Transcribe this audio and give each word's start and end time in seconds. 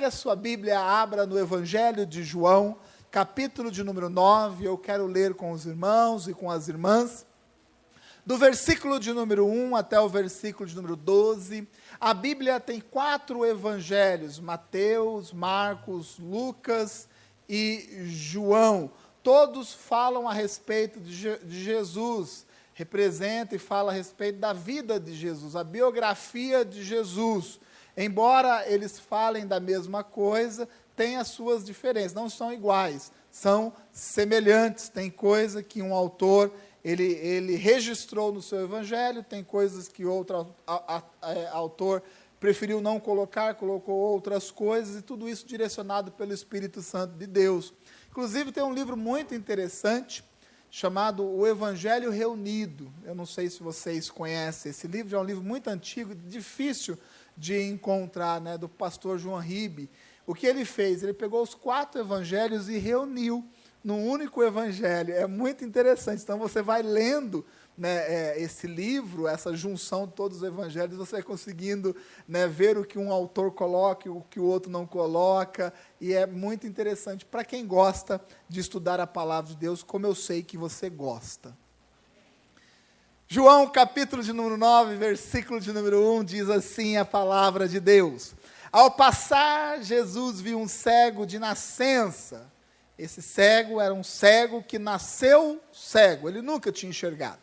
Pegue 0.00 0.08
a 0.08 0.10
sua 0.10 0.34
Bíblia, 0.34 0.80
abra 0.80 1.26
no 1.26 1.38
Evangelho 1.38 2.06
de 2.06 2.24
João, 2.24 2.78
capítulo 3.10 3.70
de 3.70 3.84
número 3.84 4.08
9. 4.08 4.64
Eu 4.64 4.78
quero 4.78 5.04
ler 5.04 5.34
com 5.34 5.52
os 5.52 5.66
irmãos 5.66 6.26
e 6.26 6.32
com 6.32 6.50
as 6.50 6.68
irmãs. 6.68 7.26
Do 8.24 8.38
versículo 8.38 8.98
de 8.98 9.12
número 9.12 9.44
1 9.44 9.76
até 9.76 10.00
o 10.00 10.08
versículo 10.08 10.66
de 10.66 10.74
número 10.74 10.96
12. 10.96 11.68
A 12.00 12.14
Bíblia 12.14 12.58
tem 12.58 12.80
quatro 12.80 13.44
evangelhos: 13.44 14.40
Mateus, 14.40 15.34
Marcos, 15.34 16.18
Lucas 16.18 17.06
e 17.46 18.06
João. 18.06 18.90
Todos 19.22 19.74
falam 19.74 20.26
a 20.26 20.32
respeito 20.32 20.98
de, 20.98 21.36
de 21.40 21.62
Jesus, 21.62 22.46
representa 22.72 23.54
e 23.54 23.58
fala 23.58 23.92
a 23.92 23.94
respeito 23.94 24.38
da 24.38 24.54
vida 24.54 24.98
de 24.98 25.14
Jesus, 25.14 25.54
a 25.54 25.62
biografia 25.62 26.64
de 26.64 26.82
Jesus 26.82 27.60
embora 27.96 28.64
eles 28.70 28.98
falem 28.98 29.46
da 29.46 29.60
mesma 29.60 30.02
coisa, 30.04 30.68
têm 30.96 31.16
as 31.16 31.28
suas 31.28 31.64
diferenças, 31.64 32.12
não 32.12 32.28
são 32.28 32.52
iguais, 32.52 33.10
são 33.30 33.72
semelhantes. 33.92 34.88
Tem 34.88 35.10
coisa 35.10 35.62
que 35.62 35.80
um 35.80 35.94
autor 35.94 36.52
ele, 36.84 37.04
ele 37.04 37.56
registrou 37.56 38.32
no 38.32 38.42
seu 38.42 38.62
evangelho, 38.62 39.22
tem 39.22 39.44
coisas 39.44 39.88
que 39.88 40.04
outro 40.04 40.54
a, 40.66 40.96
a, 40.96 41.02
a, 41.22 41.50
autor 41.52 42.02
preferiu 42.38 42.80
não 42.80 42.98
colocar, 42.98 43.54
colocou 43.54 43.94
outras 43.94 44.50
coisas, 44.50 44.96
e 44.96 45.02
tudo 45.02 45.28
isso 45.28 45.46
direcionado 45.46 46.10
pelo 46.10 46.32
Espírito 46.32 46.80
Santo 46.80 47.14
de 47.14 47.26
Deus. 47.26 47.74
Inclusive, 48.10 48.50
tem 48.50 48.62
um 48.62 48.72
livro 48.72 48.96
muito 48.96 49.34
interessante 49.34 50.24
chamado 50.70 51.24
O 51.24 51.46
Evangelho 51.46 52.10
Reunido. 52.10 52.90
Eu 53.04 53.14
não 53.14 53.26
sei 53.26 53.50
se 53.50 53.62
vocês 53.62 54.10
conhecem 54.10 54.70
esse 54.70 54.86
livro, 54.86 55.16
é 55.16 55.20
um 55.20 55.24
livro 55.24 55.44
muito 55.44 55.68
antigo, 55.68 56.14
difícil 56.14 56.96
de 57.36 57.60
encontrar, 57.62 58.40
né, 58.40 58.56
do 58.58 58.68
pastor 58.68 59.18
João 59.18 59.38
Ribe. 59.38 59.90
O 60.26 60.34
que 60.34 60.46
ele 60.46 60.64
fez? 60.64 61.02
Ele 61.02 61.12
pegou 61.12 61.42
os 61.42 61.54
quatro 61.54 62.00
evangelhos 62.00 62.68
e 62.68 62.78
reuniu 62.78 63.44
num 63.82 64.06
único 64.06 64.42
evangelho. 64.42 65.14
É 65.14 65.26
muito 65.26 65.64
interessante. 65.64 66.22
Então 66.22 66.38
você 66.38 66.62
vai 66.62 66.82
lendo 66.82 67.44
né, 67.76 67.96
é, 68.06 68.40
esse 68.40 68.66
livro, 68.66 69.26
essa 69.26 69.56
junção 69.56 70.06
de 70.06 70.12
todos 70.12 70.38
os 70.38 70.42
evangelhos, 70.42 70.98
você 70.98 71.12
vai 71.12 71.22
conseguindo 71.22 71.96
né, 72.28 72.46
ver 72.46 72.76
o 72.76 72.84
que 72.84 72.98
um 72.98 73.10
autor 73.10 73.52
coloca 73.52 74.06
e 74.06 74.10
o 74.10 74.20
que 74.20 74.38
o 74.38 74.44
outro 74.44 74.70
não 74.70 74.86
coloca. 74.86 75.72
E 76.00 76.12
é 76.12 76.26
muito 76.26 76.66
interessante 76.66 77.24
para 77.24 77.42
quem 77.44 77.66
gosta 77.66 78.20
de 78.48 78.60
estudar 78.60 79.00
a 79.00 79.06
palavra 79.06 79.50
de 79.50 79.56
Deus, 79.56 79.82
como 79.82 80.06
eu 80.06 80.14
sei 80.14 80.42
que 80.42 80.58
você 80.58 80.90
gosta. 80.90 81.56
João, 83.32 83.68
capítulo 83.68 84.24
de 84.24 84.32
número 84.32 84.56
9, 84.56 84.96
versículo 84.96 85.60
de 85.60 85.72
número 85.72 86.14
1, 86.16 86.24
diz 86.24 86.50
assim 86.50 86.96
a 86.96 87.04
palavra 87.04 87.68
de 87.68 87.78
Deus. 87.78 88.34
Ao 88.72 88.90
passar, 88.90 89.80
Jesus 89.84 90.40
viu 90.40 90.58
um 90.58 90.66
cego 90.66 91.24
de 91.24 91.38
nascença. 91.38 92.50
Esse 92.98 93.22
cego 93.22 93.80
era 93.80 93.94
um 93.94 94.02
cego 94.02 94.64
que 94.64 94.80
nasceu 94.80 95.60
cego, 95.72 96.28
ele 96.28 96.42
nunca 96.42 96.72
tinha 96.72 96.90
enxergado. 96.90 97.38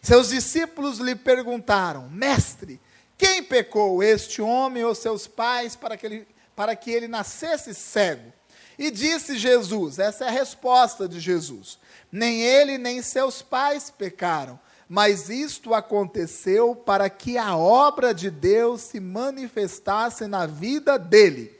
Seus 0.00 0.30
discípulos 0.30 1.00
lhe 1.00 1.14
perguntaram: 1.14 2.08
Mestre, 2.08 2.80
quem 3.18 3.42
pecou, 3.42 4.02
este 4.02 4.40
homem 4.40 4.84
ou 4.84 4.94
seus 4.94 5.26
pais, 5.26 5.76
para 5.76 5.98
que 5.98 6.06
ele, 6.06 6.28
para 6.56 6.74
que 6.74 6.90
ele 6.90 7.08
nascesse 7.08 7.74
cego? 7.74 8.32
E 8.78 8.90
disse 8.90 9.36
Jesus: 9.36 9.98
essa 9.98 10.24
é 10.24 10.28
a 10.28 10.30
resposta 10.30 11.06
de 11.06 11.20
Jesus: 11.20 11.78
Nem 12.10 12.40
ele 12.40 12.78
nem 12.78 13.02
seus 13.02 13.42
pais 13.42 13.90
pecaram 13.90 14.58
mas 14.88 15.28
isto 15.28 15.74
aconteceu 15.74 16.76
para 16.76 17.10
que 17.10 17.36
a 17.36 17.56
obra 17.56 18.14
de 18.14 18.30
Deus 18.30 18.82
se 18.82 19.00
manifestasse 19.00 20.26
na 20.26 20.46
vida 20.46 20.98
dele. 20.98 21.52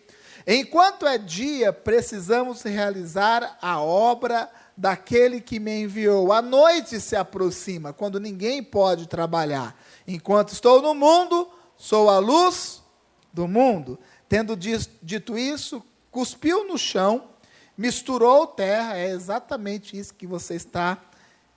Enquanto 0.46 1.06
é 1.06 1.18
dia, 1.18 1.72
precisamos 1.72 2.62
realizar 2.62 3.58
a 3.60 3.80
obra 3.80 4.48
daquele 4.76 5.40
que 5.40 5.58
me 5.58 5.82
enviou. 5.82 6.32
A 6.32 6.40
noite 6.40 7.00
se 7.00 7.16
aproxima, 7.16 7.92
quando 7.92 8.20
ninguém 8.20 8.62
pode 8.62 9.08
trabalhar. 9.08 9.76
Enquanto 10.06 10.52
estou 10.52 10.80
no 10.80 10.94
mundo, 10.94 11.48
sou 11.76 12.08
a 12.08 12.18
luz 12.18 12.80
do 13.32 13.48
mundo. 13.48 13.98
Tendo 14.28 14.56
dito 14.56 15.36
isso, 15.36 15.82
cuspiu 16.12 16.68
no 16.68 16.78
chão, 16.78 17.24
misturou 17.76 18.46
terra, 18.46 18.96
é 18.96 19.10
exatamente 19.10 19.98
isso 19.98 20.14
que 20.14 20.28
você 20.28 20.54
está 20.54 21.02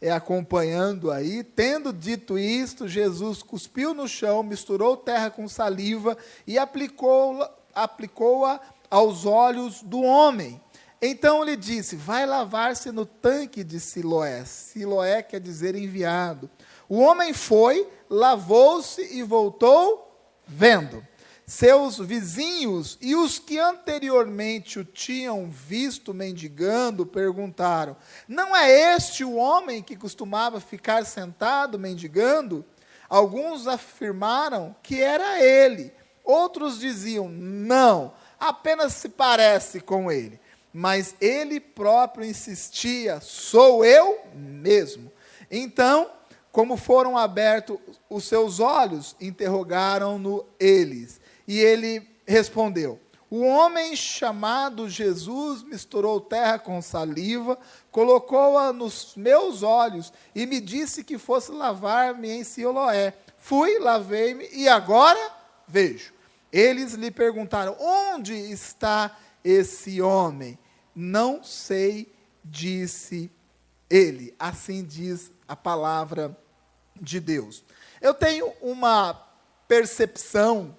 é, 0.02 0.12
acompanhando 0.12 1.12
aí. 1.12 1.44
Tendo 1.44 1.92
dito 1.92 2.38
isto, 2.38 2.88
Jesus 2.88 3.44
cuspiu 3.44 3.94
no 3.94 4.08
chão, 4.08 4.44
misturou 4.44 4.98
terra 4.98 5.30
com 5.30 5.48
saliva 5.48 6.18
e 6.48 6.58
aplicou-a 6.58 7.52
aplicou 7.74 8.46
aos 8.90 9.26
olhos 9.26 9.82
do 9.82 10.02
homem. 10.02 10.60
Então 11.02 11.44
lhe 11.44 11.56
disse: 11.56 11.96
Vai 11.96 12.26
lavar-se 12.26 12.92
no 12.92 13.06
tanque 13.06 13.64
de 13.64 13.80
Siloé. 13.80 14.44
Siloé 14.46 15.22
quer 15.22 15.40
dizer 15.40 15.76
enviado. 15.76 16.50
O 16.90 17.00
homem 17.00 17.34
foi, 17.34 17.88
lavou-se 18.10 19.02
e 19.16 19.24
voltou 19.24 20.06
vendo 20.46 21.08
seus 21.50 21.98
vizinhos 21.98 22.96
e 23.02 23.16
os 23.16 23.40
que 23.40 23.58
anteriormente 23.58 24.78
o 24.78 24.86
tinham 24.86 25.50
visto 25.50 26.14
mendigando 26.14 27.08
perguntaram: 27.08 27.98
Não 28.28 28.56
é 28.56 28.96
este 28.96 29.26
o 29.26 29.34
homem 29.34 29.82
que 29.82 29.96
costumava 29.96 30.60
ficar 30.60 31.04
sentado 31.08 31.80
mendigando? 31.80 32.64
Alguns 33.10 33.66
afirmaram 33.68 34.76
que 34.84 35.02
era 35.02 35.44
ele, 35.44 35.92
outros 36.24 36.80
diziam: 36.80 37.28
Não, 37.28 38.14
apenas 38.40 38.94
se 38.94 39.10
parece 39.10 39.80
com 39.80 40.12
ele. 40.12 40.40
Mas 40.72 41.16
ele 41.20 41.60
próprio 41.60 42.26
insistia: 42.26 43.20
Sou 43.22 43.84
eu 43.84 44.20
mesmo. 44.36 45.12
Então, 45.50 46.12
como 46.52 46.78
foram 46.78 47.18
abertos 47.18 47.80
os 48.08 48.26
seus 48.26 48.60
olhos, 48.60 49.16
interrogaram-no 49.20 50.46
eles. 50.60 51.19
E 51.50 51.58
ele 51.58 52.08
respondeu: 52.28 53.02
O 53.28 53.42
homem 53.42 53.96
chamado 53.96 54.88
Jesus 54.88 55.64
misturou 55.64 56.22
terra 56.22 56.60
com 56.60 56.80
saliva, 56.80 57.58
colocou-a 57.90 58.72
nos 58.72 59.16
meus 59.16 59.64
olhos 59.64 60.14
e 60.36 60.46
me 60.46 60.62
disse 60.62 61.04
que 61.04 61.18
fosse 61.18 61.52
lavar-me 61.52 62.30
em 62.30 62.44
Siloé. 62.44 63.16
Fui, 63.40 63.80
lavei-me 63.80 64.48
e 64.54 64.68
agora 64.68 65.20
vejo. 65.68 66.14
Eles 66.54 66.94
lhe 66.94 67.10
perguntaram: 67.10 67.76
Onde 67.80 68.36
está 68.36 69.18
esse 69.44 70.00
homem? 70.04 70.56
Não 70.94 71.44
sei, 71.44 72.14
disse 72.46 73.32
ele. 73.90 74.36
Assim 74.38 74.86
diz 74.86 75.32
a 75.48 75.56
palavra 75.56 76.38
de 77.02 77.20
Deus. 77.20 77.66
Eu 78.00 78.14
tenho 78.14 78.54
uma 78.62 79.16
percepção 79.68 80.78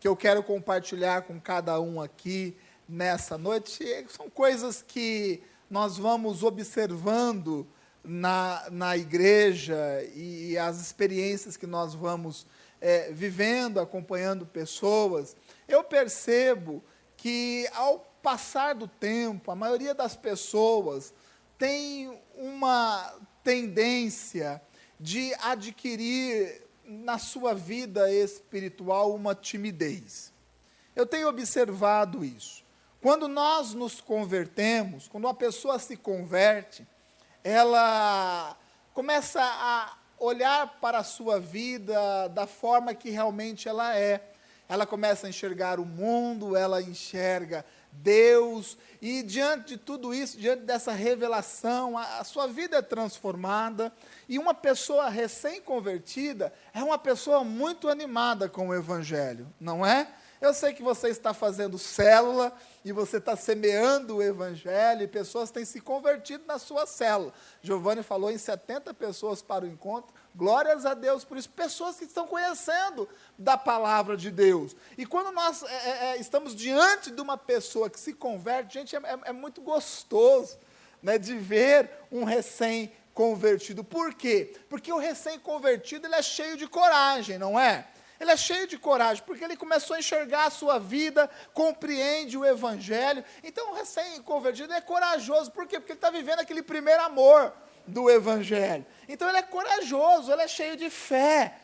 que 0.00 0.08
eu 0.08 0.16
quero 0.16 0.42
compartilhar 0.42 1.22
com 1.22 1.38
cada 1.38 1.78
um 1.78 2.00
aqui 2.00 2.56
nessa 2.88 3.36
noite. 3.36 3.84
São 4.08 4.30
coisas 4.30 4.82
que 4.82 5.42
nós 5.68 5.98
vamos 5.98 6.42
observando 6.42 7.68
na, 8.02 8.66
na 8.70 8.96
igreja 8.96 10.02
e 10.14 10.56
as 10.56 10.80
experiências 10.80 11.54
que 11.54 11.66
nós 11.66 11.92
vamos 11.94 12.46
é, 12.80 13.12
vivendo, 13.12 13.78
acompanhando 13.78 14.46
pessoas. 14.46 15.36
Eu 15.68 15.84
percebo 15.84 16.82
que, 17.14 17.68
ao 17.74 18.00
passar 18.22 18.74
do 18.74 18.88
tempo, 18.88 19.50
a 19.50 19.54
maioria 19.54 19.94
das 19.94 20.16
pessoas 20.16 21.12
tem 21.58 22.18
uma 22.34 23.14
tendência 23.44 24.62
de 24.98 25.34
adquirir 25.34 26.69
na 26.90 27.18
sua 27.18 27.54
vida 27.54 28.12
espiritual 28.12 29.14
uma 29.14 29.32
timidez. 29.32 30.32
Eu 30.96 31.06
tenho 31.06 31.28
observado 31.28 32.24
isso. 32.24 32.64
Quando 33.00 33.28
nós 33.28 33.72
nos 33.72 34.00
convertemos, 34.00 35.06
quando 35.06 35.24
uma 35.24 35.34
pessoa 35.34 35.78
se 35.78 35.96
converte, 35.96 36.86
ela 37.44 38.56
começa 38.92 39.40
a 39.40 39.96
olhar 40.18 40.80
para 40.80 40.98
a 40.98 41.04
sua 41.04 41.38
vida 41.38 42.28
da 42.28 42.46
forma 42.46 42.92
que 42.92 43.08
realmente 43.08 43.68
ela 43.68 43.96
é. 43.96 44.32
Ela 44.68 44.84
começa 44.84 45.26
a 45.26 45.30
enxergar 45.30 45.78
o 45.78 45.86
mundo, 45.86 46.56
ela 46.56 46.82
enxerga 46.82 47.64
Deus, 47.92 48.78
e 49.00 49.22
diante 49.22 49.68
de 49.68 49.76
tudo 49.76 50.14
isso, 50.14 50.38
diante 50.38 50.62
dessa 50.62 50.92
revelação, 50.92 51.96
a, 51.98 52.18
a 52.18 52.24
sua 52.24 52.46
vida 52.46 52.78
é 52.78 52.82
transformada, 52.82 53.92
e 54.28 54.38
uma 54.38 54.54
pessoa 54.54 55.08
recém-convertida 55.08 56.52
é 56.72 56.82
uma 56.82 56.98
pessoa 56.98 57.44
muito 57.44 57.88
animada 57.88 58.48
com 58.48 58.68
o 58.68 58.74
Evangelho, 58.74 59.52
não 59.60 59.84
é? 59.84 60.08
Eu 60.40 60.54
sei 60.54 60.72
que 60.72 60.82
você 60.82 61.08
está 61.08 61.34
fazendo 61.34 61.76
célula 61.76 62.50
e 62.82 62.92
você 62.92 63.18
está 63.18 63.36
semeando 63.36 64.16
o 64.16 64.22
evangelho 64.22 65.02
e 65.02 65.06
pessoas 65.06 65.50
têm 65.50 65.66
se 65.66 65.82
convertido 65.82 66.44
na 66.46 66.58
sua 66.58 66.86
célula. 66.86 67.34
Giovanni 67.60 68.02
falou 68.02 68.30
em 68.30 68.38
70 68.38 68.94
pessoas 68.94 69.42
para 69.42 69.66
o 69.66 69.68
encontro. 69.68 70.14
Glórias 70.34 70.86
a 70.86 70.94
Deus 70.94 71.24
por 71.24 71.36
isso. 71.36 71.50
Pessoas 71.50 71.96
que 71.96 72.04
estão 72.04 72.26
conhecendo 72.26 73.08
da 73.36 73.56
palavra 73.56 74.16
de 74.16 74.30
Deus. 74.30 74.76
E 74.96 75.04
quando 75.04 75.32
nós 75.32 75.62
é, 75.62 75.66
é, 75.66 76.06
é 76.06 76.16
estamos 76.18 76.54
diante 76.54 77.10
de 77.10 77.20
uma 77.20 77.36
pessoa 77.36 77.90
que 77.90 77.98
se 77.98 78.12
converte, 78.12 78.74
gente, 78.74 78.94
é, 78.94 78.98
é, 78.98 79.18
é 79.24 79.32
muito 79.32 79.60
gostoso 79.60 80.56
né, 81.02 81.18
de 81.18 81.36
ver 81.36 81.90
um 82.12 82.24
recém-convertido. 82.24 83.82
Por 83.82 84.14
quê? 84.14 84.54
Porque 84.68 84.92
o 84.92 84.98
recém-convertido 84.98 86.06
ele 86.06 86.14
é 86.14 86.22
cheio 86.22 86.56
de 86.56 86.66
coragem, 86.66 87.38
não 87.38 87.58
é? 87.58 87.88
Ele 88.20 88.30
é 88.30 88.36
cheio 88.36 88.66
de 88.66 88.78
coragem, 88.78 89.24
porque 89.24 89.42
ele 89.42 89.56
começou 89.56 89.96
a 89.96 89.98
enxergar 89.98 90.44
a 90.44 90.50
sua 90.50 90.78
vida, 90.78 91.28
compreende 91.54 92.36
o 92.36 92.44
Evangelho. 92.44 93.24
Então, 93.42 93.70
o 93.70 93.74
recém-convertido 93.74 94.74
é 94.74 94.80
corajoso. 94.80 95.50
Por 95.50 95.66
quê? 95.66 95.80
Porque 95.80 95.92
ele 95.92 95.96
está 95.98 96.10
vivendo 96.10 96.40
aquele 96.40 96.62
primeiro 96.62 97.02
amor 97.02 97.50
do 97.90 98.10
Evangelho. 98.10 98.86
Então, 99.08 99.28
ele 99.28 99.38
é 99.38 99.42
corajoso, 99.42 100.32
ele 100.32 100.42
é 100.42 100.48
cheio 100.48 100.76
de 100.76 100.88
fé. 100.88 101.56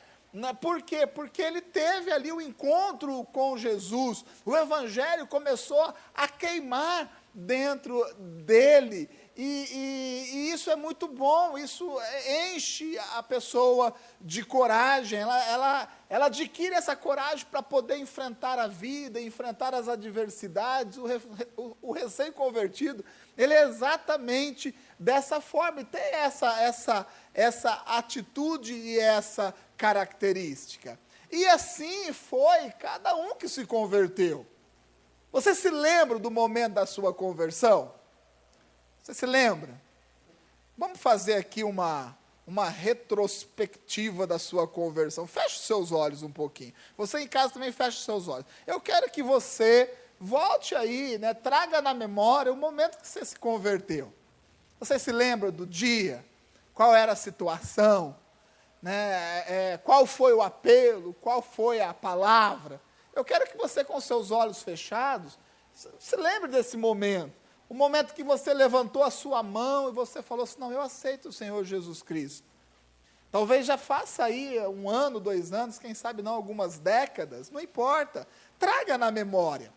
Por 0.61 0.82
quê? 0.82 1.06
Porque 1.06 1.40
ele 1.40 1.61
teve 1.61 2.12
ali 2.12 2.31
o 2.31 2.40
encontro 2.40 3.25
com 3.32 3.56
Jesus. 3.56 4.25
O 4.44 4.56
Evangelho 4.56 5.26
começou 5.26 5.94
a 6.14 6.28
queimar 6.28 7.11
dentro 7.32 8.02
dele. 8.44 9.08
E, 9.37 9.43
e, 9.43 10.31
e, 10.34 10.52
isso 10.52 10.70
é 10.70 10.76
muito 10.76 11.06
bom, 11.06 11.58
isso 11.58 11.87
enche 12.55 12.99
a 13.14 13.23
pessoa 13.23 13.94
de 14.19 14.43
coragem, 14.43 15.19
ela, 15.19 15.44
ela, 15.44 15.88
ela 16.08 16.26
adquire 16.26 16.75
essa 16.75 16.96
coragem 16.96 17.46
para 17.50 17.62
poder 17.62 17.99
enfrentar 17.99 18.58
a 18.58 18.67
vida, 18.67 19.20
enfrentar 19.20 19.75
as 19.75 19.88
adversidades. 19.88 20.96
O, 20.96 21.05
o, 21.58 21.76
o 21.82 21.93
recém-convertido, 21.93 23.05
ele 23.37 23.52
é 23.52 23.64
exatamente 23.64 24.75
dessa 24.99 25.41
forma, 25.41 25.81
e 25.81 25.85
tem 25.85 26.15
essa, 26.15 26.61
essa, 26.61 27.07
essa 27.35 27.73
atitude 27.87 28.73
e 28.73 28.99
essa 28.99 29.55
característica. 29.77 30.99
E 31.31 31.47
assim 31.47 32.13
foi 32.13 32.71
cada 32.79 33.15
um 33.15 33.35
que 33.35 33.49
se 33.49 33.67
converteu. 33.67 34.47
Você 35.33 35.55
se 35.55 35.69
lembra 35.69 36.19
do 36.19 36.31
momento 36.31 36.75
da 36.75 36.87
sua 36.87 37.13
conversão? 37.13 37.93
Você 39.03 39.13
se 39.13 39.27
lembra? 39.27 39.81
Vamos 40.79 40.99
fazer 40.99 41.35
aqui 41.35 41.63
uma, 41.63 42.17
uma 42.47 42.69
retrospectiva 42.69 44.27
da 44.27 44.39
sua 44.39 44.67
conversão. 44.67 45.27
Feche 45.27 45.57
os 45.57 45.67
seus 45.67 45.93
olhos 45.93 46.23
um 46.23 46.31
pouquinho. 46.31 46.73
Você 46.97 47.21
em 47.21 47.29
casa 47.29 47.55
também 47.55 47.73
feche 47.73 47.99
os 47.99 48.05
seus 48.05 48.29
olhos. 48.29 48.47
Eu 48.67 48.81
quero 48.81 49.11
que 49.11 49.23
você 49.23 49.93
volte 50.19 50.75
aí, 50.75 51.19
né, 51.19 51.35
traga 51.35 51.83
na 51.83 51.93
memória 51.93 52.53
o 52.53 52.57
momento 52.57 52.99
que 52.99 53.07
você 53.07 53.25
se 53.25 53.39
converteu. 53.39 54.13
Você 54.78 54.99
se 54.99 55.11
lembra 55.11 55.50
do 55.50 55.67
dia? 55.67 56.25
Qual 56.75 56.94
era 56.94 57.12
a 57.12 57.17
situação? 57.17 58.17
Né, 58.82 59.44
é, 59.49 59.81
qual 59.82 60.06
foi 60.06 60.32
o 60.34 60.43
apelo? 60.43 61.14
Qual 61.14 61.40
foi 61.40 61.81
a 61.81 61.94
palavra? 61.94 62.81
Eu 63.14 63.25
quero 63.25 63.46
que 63.46 63.56
você, 63.56 63.82
com 63.82 63.99
seus 64.00 64.31
olhos 64.31 64.62
fechados, 64.62 65.38
se 65.99 66.17
lembre 66.17 66.50
desse 66.50 66.76
momento. 66.76 67.32
O 67.69 67.75
momento 67.75 68.14
que 68.14 68.23
você 68.23 68.55
levantou 68.55 69.02
a 69.02 69.11
sua 69.11 69.43
mão 69.43 69.88
e 69.88 69.93
você 69.93 70.23
falou 70.23 70.44
assim: 70.44 70.61
Não, 70.61 70.70
eu 70.70 70.81
aceito 70.81 71.31
o 71.31 71.32
Senhor 71.32 71.64
Jesus 71.64 72.02
Cristo. 72.02 72.46
Talvez 73.32 73.67
já 73.67 73.76
faça 73.76 74.25
aí 74.25 74.58
um 74.69 74.88
ano, 74.88 75.19
dois 75.19 75.52
anos, 75.52 75.78
quem 75.78 75.94
sabe 75.94 76.23
não 76.23 76.34
algumas 76.34 76.78
décadas, 76.78 77.50
não 77.50 77.61
importa. 77.61 78.26
Traga 78.58 78.96
na 78.96 79.11
memória. 79.11 79.73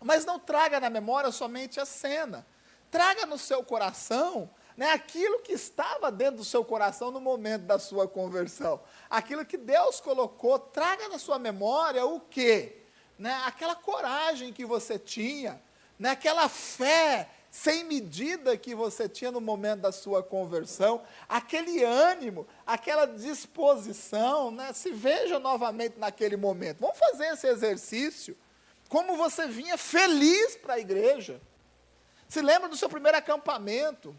Mas 0.00 0.24
não 0.24 0.38
traga 0.38 0.80
na 0.80 0.90
memória 0.90 1.30
somente 1.30 1.78
a 1.78 1.84
cena. 1.84 2.46
Traga 2.90 3.26
no 3.26 3.38
seu 3.38 3.62
coração 3.62 4.50
né, 4.80 4.92
aquilo 4.92 5.40
que 5.40 5.52
estava 5.52 6.10
dentro 6.10 6.36
do 6.36 6.44
seu 6.44 6.64
coração 6.64 7.10
no 7.10 7.20
momento 7.20 7.64
da 7.64 7.78
sua 7.78 8.08
conversão. 8.08 8.80
Aquilo 9.10 9.44
que 9.44 9.58
Deus 9.58 10.00
colocou, 10.00 10.58
traga 10.58 11.06
na 11.08 11.18
sua 11.18 11.38
memória 11.38 12.06
o 12.06 12.18
quê? 12.18 12.78
Né, 13.18 13.42
aquela 13.44 13.74
coragem 13.74 14.54
que 14.54 14.64
você 14.64 14.98
tinha, 14.98 15.60
né, 15.98 16.12
aquela 16.12 16.48
fé 16.48 17.28
sem 17.50 17.84
medida 17.84 18.56
que 18.56 18.74
você 18.74 19.06
tinha 19.06 19.30
no 19.30 19.38
momento 19.40 19.80
da 19.80 19.92
sua 19.92 20.22
conversão, 20.22 21.02
aquele 21.28 21.84
ânimo, 21.84 22.46
aquela 22.66 23.04
disposição, 23.04 24.50
né, 24.50 24.72
se 24.72 24.92
veja 24.92 25.38
novamente 25.38 25.98
naquele 25.98 26.38
momento. 26.38 26.80
Vamos 26.80 26.98
fazer 26.98 27.26
esse 27.26 27.46
exercício. 27.46 28.34
Como 28.88 29.14
você 29.18 29.46
vinha 29.46 29.76
feliz 29.76 30.56
para 30.56 30.74
a 30.74 30.80
igreja. 30.80 31.38
Se 32.30 32.40
lembra 32.40 32.68
do 32.68 32.76
seu 32.76 32.88
primeiro 32.88 33.18
acampamento. 33.18 34.14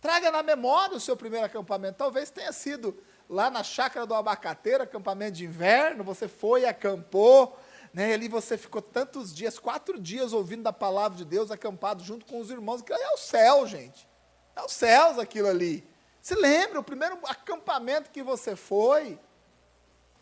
Traga 0.00 0.32
na 0.32 0.42
memória 0.42 0.96
o 0.96 1.00
seu 1.00 1.16
primeiro 1.16 1.46
acampamento. 1.46 1.96
Talvez 1.96 2.28
tenha 2.28 2.52
sido 2.52 3.00
lá 3.30 3.48
na 3.48 3.62
chácara 3.62 4.04
do 4.04 4.14
abacateiro, 4.14 4.82
acampamento 4.82 5.36
de 5.36 5.44
inverno, 5.44 6.02
você 6.02 6.26
foi 6.26 6.62
e 6.62 6.66
acampou, 6.66 7.56
né? 7.92 8.12
ali 8.12 8.26
você 8.26 8.58
ficou 8.58 8.82
tantos 8.82 9.32
dias, 9.32 9.60
quatro 9.60 10.00
dias 10.00 10.32
ouvindo 10.32 10.64
da 10.64 10.72
palavra 10.72 11.16
de 11.16 11.24
Deus, 11.24 11.52
acampado 11.52 12.02
junto 12.02 12.26
com 12.26 12.40
os 12.40 12.50
irmãos, 12.50 12.82
que 12.82 12.92
é 12.92 13.10
o 13.12 13.16
céu, 13.16 13.64
gente. 13.64 14.08
É 14.56 14.62
os 14.62 14.72
céus 14.72 15.16
aquilo 15.16 15.46
ali. 15.46 15.88
Se 16.20 16.34
lembra 16.34 16.80
o 16.80 16.84
primeiro 16.84 17.16
acampamento 17.28 18.10
que 18.10 18.24
você 18.24 18.56
foi? 18.56 19.20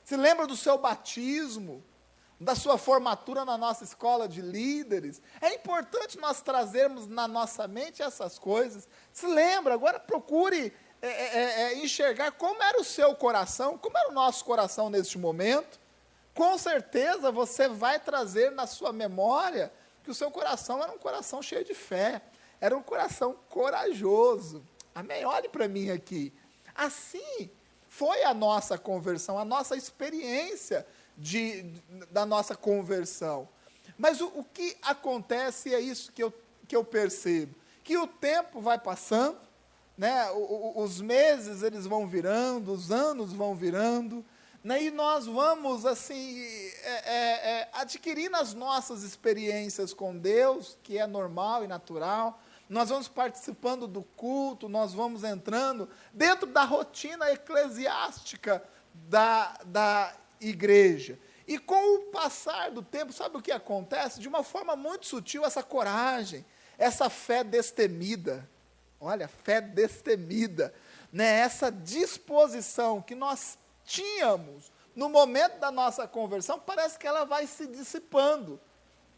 Se 0.04 0.14
lembra 0.14 0.46
do 0.46 0.58
seu 0.58 0.76
batismo? 0.76 1.82
Da 2.42 2.54
sua 2.54 2.76
formatura 2.76 3.44
na 3.44 3.56
nossa 3.56 3.84
escola 3.84 4.28
de 4.28 4.42
líderes. 4.42 5.22
É 5.40 5.54
importante 5.54 6.18
nós 6.18 6.42
trazermos 6.42 7.06
na 7.06 7.28
nossa 7.28 7.68
mente 7.68 8.02
essas 8.02 8.38
coisas. 8.38 8.88
Se 9.12 9.26
lembra, 9.26 9.74
agora 9.74 10.00
procure 10.00 10.72
é, 11.00 11.06
é, 11.06 11.10
é, 11.10 11.62
é, 11.62 11.78
enxergar 11.78 12.32
como 12.32 12.62
era 12.62 12.80
o 12.80 12.84
seu 12.84 13.14
coração, 13.14 13.78
como 13.78 13.96
era 13.96 14.10
o 14.10 14.12
nosso 14.12 14.44
coração 14.44 14.90
neste 14.90 15.18
momento. 15.18 15.80
Com 16.34 16.58
certeza 16.58 17.30
você 17.30 17.68
vai 17.68 18.00
trazer 18.00 18.50
na 18.50 18.66
sua 18.66 18.92
memória 18.92 19.72
que 20.02 20.10
o 20.10 20.14
seu 20.14 20.30
coração 20.30 20.82
era 20.82 20.92
um 20.92 20.98
coração 20.98 21.40
cheio 21.42 21.64
de 21.64 21.74
fé, 21.74 22.20
era 22.60 22.76
um 22.76 22.82
coração 22.82 23.36
corajoso. 23.48 24.64
Amém? 24.94 25.24
Olhe 25.24 25.48
para 25.48 25.68
mim 25.68 25.90
aqui. 25.90 26.32
Assim 26.74 27.50
foi 27.88 28.24
a 28.24 28.32
nossa 28.32 28.78
conversão, 28.78 29.38
a 29.38 29.44
nossa 29.44 29.76
experiência 29.76 30.86
de, 31.16 31.62
da 32.10 32.24
nossa 32.24 32.54
conversão. 32.54 33.48
Mas 33.96 34.20
o, 34.20 34.26
o 34.28 34.44
que 34.44 34.76
acontece 34.82 35.74
é 35.74 35.80
isso 35.80 36.12
que 36.12 36.22
eu, 36.22 36.32
que 36.66 36.74
eu 36.74 36.84
percebo, 36.84 37.54
que 37.84 37.96
o 37.96 38.06
tempo 38.06 38.60
vai 38.60 38.78
passando, 38.78 39.38
né, 39.96 40.30
os 40.74 41.00
meses 41.00 41.62
eles 41.62 41.86
vão 41.86 42.06
virando, 42.06 42.72
os 42.72 42.90
anos 42.90 43.32
vão 43.32 43.54
virando, 43.54 44.24
né, 44.64 44.82
e 44.84 44.90
nós 44.90 45.26
vamos 45.26 45.84
assim 45.84 46.40
é, 46.82 46.90
é, 47.04 47.50
é, 47.50 47.68
adquirindo 47.72 48.36
as 48.36 48.54
nossas 48.54 49.02
experiências 49.02 49.92
com 49.92 50.16
Deus, 50.16 50.78
que 50.82 50.98
é 50.98 51.06
normal 51.06 51.64
e 51.64 51.68
natural. 51.68 52.40
Nós 52.68 52.88
vamos 52.88 53.06
participando 53.06 53.86
do 53.86 54.02
culto, 54.02 54.68
nós 54.68 54.94
vamos 54.94 55.24
entrando 55.24 55.88
dentro 56.12 56.46
da 56.46 56.64
rotina 56.64 57.30
eclesiástica 57.30 58.62
da, 58.94 59.58
da 59.66 60.14
igreja. 60.48 61.18
E 61.46 61.58
com 61.58 61.96
o 61.96 62.00
passar 62.10 62.70
do 62.70 62.82
tempo, 62.82 63.12
sabe 63.12 63.36
o 63.36 63.42
que 63.42 63.52
acontece? 63.52 64.20
De 64.20 64.28
uma 64.28 64.42
forma 64.42 64.76
muito 64.76 65.06
sutil, 65.06 65.44
essa 65.44 65.62
coragem, 65.62 66.44
essa 66.78 67.10
fé 67.10 67.42
destemida, 67.42 68.48
olha, 69.00 69.28
fé 69.28 69.60
destemida, 69.60 70.72
né? 71.12 71.40
essa 71.40 71.70
disposição 71.70 73.02
que 73.02 73.14
nós 73.14 73.58
tínhamos 73.84 74.70
no 74.94 75.08
momento 75.08 75.58
da 75.58 75.70
nossa 75.70 76.06
conversão, 76.06 76.58
parece 76.58 76.98
que 76.98 77.06
ela 77.06 77.24
vai 77.24 77.46
se 77.46 77.66
dissipando. 77.66 78.60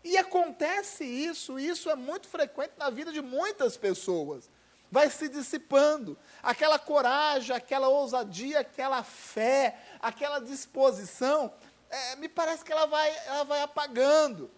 E 0.03 0.17
acontece 0.17 1.05
isso, 1.05 1.59
isso 1.59 1.91
é 1.91 1.97
muito 1.97 2.29
frequente 2.29 2.73
na 2.77 2.91
vida 2.91 3.13
de 3.13 3.23
muitas 3.23 3.77
pessoas. 3.77 4.51
Vai 4.95 5.11
se 5.11 5.29
dissipando. 5.29 6.17
Aquela 6.41 6.79
coragem, 6.79 7.55
aquela 7.55 7.89
ousadia, 7.89 8.61
aquela 8.61 9.03
fé, 9.03 9.77
aquela 10.01 10.39
disposição, 10.39 11.53
é, 11.91 12.15
me 12.15 12.29
parece 12.29 12.65
que 12.65 12.71
ela 12.71 12.87
vai, 12.87 13.11
ela 13.27 13.43
vai 13.43 13.61
apagando. 13.61 14.49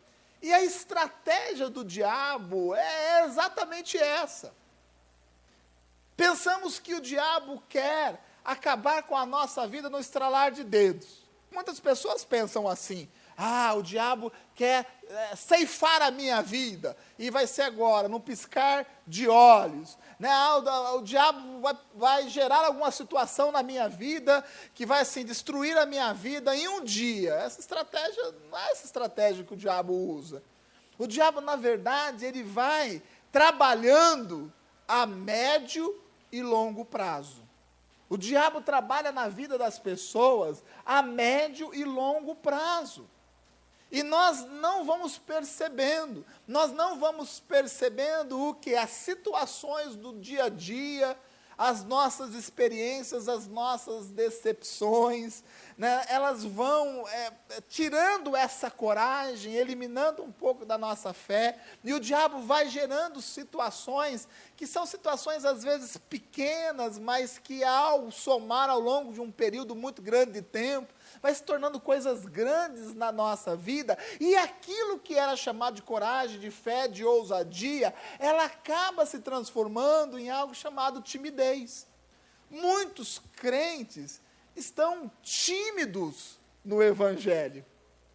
E 0.43 0.53
a 0.53 0.63
estratégia 0.63 1.71
do 1.71 1.83
diabo 1.83 2.75
é 2.75 3.25
exatamente 3.25 3.97
essa. 3.97 4.55
Pensamos 6.15 6.79
que 6.79 6.95
o 6.95 7.01
diabo 7.01 7.63
quer 7.67 8.23
acabar 8.45 9.05
com 9.05 9.17
a 9.17 9.25
nossa 9.25 9.67
vida 9.67 9.89
no 9.89 9.99
estralar 9.99 10.53
de 10.53 10.65
dedos. 10.65 11.27
Muitas 11.51 11.81
pessoas 11.81 12.27
pensam 12.27 12.69
assim. 12.69 13.09
Ah, 13.39 13.73
o 13.75 13.83
diabo 13.83 14.31
quer 14.55 14.87
é, 15.09 15.37
ceifar 15.37 16.01
a 16.01 16.11
minha 16.11 16.41
vida, 16.43 16.97
e 17.19 17.31
vai 17.31 17.47
ser 17.47 17.63
agora, 17.63 18.09
num 18.09 18.21
piscar 18.21 18.87
de 19.07 19.29
olhos. 19.29 19.97
Né? 20.19 20.31
Ah, 20.31 20.57
o, 20.57 20.99
o, 20.99 21.03
diabo 21.03 21.61
vai, 21.61 21.79
vai, 21.95 22.29
gerar 22.29 22.65
alguma 22.65 22.91
situação 22.91 23.53
na 23.53 23.63
minha 23.63 23.89
vida 23.89 24.45
que 24.75 24.87
vai 24.87 25.03
assim, 25.03 25.25
destruir 25.25 25.77
a 25.77 25.85
minha 25.85 26.13
vida 26.15 26.57
em 26.57 26.67
um 26.69 26.83
dia. 26.83 27.35
Essa 27.35 27.61
estratégia 27.61 28.35
não 28.51 28.59
é 28.59 28.71
essa 28.73 28.87
estratégia 28.87 29.45
que 29.45 29.53
o 29.53 29.57
diabo 29.57 29.93
usa. 29.93 30.43
O 30.99 31.07
diabo, 31.07 31.41
na 31.43 31.57
verdade, 31.57 32.25
ele 32.25 32.43
vai 32.43 33.03
trabalhando 33.31 34.51
a 34.89 35.05
médio 35.05 36.01
e 36.33 36.43
longo 36.43 36.85
prazo. 36.85 37.45
O 38.09 38.17
diabo 38.17 38.61
trabalha 38.63 39.13
na 39.13 39.29
vida 39.29 39.59
das 39.59 39.79
pessoas 39.79 40.63
a 40.85 41.03
médio 41.03 41.75
e 41.75 41.85
longo 41.85 42.35
prazo. 42.35 43.07
E 43.91 44.03
nós 44.03 44.45
não 44.45 44.85
vamos 44.85 45.17
percebendo, 45.17 46.27
nós 46.47 46.73
não 46.73 46.99
vamos 46.99 47.39
percebendo 47.41 48.41
o 48.41 48.55
que? 48.55 48.75
As 48.75 48.91
situações 48.91 49.95
do 49.95 50.13
dia 50.19 50.45
a 50.45 50.49
dia, 50.49 51.17
as 51.59 51.85
nossas 51.85 52.35
experiências, 52.35 53.29
as 53.29 53.47
nossas 53.47 54.11
decepções, 54.11 55.43
né, 55.79 56.05
elas 56.09 56.45
vão 56.45 57.09
é, 57.09 57.33
tirando 57.69 58.37
essa 58.37 58.71
coragem, 58.71 59.55
eliminando 59.55 60.23
um 60.23 60.31
pouco 60.31 60.67
da 60.67 60.77
nossa 60.77 61.15
fé, 61.15 61.59
e 61.83 61.95
o 61.95 62.01
diabo 62.01 62.41
vai 62.41 62.69
gerando 62.69 63.23
situações 63.23 64.29
que 64.57 64.67
são 64.67 64.85
situações 64.85 65.45
às 65.45 65.63
vezes 65.63 65.97
pequenas, 65.97 66.99
mas 66.99 67.39
que 67.39 67.65
ao 67.65 68.11
somar 68.11 68.69
ao 68.69 68.81
longo 68.81 69.13
de 69.13 69.21
um 69.21 69.31
período 69.31 69.75
muito 69.75 70.03
grande 70.03 70.33
de 70.33 70.43
tempo, 70.43 70.93
vai 71.23 71.35
se 71.35 71.43
tornando 71.43 71.81
coisas 71.81 72.25
grandes 72.25 72.95
na 72.95 73.11
nossa 73.11 73.57
vida, 73.57 73.97
e 74.21 74.37
aquilo 74.37 74.99
que 74.99 75.15
era 75.15 75.37
chamado 75.37 75.75
de 75.75 75.83
coragem, 75.83 76.39
de 76.39 76.51
fé, 76.51 76.89
de 76.89 77.05
ousadia, 77.05 77.95
ela 78.19 78.45
acaba 78.45 79.07
se 79.07 79.21
transformando 79.21 80.19
em 80.19 80.31
algo 80.31 80.55
chamado 80.55 81.01
timidez. 81.01 81.87
Muitos 82.51 83.21
crentes 83.37 84.21
estão 84.55 85.11
tímidos 85.23 86.39
no 86.65 86.83
Evangelho. 86.83 87.65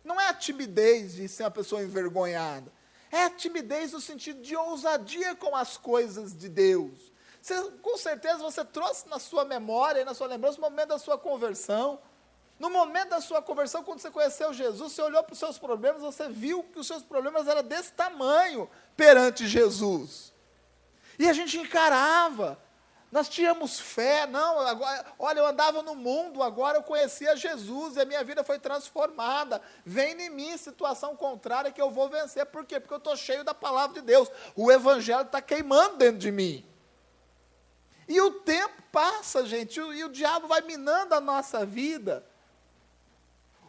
Não 0.03 0.19
é 0.19 0.29
a 0.29 0.33
timidez 0.33 1.13
de 1.13 1.27
ser 1.27 1.43
uma 1.43 1.51
pessoa 1.51 1.83
envergonhada, 1.83 2.71
é 3.11 3.25
a 3.25 3.29
timidez 3.29 3.91
no 3.91 4.01
sentido 4.01 4.41
de 4.41 4.55
ousadia 4.55 5.35
com 5.35 5.55
as 5.55 5.77
coisas 5.77 6.33
de 6.33 6.49
Deus. 6.49 7.11
Você, 7.41 7.71
com 7.81 7.97
certeza 7.97 8.37
você 8.37 8.63
trouxe 8.63 9.07
na 9.09 9.17
sua 9.17 9.43
memória 9.43 10.05
na 10.05 10.13
sua 10.13 10.27
lembrança 10.27 10.59
o 10.59 10.61
momento 10.61 10.89
da 10.89 10.99
sua 10.99 11.17
conversão. 11.17 11.99
No 12.61 12.69
momento 12.69 13.09
da 13.09 13.19
sua 13.19 13.41
conversão, 13.41 13.83
quando 13.83 14.01
você 14.01 14.11
conheceu 14.11 14.53
Jesus, 14.53 14.91
você 14.91 15.01
olhou 15.01 15.23
para 15.23 15.33
os 15.33 15.39
seus 15.39 15.57
problemas, 15.57 15.99
você 16.03 16.29
viu 16.29 16.61
que 16.61 16.77
os 16.77 16.85
seus 16.85 17.01
problemas 17.01 17.47
eram 17.47 17.63
desse 17.63 17.91
tamanho 17.91 18.69
perante 18.95 19.47
Jesus. 19.47 20.31
E 21.17 21.27
a 21.27 21.33
gente 21.33 21.57
encarava. 21.57 22.59
Nós 23.11 23.27
tínhamos 23.27 23.79
fé, 23.79 24.27
não, 24.27 24.59
agora, 24.59 25.05
olha, 25.17 25.39
eu 25.39 25.47
andava 25.47 25.81
no 25.81 25.95
mundo, 25.95 26.43
agora 26.43 26.77
eu 26.77 26.83
conhecia 26.83 27.35
Jesus 27.35 27.95
e 27.95 28.01
a 28.01 28.05
minha 28.05 28.23
vida 28.23 28.43
foi 28.43 28.59
transformada. 28.59 29.59
Vem 29.83 30.21
em 30.21 30.29
mim 30.29 30.55
situação 30.55 31.15
contrária 31.15 31.71
que 31.71 31.81
eu 31.81 31.89
vou 31.89 32.09
vencer. 32.09 32.45
Por 32.45 32.63
quê? 32.63 32.79
Porque 32.79 32.93
eu 32.93 32.99
estou 32.99 33.17
cheio 33.17 33.43
da 33.43 33.55
palavra 33.55 33.99
de 33.99 34.05
Deus. 34.05 34.29
O 34.55 34.71
Evangelho 34.71 35.23
está 35.23 35.41
queimando 35.41 35.97
dentro 35.97 36.19
de 36.19 36.31
mim. 36.31 36.63
E 38.07 38.21
o 38.21 38.29
tempo 38.41 38.83
passa, 38.91 39.47
gente, 39.47 39.79
e 39.79 40.03
o 40.03 40.09
diabo 40.09 40.47
vai 40.47 40.61
minando 40.61 41.15
a 41.15 41.19
nossa 41.19 41.65
vida. 41.65 42.29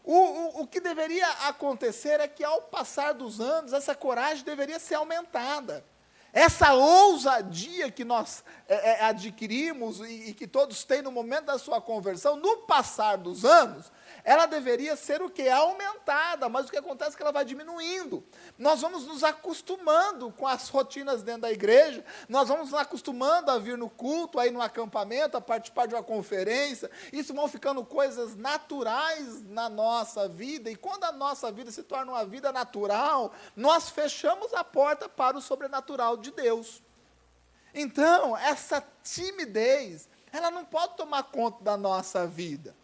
O, 0.05 0.15
o, 0.15 0.63
o 0.63 0.67
que 0.67 0.81
deveria 0.81 1.29
acontecer 1.47 2.21
é 2.21 2.27
que, 2.27 2.43
ao 2.43 2.63
passar 2.63 3.13
dos 3.13 3.41
anos, 3.41 3.73
essa 3.73 3.95
coragem 3.95 4.45
deveria 4.45 4.79
ser 4.79 4.97
aumentada. 4.97 5.85
Essa 6.33 6.73
ousadia 6.73 7.91
que 7.91 8.05
nós 8.05 8.43
é, 8.67 8.91
é, 8.91 9.05
adquirimos 9.05 10.01
e, 10.01 10.31
e, 10.31 10.35
que 10.35 10.47
todos 10.47 10.83
têm 10.83 11.03
no 11.03 11.13
momento 11.13 11.45
da 11.45 11.59
sua 11.59 11.81
conversão, 11.81 12.37
no 12.37 12.59
passar 12.59 13.19
dos 13.19 13.45
anos, 13.45 13.93
ela 14.25 14.47
deveria 14.47 14.95
ser 14.95 15.21
o 15.21 15.29
que? 15.29 15.49
Aumentada, 15.49 16.49
mas 16.49 16.67
o 16.67 16.71
que 16.71 16.79
acontece 16.79 17.15
é 17.15 17.17
que 17.17 17.23
ela 17.23 17.33
vai 17.33 17.45
diminuindo. 17.45 18.25
Nós 18.57 18.81
vamos 18.81 19.07
nos 19.07 19.25
acostumando 19.25 20.31
com 20.33 20.47
as 20.47 20.69
rotinas 20.69 21.23
dentro 21.23 21.43
da 21.43 21.53
igreja, 21.53 22.05
nós 22.29 22.49
vamos 22.49 22.71
nos 22.71 22.81
acostumando 22.81 23.51
a 23.51 23.59
vir 23.59 23.77
no 23.77 23.91
culto, 23.91 24.39
a 24.39 24.47
ir 24.47 24.51
no 24.51 24.63
acampamento, 24.63 25.37
a 25.37 25.41
participar 25.41 25.87
de 25.87 25.95
uma 25.95 26.03
conferência, 26.03 26.91
isso 27.13 27.35
vão 27.35 27.49
ficando 27.49 27.85
coisas 27.85 28.37
naturais 28.37 29.43
na 29.49 29.69
nossa 29.69 30.29
vida, 30.29 30.71
e 30.71 30.77
quando 30.77 31.05
a 31.05 31.13
nossa 31.13 31.51
vida 31.51 31.71
se 31.71 31.83
torna 31.83 32.13
uma 32.13 32.25
vida 32.25 32.53
natural, 32.53 33.33
nós 33.57 33.91
fechamos 33.91 34.55
a 34.55 34.63
porta 34.63 35.09
para 35.09 35.37
o 35.37 35.43
sobrenatural 35.43 36.17
de 36.17 36.31
Deus. 36.31 36.83
Então, 37.75 38.37
essa 38.37 38.85
timidez, 39.03 40.09
ela 40.33 40.51
não 40.51 40.65
pode 40.65 40.97
tomar 40.97 41.25
conta 41.25 41.63
da 41.65 41.77
nossa 41.77 42.27
vida. 42.27 42.77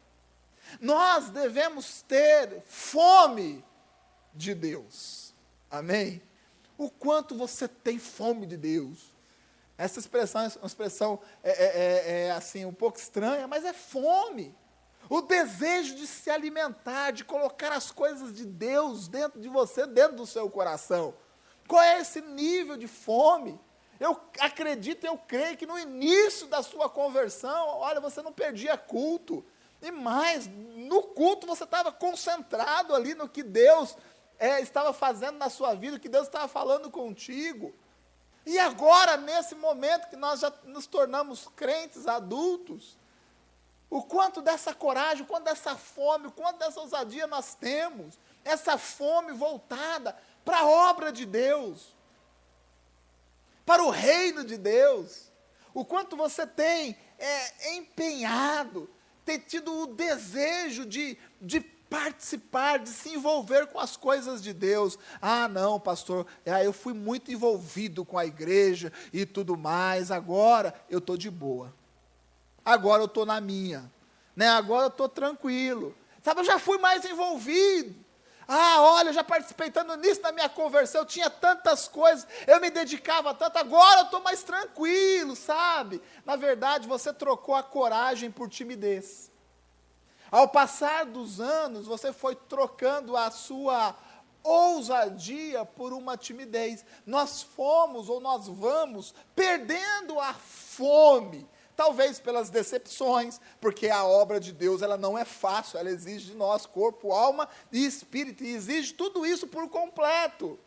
Nós 0.80 1.30
devemos 1.30 2.02
ter 2.02 2.62
fome 2.66 3.64
de 4.34 4.54
Deus. 4.54 5.34
Amém? 5.70 6.22
O 6.76 6.90
quanto 6.90 7.34
você 7.34 7.66
tem 7.66 7.98
fome 7.98 8.46
de 8.46 8.56
Deus. 8.56 9.12
Essa 9.76 9.98
expressão 9.98 10.42
é 10.42 10.48
uma 10.58 10.66
expressão 10.66 11.20
é, 11.42 11.50
é, 11.50 11.64
é, 11.64 12.26
é 12.26 12.30
assim 12.32 12.64
um 12.64 12.72
pouco 12.72 12.98
estranha, 12.98 13.46
mas 13.46 13.64
é 13.64 13.72
fome. 13.72 14.54
O 15.08 15.22
desejo 15.22 15.94
de 15.94 16.06
se 16.06 16.30
alimentar, 16.30 17.12
de 17.12 17.24
colocar 17.24 17.72
as 17.72 17.90
coisas 17.90 18.34
de 18.34 18.44
Deus 18.44 19.08
dentro 19.08 19.40
de 19.40 19.48
você, 19.48 19.86
dentro 19.86 20.16
do 20.16 20.26
seu 20.26 20.50
coração. 20.50 21.14
Qual 21.66 21.82
é 21.82 22.00
esse 22.00 22.20
nível 22.20 22.76
de 22.76 22.86
fome? 22.86 23.58
Eu 23.98 24.18
acredito, 24.38 25.04
eu 25.04 25.18
creio 25.18 25.56
que 25.56 25.66
no 25.66 25.78
início 25.78 26.46
da 26.46 26.62
sua 26.62 26.88
conversão, 26.88 27.68
olha, 27.78 28.00
você 28.00 28.22
não 28.22 28.32
perdia 28.32 28.76
culto. 28.76 29.44
E 29.80 29.90
mais, 29.90 30.46
no 30.48 31.02
culto 31.02 31.46
você 31.46 31.64
estava 31.64 31.92
concentrado 31.92 32.94
ali 32.94 33.14
no 33.14 33.28
que 33.28 33.42
Deus 33.42 33.96
é, 34.38 34.60
estava 34.60 34.92
fazendo 34.92 35.38
na 35.38 35.48
sua 35.48 35.74
vida, 35.74 35.96
o 35.96 36.00
que 36.00 36.08
Deus 36.08 36.26
estava 36.26 36.48
falando 36.48 36.90
contigo. 36.90 37.74
E 38.44 38.58
agora, 38.58 39.16
nesse 39.16 39.54
momento 39.54 40.08
que 40.08 40.16
nós 40.16 40.40
já 40.40 40.52
nos 40.64 40.86
tornamos 40.86 41.48
crentes 41.54 42.06
adultos, 42.06 42.98
o 43.90 44.02
quanto 44.02 44.40
dessa 44.42 44.74
coragem, 44.74 45.22
o 45.22 45.26
quanto 45.26 45.44
dessa 45.44 45.76
fome, 45.76 46.28
o 46.28 46.32
quanto 46.32 46.58
dessa 46.58 46.80
ousadia 46.80 47.26
nós 47.26 47.54
temos, 47.54 48.18
essa 48.44 48.76
fome 48.76 49.32
voltada 49.32 50.16
para 50.44 50.60
a 50.60 50.66
obra 50.66 51.12
de 51.12 51.24
Deus, 51.24 51.94
para 53.64 53.82
o 53.82 53.90
reino 53.90 54.44
de 54.44 54.56
Deus, 54.56 55.30
o 55.74 55.84
quanto 55.84 56.16
você 56.16 56.46
tem 56.46 56.98
é, 57.18 57.74
empenhado 57.76 58.88
ter 59.28 59.40
tido 59.40 59.82
o 59.82 59.86
desejo 59.86 60.86
de, 60.86 61.18
de 61.38 61.60
participar, 61.60 62.78
de 62.78 62.88
se 62.88 63.10
envolver 63.10 63.66
com 63.66 63.78
as 63.78 63.94
coisas 63.94 64.42
de 64.42 64.54
Deus. 64.54 64.98
Ah, 65.20 65.46
não, 65.46 65.78
pastor, 65.78 66.26
ah, 66.46 66.64
eu 66.64 66.72
fui 66.72 66.94
muito 66.94 67.30
envolvido 67.30 68.06
com 68.06 68.16
a 68.16 68.24
igreja 68.24 68.90
e 69.12 69.26
tudo 69.26 69.54
mais, 69.54 70.10
agora 70.10 70.72
eu 70.88 70.98
estou 70.98 71.14
de 71.14 71.30
boa. 71.30 71.74
Agora 72.64 73.02
eu 73.02 73.06
estou 73.06 73.26
na 73.26 73.38
minha. 73.38 73.92
Né? 74.34 74.48
Agora 74.48 74.84
eu 74.84 74.88
estou 74.90 75.10
tranquilo. 75.10 75.94
Sabe, 76.22 76.40
eu 76.40 76.44
já 76.44 76.58
fui 76.58 76.78
mais 76.78 77.04
envolvido. 77.04 77.94
Ah, 78.50 78.80
olha, 78.80 79.10
eu 79.10 79.12
já 79.12 79.22
participei 79.22 79.70
tanto 79.70 79.94
nisso 79.96 80.22
da 80.22 80.32
minha 80.32 80.48
conversão, 80.48 81.02
eu 81.02 81.06
tinha 81.06 81.28
tantas 81.28 81.86
coisas, 81.86 82.26
eu 82.46 82.58
me 82.58 82.70
dedicava 82.70 83.34
tanto, 83.34 83.58
agora 83.58 84.00
eu 84.00 84.04
estou 84.06 84.22
mais 84.22 84.42
tranquilo, 84.42 85.36
sabe? 85.36 86.00
Na 86.24 86.34
verdade, 86.34 86.88
você 86.88 87.12
trocou 87.12 87.54
a 87.54 87.62
coragem 87.62 88.30
por 88.30 88.48
timidez. 88.48 89.30
Ao 90.30 90.48
passar 90.48 91.04
dos 91.04 91.40
anos, 91.40 91.86
você 91.86 92.10
foi 92.10 92.34
trocando 92.34 93.18
a 93.18 93.30
sua 93.30 93.94
ousadia 94.42 95.66
por 95.66 95.92
uma 95.92 96.16
timidez. 96.16 96.86
Nós 97.04 97.42
fomos 97.42 98.08
ou 98.08 98.18
nós 98.18 98.48
vamos 98.48 99.14
perdendo 99.36 100.18
a 100.18 100.32
fome 100.32 101.46
talvez 101.78 102.18
pelas 102.18 102.50
decepções, 102.50 103.40
porque 103.60 103.88
a 103.88 104.04
obra 104.04 104.40
de 104.40 104.50
Deus 104.50 104.82
ela 104.82 104.96
não 104.96 105.16
é 105.16 105.24
fácil, 105.24 105.78
ela 105.78 105.88
exige 105.88 106.32
de 106.32 106.34
nós 106.34 106.66
corpo, 106.66 107.12
alma 107.12 107.48
e 107.70 107.86
espírito, 107.86 108.42
e 108.42 108.52
exige 108.52 108.94
tudo 108.94 109.24
isso 109.24 109.46
por 109.46 109.68
completo. 109.68 110.58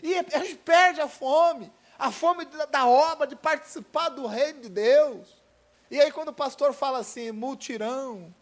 E 0.00 0.14
a 0.14 0.38
gente 0.38 0.58
perde 0.58 1.00
a 1.00 1.08
fome, 1.08 1.72
a 1.98 2.12
fome 2.12 2.44
da, 2.44 2.64
da 2.66 2.86
obra, 2.86 3.26
de 3.26 3.34
participar 3.34 4.10
do 4.10 4.24
reino 4.28 4.60
de 4.60 4.68
Deus. 4.68 5.26
E 5.90 6.00
aí 6.00 6.12
quando 6.12 6.28
o 6.28 6.32
pastor 6.32 6.72
fala 6.72 7.00
assim, 7.00 7.32
multirão, 7.32 8.32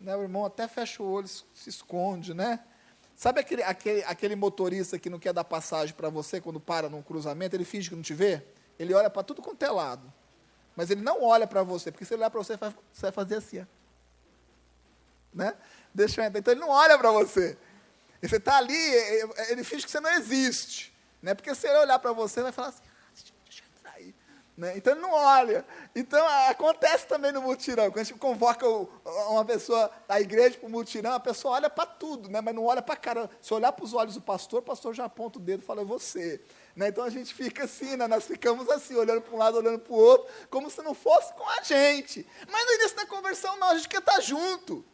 né, 0.00 0.16
o 0.16 0.22
irmão 0.22 0.46
até 0.46 0.66
fecha 0.66 1.02
o 1.02 1.12
olho, 1.12 1.28
se 1.28 1.68
esconde, 1.68 2.32
né? 2.32 2.64
Sabe 3.14 3.40
aquele, 3.40 3.62
aquele, 3.62 4.02
aquele 4.04 4.36
motorista 4.36 4.98
que 4.98 5.10
não 5.10 5.18
quer 5.18 5.34
dar 5.34 5.44
passagem 5.44 5.94
para 5.94 6.08
você 6.08 6.40
quando 6.40 6.58
para 6.58 6.88
num 6.88 7.02
cruzamento, 7.02 7.54
ele 7.54 7.66
finge 7.66 7.90
que 7.90 7.94
não 7.94 8.02
te 8.02 8.14
vê? 8.14 8.42
Ele 8.78 8.94
olha 8.94 9.10
para 9.10 9.22
tudo 9.22 9.42
quanto 9.42 9.62
é 9.62 9.70
lado. 9.70 10.10
Mas 10.74 10.90
ele 10.90 11.02
não 11.02 11.22
olha 11.22 11.46
para 11.46 11.62
você, 11.62 11.90
porque 11.90 12.04
se 12.04 12.14
ele 12.14 12.22
olhar 12.22 12.30
para 12.30 12.42
você, 12.42 12.56
você 12.56 13.02
vai 13.02 13.12
fazer 13.12 13.36
assim. 13.36 13.60
Ó. 13.60 13.64
Né? 15.34 15.54
Deixa 15.94 16.20
eu 16.20 16.24
entrar. 16.24 16.38
Então 16.38 16.52
ele 16.52 16.60
não 16.60 16.70
olha 16.70 16.98
para 16.98 17.10
você. 17.10 17.56
E 18.22 18.28
você 18.28 18.36
está 18.36 18.56
ali, 18.56 18.76
ele 19.50 19.64
finge 19.64 19.84
que 19.84 19.90
você 19.90 20.00
não 20.00 20.10
existe. 20.10 20.92
Né? 21.20 21.34
Porque 21.34 21.54
se 21.54 21.66
ele 21.66 21.78
olhar 21.78 21.98
para 21.98 22.12
você, 22.12 22.42
vai 22.42 22.52
falar 22.52 22.68
assim, 22.68 22.82
ah, 22.86 23.10
deixa 23.44 23.62
eu 23.62 23.78
entrar 23.78 23.92
aí. 23.94 24.14
Né? 24.56 24.76
Então 24.76 24.92
ele 24.92 25.02
não 25.02 25.12
olha. 25.12 25.64
Então 25.94 26.24
acontece 26.48 27.06
também 27.06 27.32
no 27.32 27.42
mutirão. 27.42 27.90
Quando 27.90 27.98
a 27.98 28.04
gente 28.04 28.18
convoca 28.18 28.66
uma 28.66 29.44
pessoa 29.44 29.90
da 30.06 30.20
igreja 30.20 30.56
para 30.56 30.66
o 30.66 30.70
mutirão, 30.70 31.12
a 31.12 31.20
pessoa 31.20 31.54
olha 31.54 31.68
para 31.68 31.86
tudo, 31.86 32.30
né? 32.30 32.40
mas 32.40 32.54
não 32.54 32.64
olha 32.64 32.80
para 32.80 32.94
a 32.94 32.96
cara. 32.96 33.30
Se 33.40 33.52
olhar 33.52 33.72
para 33.72 33.84
os 33.84 33.92
olhos 33.92 34.14
do 34.14 34.20
pastor, 34.20 34.60
o 34.60 34.64
pastor 34.64 34.94
já 34.94 35.04
aponta 35.04 35.38
o 35.38 35.42
dedo 35.42 35.62
e 35.62 35.66
fala, 35.66 35.82
é 35.82 35.84
você. 35.84 36.40
Né? 36.74 36.88
Então 36.88 37.04
a 37.04 37.10
gente 37.10 37.34
fica 37.34 37.64
assim, 37.64 37.96
né? 37.96 38.06
nós 38.06 38.24
ficamos 38.24 38.68
assim, 38.70 38.94
olhando 38.94 39.20
para 39.20 39.34
um 39.34 39.38
lado, 39.38 39.58
olhando 39.58 39.78
para 39.78 39.92
o 39.92 39.96
outro, 39.96 40.32
como 40.48 40.70
se 40.70 40.82
não 40.82 40.94
fosse 40.94 41.32
com 41.34 41.48
a 41.48 41.62
gente. 41.62 42.26
Mas 42.50 42.64
no 42.64 42.72
início 42.72 42.96
da 42.96 43.06
conversão, 43.06 43.56
não, 43.58 43.68
a 43.68 43.74
gente 43.76 43.88
quer 43.88 43.98
estar 43.98 44.20
junto. 44.20 44.84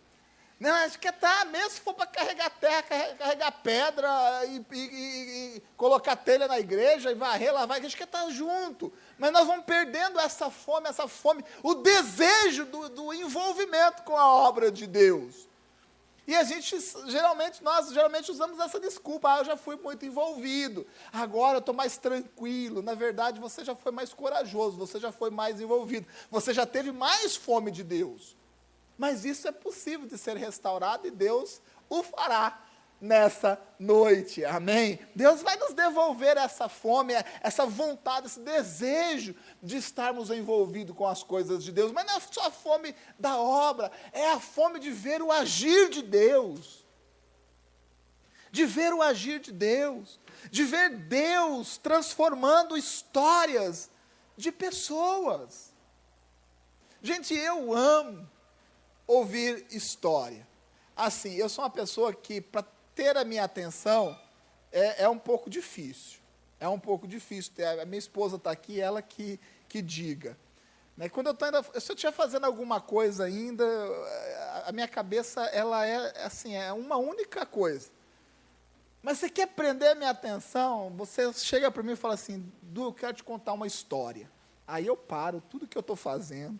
Não, 0.59 0.75
a 0.75 0.89
gente 0.89 0.99
quer 0.99 1.15
estar, 1.15 1.47
mesmo 1.47 1.71
se 1.71 1.81
for 1.81 1.95
para 1.95 2.07
carregar 2.07 2.51
terra, 2.51 2.83
carregar 2.83 3.53
pedra 3.63 4.09
e, 4.47 4.65
e, 4.73 5.57
e, 5.57 5.63
colocar 5.77 6.17
telha 6.17 6.49
na 6.49 6.59
igreja 6.59 7.13
e 7.13 7.15
varrer, 7.15 7.55
lavar, 7.55 7.79
a 7.79 7.81
gente 7.81 7.97
quer 7.97 8.05
estar 8.05 8.29
junto. 8.31 8.93
Mas 9.17 9.31
nós 9.31 9.47
vamos 9.47 9.65
perdendo 9.65 10.19
essa 10.19 10.51
fome, 10.51 10.89
essa 10.89 11.07
fome, 11.07 11.45
o 11.63 11.75
desejo 11.75 12.65
do, 12.65 12.89
do 12.89 13.15
envolvimento 13.15 14.03
com 14.03 14.17
a 14.17 14.27
obra 14.27 14.69
de 14.73 14.85
Deus. 14.89 15.49
E 16.29 16.37
a 16.37 16.45
gente, 16.45 16.77
geralmente, 17.07 17.65
nós 17.65 17.91
geralmente 17.91 18.31
usamos 18.31 18.59
essa 18.59 18.79
desculpa. 18.79 19.33
Ah, 19.33 19.39
eu 19.39 19.47
já 19.47 19.57
fui 19.57 19.77
muito 19.77 20.05
envolvido. 20.05 20.87
Agora 21.11 21.57
eu 21.57 21.61
estou 21.61 21.75
mais 21.75 21.97
tranquilo. 21.97 22.83
Na 22.83 22.93
verdade, 22.93 23.41
você 23.41 23.65
já 23.65 23.75
foi 23.75 23.91
mais 23.91 24.13
corajoso, 24.13 24.77
você 24.77 25.01
já 25.01 25.11
foi 25.11 25.31
mais 25.31 25.59
envolvido. 25.59 26.07
Você 26.31 26.53
já 26.53 26.67
teve 26.67 26.93
mais 26.93 27.35
fome 27.35 27.71
de 27.71 27.83
Deus. 27.83 28.37
Mas 28.99 29.25
isso 29.25 29.49
é 29.49 29.53
possível 29.53 30.07
de 30.07 30.19
ser 30.19 30.37
restaurado 30.37 31.07
e 31.07 31.11
Deus 31.11 31.63
o 31.89 32.03
fará 32.03 32.63
nessa 33.01 33.61
noite. 33.79 34.45
Amém? 34.45 34.99
Deus 35.15 35.43
vai 35.43 35.57
nos 35.57 35.73
devolver 35.73 36.37
essa 36.37 36.69
fome, 36.69 37.15
essa 37.41 37.65
vontade, 37.65 38.27
esse 38.27 38.41
desejo 38.41 39.35
de 39.63 39.77
estarmos 39.77 40.31
envolvidos 40.31 40.97
com 40.97 41.07
as 41.07 41.23
coisas 41.23 41.63
de 41.63 41.73
Deus. 41.73 41.93
Mas 41.93 42.07
não 42.07 42.17
é 42.17 42.21
só 42.21 42.47
a 42.47 42.51
fome 42.51 42.95
da 43.19 43.37
obra, 43.37 43.91
é 44.13 44.31
a 44.33 44.41
fome 44.41 44.81
de 44.81 44.91
ver 44.91 45.23
o 45.23 45.31
agir 45.31 45.91
de 45.91 46.03
Deus. 46.03 46.87
De 48.51 48.65
ver 48.65 48.95
o 48.95 49.03
agir 49.03 49.41
de 49.41 49.53
Deus, 49.53 50.19
de 50.51 50.65
ver 50.65 50.91
Deus 50.91 51.77
transformando 51.77 52.77
histórias 52.77 53.91
de 54.37 54.51
pessoas. 54.51 55.73
Gente, 57.03 57.35
eu 57.35 57.73
amo 57.75 58.29
ouvir 59.07 59.67
história. 59.71 60.47
Assim, 60.97 61.35
eu 61.35 61.49
sou 61.49 61.63
uma 61.63 61.71
pessoa 61.71 62.13
que, 62.13 62.41
para 62.41 62.65
ter 62.99 63.17
a 63.17 63.25
minha 63.25 63.45
atenção 63.45 64.19
é, 64.73 65.05
é 65.05 65.09
um 65.09 65.21
pouco 65.21 65.49
difícil. 65.49 66.19
É 66.59 66.69
um 66.69 66.81
pouco 66.81 67.07
difícil. 67.07 67.53
A 67.81 67.85
minha 67.85 68.01
esposa 68.01 68.35
está 68.35 68.51
aqui, 68.51 68.81
ela 68.81 69.01
que, 69.01 69.39
que 69.69 69.81
diga. 69.81 70.37
Né? 70.97 71.09
Quando 71.09 71.29
eu 71.29 71.33
estou 71.33 71.47
ainda, 71.47 71.63
se 71.63 71.93
eu 71.93 71.95
estiver 71.95 72.11
fazendo 72.11 72.45
alguma 72.45 72.81
coisa 72.81 73.23
ainda, 73.23 73.65
a 74.67 74.73
minha 74.73 74.89
cabeça 74.89 75.43
ela 75.45 75.87
é 75.87 76.25
assim, 76.25 76.57
é 76.57 76.73
uma 76.73 76.97
única 76.97 77.47
coisa. 77.47 77.89
Mas 79.01 79.19
você 79.19 79.31
quer 79.31 79.47
prender 79.47 79.93
a 79.93 79.95
minha 79.95 80.11
atenção, 80.11 80.93
você 80.97 81.33
chega 81.35 81.71
para 81.71 81.85
mim 81.85 81.93
e 81.93 81.97
fala 81.97 82.15
assim, 82.15 82.53
Du, 82.61 82.87
eu 82.87 82.93
quero 82.93 83.15
te 83.15 83.23
contar 83.23 83.53
uma 83.53 83.69
história. 83.69 84.29
Aí 84.67 84.89
eu 84.89 84.97
paro 84.97 85.41
tudo 85.49 85.69
que 85.69 85.79
eu 85.79 85.83
estou 85.83 85.95
fazendo, 85.95 86.59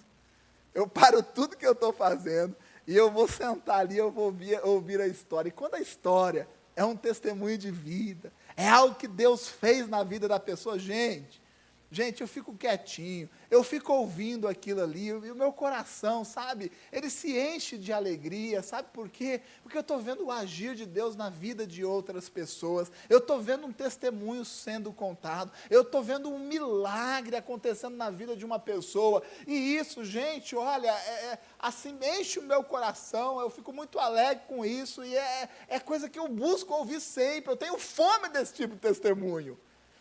eu 0.73 0.87
paro 0.87 1.21
tudo 1.21 1.57
que 1.57 1.67
eu 1.67 1.73
estou 1.73 1.93
fazendo, 1.93 2.55
e 2.89 2.97
eu 2.97 3.11
vou 3.11 3.29
sentar 3.29 3.81
ali, 3.81 3.99
eu 3.99 4.11
vou 4.11 4.25
ouvir, 4.25 4.59
ouvir 4.65 4.99
a 4.99 5.07
história. 5.07 5.51
E 5.51 5.53
quando 5.53 5.75
a 5.75 5.79
história 5.79 6.49
é 6.75 6.83
um 6.83 6.97
testemunho 6.97 7.59
de 7.59 7.71
vida, 7.71 8.33
é 8.57 8.67
algo 8.67 8.95
que 8.95 9.07
Deus 9.07 9.47
fez 9.47 9.87
na 9.87 10.03
vida 10.03 10.27
da 10.27 10.41
pessoa, 10.41 10.79
gente, 10.79 11.43
Gente, 11.91 12.21
eu 12.21 12.29
fico 12.29 12.55
quietinho, 12.55 13.31
eu 13.51 13.65
fico 13.65 13.91
ouvindo 13.95 14.47
aquilo 14.47 14.83
ali, 14.83 15.07
e 15.07 15.13
o 15.31 15.35
meu 15.35 15.51
coração, 15.51 16.23
sabe, 16.23 16.71
ele 16.93 17.09
se 17.09 17.35
enche 17.35 17.79
de 17.79 17.95
alegria, 17.95 18.63
sabe 18.63 18.89
por 18.93 19.09
quê? 19.09 19.41
Porque 19.63 19.79
eu 19.79 19.81
estou 19.81 19.99
vendo 19.99 20.27
o 20.27 20.31
agir 20.31 20.75
de 20.75 20.85
Deus 20.85 21.17
na 21.17 21.31
vida 21.31 21.67
de 21.67 21.83
outras 21.87 22.29
pessoas, 22.29 22.93
eu 23.09 23.17
estou 23.17 23.41
vendo 23.41 23.67
um 23.67 23.73
testemunho 23.73 24.45
sendo 24.45 24.93
contado, 24.93 25.51
eu 25.71 25.81
estou 25.81 26.03
vendo 26.03 26.29
um 26.29 26.39
milagre 26.39 27.37
acontecendo 27.37 27.97
na 27.97 28.11
vida 28.11 28.37
de 28.37 28.45
uma 28.45 28.59
pessoa, 28.59 29.23
e 29.47 29.77
isso, 29.77 30.05
gente, 30.05 30.55
olha, 30.55 30.91
é, 30.91 31.25
é, 31.25 31.39
assim, 31.59 31.99
enche 32.19 32.39
o 32.39 32.43
meu 32.43 32.63
coração, 32.63 33.41
eu 33.41 33.49
fico 33.49 33.73
muito 33.73 33.99
alegre 33.99 34.45
com 34.47 34.63
isso, 34.63 35.03
e 35.03 35.17
é, 35.17 35.49
é 35.67 35.81
coisa 35.81 36.07
que 36.07 36.19
eu 36.19 36.29
busco 36.29 36.75
ouvir 36.75 37.01
sempre, 37.01 37.51
eu 37.51 37.57
tenho 37.57 37.79
fome 37.79 38.29
desse 38.29 38.53
tipo 38.53 38.75
de 38.75 38.81
testemunho 38.81 39.59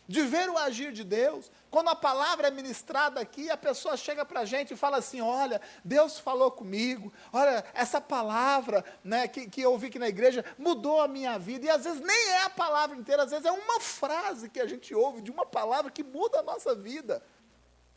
de 0.08 0.22
ver 0.22 0.50
o 0.50 0.58
agir 0.58 0.92
de 0.92 1.04
Deus. 1.04 1.52
Quando 1.70 1.90
a 1.90 1.96
palavra 1.96 2.48
é 2.48 2.52
ministrada 2.52 3.20
aqui, 3.20 3.50
a 3.50 3.58
pessoa 3.58 3.98
chega 3.98 4.26
para 4.26 4.41
a 4.41 4.46
gente 4.46 4.74
e 4.74 4.78
fala 4.78 4.98
assim: 4.98 5.20
Olha, 5.20 5.60
Deus 5.84 6.17
falou 6.17 6.50
comigo, 6.50 7.12
olha, 7.34 7.63
essa 7.74 8.00
palavra 8.00 8.86
né, 9.04 9.28
que, 9.28 9.50
que 9.50 9.62
eu 9.62 9.72
ouvi 9.72 9.88
aqui 9.88 10.00
na 10.00 10.08
igreja 10.08 10.46
mudou 10.58 11.02
a 11.02 11.08
minha 11.08 11.38
vida. 11.38 11.65
E 11.65 11.70
às 11.70 11.84
vezes 11.84 12.00
nem 12.00 12.30
é 12.30 12.43
a 12.43 12.50
palavra 12.50 12.96
inteira, 12.96 13.24
às 13.24 13.32
vezes 13.32 13.46
é 13.46 13.52
uma 13.52 13.80
frase 13.82 14.50
que 14.50 14.60
a 14.60 14.65
gente 14.65 14.96
ouve 14.96 15.22
de 15.22 15.30
uma 15.30 15.46
palavra 15.46 15.91
que 15.91 16.04
muda 16.04 16.39
a 16.39 16.43
nossa 16.43 16.74
vida. 16.74 17.22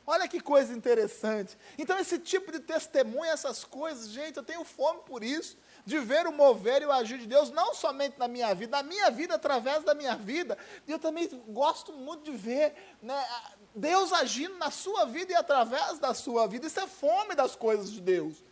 Olha 0.06 0.26
que 0.26 0.40
coisa 0.40 0.72
interessante. 0.72 1.56
Então, 1.78 1.96
esse 1.96 2.18
tipo 2.18 2.50
de 2.50 2.58
testemunho, 2.58 3.30
essas 3.30 3.64
coisas, 3.64 4.08
gente, 4.08 4.38
eu 4.38 4.42
tenho 4.42 4.64
fome 4.64 5.00
por 5.06 5.22
isso 5.22 5.56
de 5.84 5.98
ver 5.98 6.26
o 6.26 6.32
mover 6.32 6.82
e 6.82 6.86
o 6.86 6.92
agir 6.92 7.18
de 7.18 7.26
Deus, 7.26 7.50
não 7.50 7.74
somente 7.74 8.18
na 8.18 8.28
minha 8.28 8.54
vida, 8.54 8.76
na 8.76 8.82
minha 8.82 9.10
vida, 9.10 9.34
através 9.34 9.82
da 9.84 9.94
minha 9.94 10.14
vida. 10.16 10.56
E 10.86 10.92
eu 10.92 10.98
também 10.98 11.28
gosto 11.48 11.92
muito 11.92 12.30
de 12.30 12.36
ver 12.36 12.74
né, 13.02 13.26
Deus 13.74 14.12
agindo 14.12 14.56
na 14.56 14.70
sua 14.70 15.04
vida 15.04 15.32
e 15.32 15.36
através 15.36 15.98
da 15.98 16.14
sua 16.14 16.46
vida. 16.46 16.66
Isso 16.66 16.80
é 16.80 16.86
fome 16.86 17.34
das 17.34 17.56
coisas 17.56 17.90
de 17.90 18.00
Deus. 18.00 18.42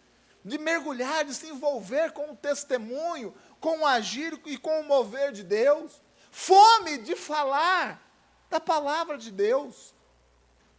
De 0.45 0.59
mergulhar, 0.59 1.25
de 1.25 1.35
se 1.35 1.49
envolver 1.49 2.13
com 2.13 2.33
o 2.33 2.37
testemunho, 2.37 3.35
com 3.61 3.81
o 3.81 3.87
agir 3.87 4.41
e 4.47 4.57
com 4.57 4.81
o 4.81 4.85
mover 4.85 5.33
de 5.33 5.43
Deus. 5.43 6.03
Fome 6.31 6.99
de 6.99 7.17
falar 7.17 8.03
da 8.49 8.61
palavra 8.61 9.19
de 9.19 9.31
Deus. 9.31 9.95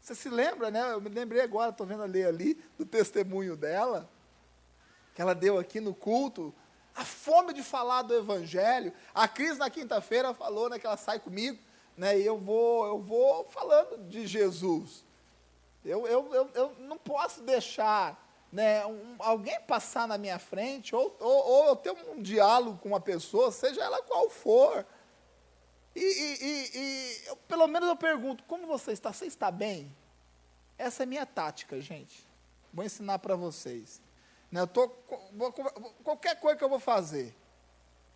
Você 0.02 0.16
se 0.16 0.30
lembra, 0.30 0.72
né? 0.72 0.94
Eu 0.94 1.02
me 1.02 1.10
lembrei 1.10 1.42
agora, 1.42 1.72
estou 1.72 1.86
vendo 1.86 2.04
a 2.04 2.08
ler 2.08 2.26
ali, 2.26 2.56
do 2.78 2.86
testemunho 2.86 3.56
dela 3.56 4.10
que 5.14 5.22
ela 5.22 5.36
deu 5.36 5.58
aqui 5.58 5.80
no 5.80 5.94
culto, 5.94 6.54
a 6.96 7.06
fome 7.06 7.54
de 7.54 7.64
falar 7.64 8.02
do 8.02 8.14
Evangelho. 8.14 8.94
A 9.14 9.28
Cris, 9.28 9.58
na 9.58 9.70
quinta-feira, 9.70 10.34
falou 10.34 10.70
né, 10.70 10.78
que 10.78 10.86
ela 10.86 10.98
sai 10.98 11.20
comigo, 11.20 11.58
né, 11.96 12.20
e 12.20 12.26
eu 12.26 12.38
vou, 12.38 12.86
eu 12.86 13.00
vou 13.00 13.46
falando 13.46 13.98
de 14.10 14.28
Jesus. 14.28 15.04
Eu, 15.84 16.06
eu, 16.08 16.34
eu, 16.34 16.50
eu 16.54 16.76
não 16.80 16.98
posso 16.98 17.42
deixar 17.42 18.22
né, 18.52 18.86
um, 18.86 19.16
alguém 19.20 19.60
passar 19.62 20.08
na 20.08 20.18
minha 20.18 20.40
frente, 20.40 20.96
ou, 20.96 21.16
ou, 21.20 21.48
ou 21.48 21.66
eu 21.68 21.76
ter 21.76 21.92
um 21.92 22.22
diálogo 22.22 22.80
com 22.80 22.90
uma 22.90 23.00
pessoa, 23.00 23.52
seja 23.52 23.82
ela 23.82 24.02
qual 24.02 24.30
for. 24.30 24.86
E, 25.96 26.00
e, 26.00 26.46
e, 26.46 26.78
e 26.78 27.28
eu, 27.28 27.36
pelo 27.36 27.68
menos 27.68 27.88
eu 27.88 27.96
pergunto, 27.96 28.44
como 28.44 28.68
você 28.68 28.92
está? 28.92 29.14
Você 29.14 29.26
está 29.26 29.52
bem? 29.52 29.96
Essa 30.78 31.04
é 31.04 31.06
a 31.06 31.08
minha 31.08 31.26
tática, 31.26 31.80
gente. 31.80 32.28
Vou 32.74 32.86
ensinar 32.86 33.20
para 33.20 33.36
vocês. 33.36 34.02
Né, 34.52 34.62
eu 34.62 34.68
tô, 34.68 34.92
vou, 35.34 35.54
qualquer 36.04 36.40
coisa 36.40 36.58
que 36.58 36.64
eu 36.64 36.70
vou 36.70 36.80
fazer. 36.80 37.36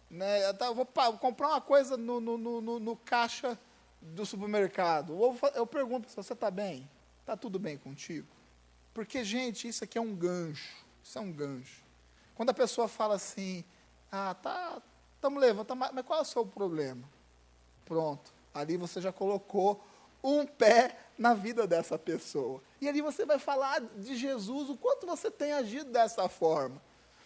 Né, 0.09 0.49
eu 0.49 0.75
vou 0.75 0.85
comprar 1.19 1.49
uma 1.49 1.61
coisa 1.61 1.97
no, 1.97 2.19
no, 2.19 2.37
no, 2.37 2.79
no 2.79 2.95
caixa 2.97 3.57
do 4.01 4.25
supermercado. 4.25 5.15
Ou 5.17 5.37
eu 5.55 5.65
pergunto 5.65 6.09
se 6.09 6.15
você 6.15 6.33
está 6.33 6.49
bem. 6.51 6.89
Está 7.19 7.37
tudo 7.37 7.57
bem 7.57 7.77
contigo? 7.77 8.27
Porque, 8.93 9.23
gente, 9.23 9.67
isso 9.67 9.83
aqui 9.83 9.97
é 9.97 10.01
um 10.01 10.15
gancho. 10.15 10.85
Isso 11.03 11.17
é 11.17 11.21
um 11.21 11.31
gancho. 11.31 11.83
Quando 12.35 12.49
a 12.49 12.53
pessoa 12.53 12.87
fala 12.87 13.15
assim, 13.15 13.63
ah, 14.11 14.35
tá, 14.35 14.81
estamos 15.15 15.41
levando, 15.41 15.75
mas 15.75 16.05
qual 16.05 16.19
é 16.19 16.21
o 16.21 16.25
seu 16.25 16.45
problema? 16.45 17.07
Pronto. 17.85 18.33
Ali 18.53 18.77
você 18.77 19.01
já 19.01 19.11
colocou 19.11 19.83
um 20.23 20.45
pé 20.45 20.97
na 21.17 21.33
vida 21.33 21.67
dessa 21.67 21.99
pessoa. 21.99 22.61
E 22.79 22.87
ali 22.87 23.01
você 23.01 23.25
vai 23.25 23.37
falar 23.37 23.81
de 23.81 24.15
Jesus, 24.15 24.69
o 24.69 24.77
quanto 24.77 25.05
você 25.05 25.29
tem 25.29 25.51
agido 25.51 25.91
dessa 25.91 26.29
forma. 26.29 26.81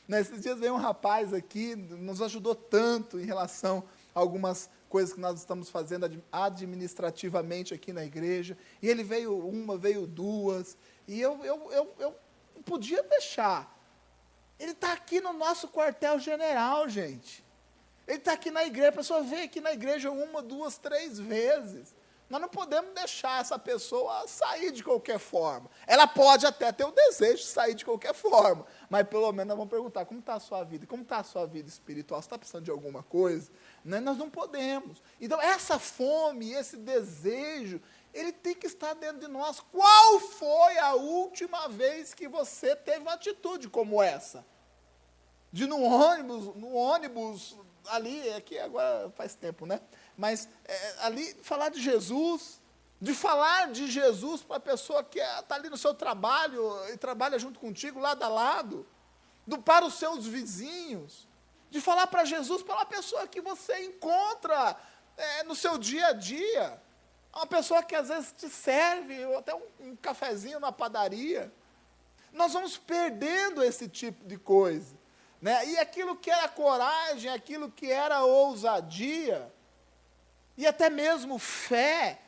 Nesses 0.08 0.42
dias 0.42 0.60
veio 0.60 0.74
um 0.74 0.78
rapaz 0.78 1.34
aqui, 1.34 1.76
nos 1.76 2.22
ajudou 2.22 2.56
tanto 2.56 3.20
em 3.20 3.26
relação 3.26 3.84
a 4.16 4.20
algumas 4.20 4.70
coisas 4.90 5.14
que 5.14 5.20
nós 5.20 5.38
estamos 5.38 5.70
fazendo 5.70 6.24
administrativamente 6.32 7.74
aqui 7.74 7.92
na 7.92 8.06
igreja. 8.06 8.58
E 8.82 8.88
ele 8.88 9.04
veio 9.04 9.38
uma, 9.38 9.78
veio 9.78 10.08
duas. 10.08 10.78
E 11.08 11.20
eu, 11.20 11.44
eu, 11.44 11.72
eu, 11.72 11.94
eu 12.00 12.16
podia 12.64 13.04
deixar. 13.04 13.76
Ele 14.58 14.72
está 14.72 14.94
aqui 14.94 15.20
no 15.20 15.34
nosso 15.34 15.68
quartel-general, 15.68 16.88
gente. 16.88 17.46
Ele 18.08 18.18
está 18.18 18.34
aqui 18.34 18.50
na 18.50 18.66
igreja. 18.66 18.90
A 18.90 18.94
pessoa 18.94 19.22
vem 19.22 19.44
aqui 19.44 19.60
na 19.60 19.74
igreja 19.74 20.10
uma, 20.10 20.42
duas, 20.42 20.78
três 20.78 21.20
vezes. 21.20 21.94
Nós 22.30 22.42
não 22.42 22.50
podemos 22.50 22.94
deixar 22.94 23.40
essa 23.40 23.58
pessoa 23.58 24.28
sair 24.28 24.72
de 24.72 24.84
qualquer 24.84 25.18
forma. 25.18 25.70
Ela 25.86 26.06
pode 26.06 26.46
até 26.46 26.72
ter 26.74 26.84
o 26.84 26.92
desejo 26.92 27.38
de 27.38 27.48
sair 27.48 27.74
de 27.74 27.86
qualquer 27.86 28.14
forma, 28.14 28.66
mas 28.90 29.08
pelo 29.08 29.32
menos 29.32 29.48
nós 29.48 29.58
vamos 29.58 29.72
perguntar 29.72 30.06
como 30.06 30.20
está 30.20 30.34
a 30.34 30.40
sua 30.40 30.64
vida, 30.64 30.86
como 30.86 31.04
está 31.04 31.20
a 31.20 31.24
sua 31.24 31.46
vida 31.46 31.70
espiritual, 31.70 32.22
você 32.22 32.26
está 32.26 32.38
precisando 32.38 32.66
de 32.66 32.72
alguma 32.72 33.02
coisa? 33.02 33.50
Né? 33.84 34.02
Nós 34.02 34.18
não 34.18 34.30
podemos. 34.30 35.02
Então, 35.22 35.42
essa 35.42 35.80
fome, 35.80 36.52
esse 36.52 36.76
desejo, 36.76 37.82
ele 38.14 38.34
tem 38.34 38.56
que 38.56 38.68
estar 38.68 38.94
dentro 38.94 39.20
de 39.20 39.28
nós. 39.28 39.62
Qual 39.72 40.20
foi 40.20 40.78
a 40.80 40.96
última 40.96 41.70
vez 41.70 42.14
que 42.14 42.28
você 42.28 42.76
teve 42.76 43.00
uma 43.00 43.14
atitude 43.14 43.70
como 43.70 44.02
essa? 44.02 44.46
De 45.52 45.66
no 45.66 45.82
ônibus, 45.82 46.56
no 46.56 46.74
ônibus 46.74 47.58
ali, 47.88 48.30
aqui 48.34 48.60
agora 48.60 49.10
faz 49.12 49.34
tempo, 49.36 49.66
né? 49.66 49.80
Mas 50.18 50.50
é, 50.66 50.96
ali 51.02 51.34
falar 51.44 51.70
de 51.70 51.80
Jesus, 51.80 52.60
de 53.00 53.14
falar 53.14 53.72
de 53.72 53.90
Jesus 53.90 54.42
para 54.42 54.58
a 54.58 54.60
pessoa 54.60 55.04
que 55.04 55.20
está 55.20 55.56
ali 55.56 55.70
no 55.70 55.78
seu 55.78 55.94
trabalho 55.94 56.74
e 56.92 56.98
trabalha 56.98 57.38
junto 57.38 57.60
contigo, 57.60 58.00
lado 58.00 58.24
a 58.24 58.28
lado, 58.28 58.88
do, 59.46 59.60
para 59.62 59.86
os 59.86 59.94
seus 59.94 60.26
vizinhos, 60.26 61.28
de 61.70 61.80
falar 61.80 62.08
para 62.08 62.26
Jesus 62.26 62.64
para 62.64 62.76
uma 62.76 62.86
pessoa 62.86 63.28
que 63.28 63.40
você 63.40 63.86
encontra 63.86 64.76
é, 65.16 65.44
no 65.44 65.56
seu 65.56 65.78
dia 65.78 66.08
a 66.08 66.14
dia, 66.14 66.82
uma 67.36 67.46
pessoa 67.46 67.84
que 67.84 67.96
às 67.96 68.08
vezes 68.08 68.32
te 68.32 68.50
serve, 68.50 69.24
ou 69.26 69.38
até 69.38 69.54
um, 69.54 69.62
um 69.80 69.96
cafezinho 69.96 70.60
na 70.60 70.72
padaria. 70.72 71.54
Nós 72.34 72.54
vamos 72.54 72.78
perdendo 72.78 73.64
esse 73.64 73.88
tipo 73.88 74.26
de 74.26 74.38
coisa. 74.38 74.98
Né? 75.40 75.68
E 75.70 75.78
aquilo 75.78 76.16
que 76.16 76.32
era 76.32 76.48
coragem, 76.50 77.32
aquilo 77.32 77.70
que 77.70 77.92
era 77.92 78.24
ousadia, 78.24 79.54
e 80.58 80.66
até 80.66 80.90
mesmo 80.90 81.38
fé, 81.38 82.20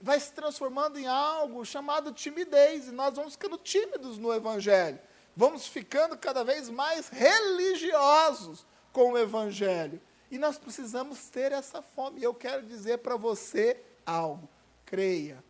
vai 0.00 0.18
se 0.18 0.32
transformando 0.32 0.98
em 0.98 1.06
algo 1.06 1.64
chamado 1.64 2.12
timidez, 2.12 2.88
e 2.88 2.92
nós 2.92 3.14
vamos 3.16 3.34
ficando 3.34 3.58
tímidos 3.58 4.18
no 4.18 4.32
Evangelho. 4.32 4.98
Vamos 5.34 5.66
ficando 5.66 6.16
cada 6.16 6.44
vez 6.44 6.68
mais 6.68 7.08
religiosos 7.08 8.66
com 8.92 9.12
o 9.12 9.18
Evangelho. 9.18 10.00
E 10.30 10.38
nós 10.38 10.58
precisamos 10.58 11.28
ter 11.28 11.52
essa 11.52 11.80
fome. 11.80 12.20
E 12.20 12.24
eu 12.24 12.34
quero 12.34 12.62
dizer 12.66 12.98
para 12.98 13.16
você 13.16 13.80
algo. 14.04 14.48
Creia, 14.84 15.42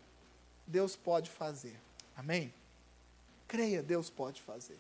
Deus 0.67 0.95
pode 0.97 1.31
fazer. 1.31 1.81
Amém? 2.17 2.55
Creia, 3.49 3.83
Deus 3.83 4.09
pode 4.09 4.41
fazer. 4.41 4.79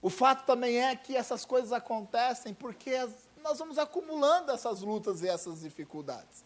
O 0.00 0.10
fato 0.10 0.44
também 0.44 0.80
é 0.80 0.94
que 0.94 1.16
essas 1.16 1.44
coisas 1.44 1.72
acontecem 1.72 2.52
porque 2.54 2.90
as, 2.90 3.23
nós 3.44 3.58
vamos 3.58 3.78
acumulando 3.78 4.50
essas 4.50 4.80
lutas 4.80 5.22
e 5.22 5.28
essas 5.28 5.60
dificuldades. 5.60 6.44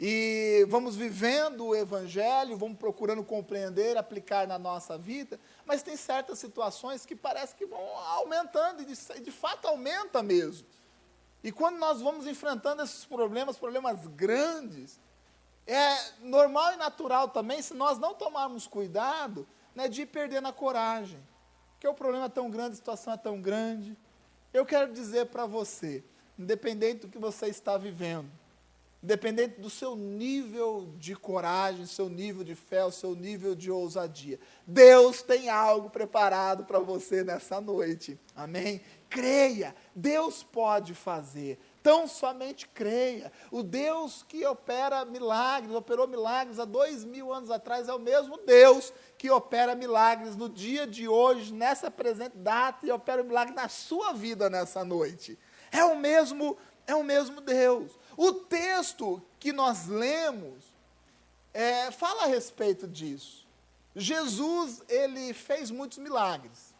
E 0.00 0.66
vamos 0.68 0.96
vivendo 0.96 1.66
o 1.66 1.76
Evangelho, 1.76 2.56
vamos 2.56 2.78
procurando 2.78 3.22
compreender, 3.22 3.96
aplicar 3.96 4.48
na 4.48 4.58
nossa 4.58 4.98
vida, 4.98 5.38
mas 5.64 5.82
tem 5.82 5.96
certas 5.96 6.40
situações 6.40 7.06
que 7.06 7.14
parece 7.14 7.54
que 7.54 7.66
vão 7.66 7.80
aumentando, 7.98 8.82
e 8.82 8.86
de, 8.86 9.20
de 9.20 9.30
fato 9.30 9.68
aumenta 9.68 10.22
mesmo. 10.22 10.66
E 11.44 11.52
quando 11.52 11.76
nós 11.76 12.00
vamos 12.00 12.26
enfrentando 12.26 12.82
esses 12.82 13.04
problemas, 13.04 13.56
problemas 13.56 14.04
grandes, 14.08 14.98
é 15.66 15.94
normal 16.20 16.72
e 16.72 16.76
natural 16.76 17.28
também, 17.28 17.62
se 17.62 17.74
nós 17.74 17.98
não 17.98 18.14
tomarmos 18.14 18.66
cuidado, 18.66 19.46
né, 19.74 19.88
de 19.88 20.02
ir 20.02 20.06
perdendo 20.06 20.48
a 20.48 20.52
coragem 20.52 21.22
porque 21.82 21.88
o 21.88 21.94
problema 21.94 22.26
é 22.26 22.28
tão 22.28 22.48
grande, 22.48 22.74
a 22.74 22.76
situação 22.76 23.12
é 23.12 23.16
tão 23.16 23.42
grande. 23.42 23.98
Eu 24.52 24.66
quero 24.66 24.92
dizer 24.92 25.26
para 25.26 25.46
você, 25.46 26.04
independente 26.38 27.00
do 27.00 27.08
que 27.08 27.18
você 27.18 27.46
está 27.46 27.78
vivendo, 27.78 28.30
independente 29.02 29.60
do 29.60 29.70
seu 29.70 29.96
nível 29.96 30.94
de 30.98 31.16
coragem, 31.16 31.86
seu 31.86 32.08
nível 32.08 32.44
de 32.44 32.54
fé, 32.54 32.84
o 32.84 32.92
seu 32.92 33.14
nível 33.16 33.54
de 33.54 33.70
ousadia, 33.70 34.38
Deus 34.66 35.22
tem 35.22 35.48
algo 35.48 35.90
preparado 35.90 36.64
para 36.64 36.78
você 36.78 37.24
nessa 37.24 37.60
noite. 37.60 38.18
Amém? 38.36 38.80
Creia, 39.08 39.74
Deus 39.94 40.42
pode 40.42 40.94
fazer. 40.94 41.58
Tão 41.82 42.06
somente 42.06 42.68
creia. 42.68 43.32
O 43.50 43.62
Deus 43.62 44.24
que 44.28 44.46
opera 44.46 45.04
milagres, 45.04 45.74
operou 45.74 46.06
milagres 46.06 46.58
há 46.58 46.64
dois 46.64 47.04
mil 47.04 47.32
anos 47.32 47.50
atrás, 47.50 47.88
é 47.88 47.94
o 47.94 47.98
mesmo 47.98 48.38
Deus 48.38 48.92
que 49.18 49.30
opera 49.30 49.74
milagres 49.74 50.36
no 50.36 50.48
dia 50.48 50.86
de 50.86 51.08
hoje, 51.08 51.52
nessa 51.52 51.90
presente 51.90 52.36
data, 52.36 52.86
e 52.86 52.92
opera 52.92 53.22
milagres 53.22 53.56
na 53.56 53.68
sua 53.68 54.12
vida 54.12 54.48
nessa 54.48 54.84
noite. 54.84 55.38
É 55.72 55.84
o 55.84 55.96
mesmo, 55.96 56.56
é 56.86 56.94
o 56.94 57.02
mesmo 57.02 57.40
Deus. 57.40 57.92
O 58.16 58.32
texto 58.32 59.22
que 59.40 59.52
nós 59.52 59.86
lemos 59.86 60.64
é, 61.52 61.90
fala 61.90 62.24
a 62.24 62.26
respeito 62.26 62.86
disso. 62.86 63.46
Jesus, 63.94 64.82
ele 64.88 65.32
fez 65.34 65.70
muitos 65.70 65.98
milagres. 65.98 66.72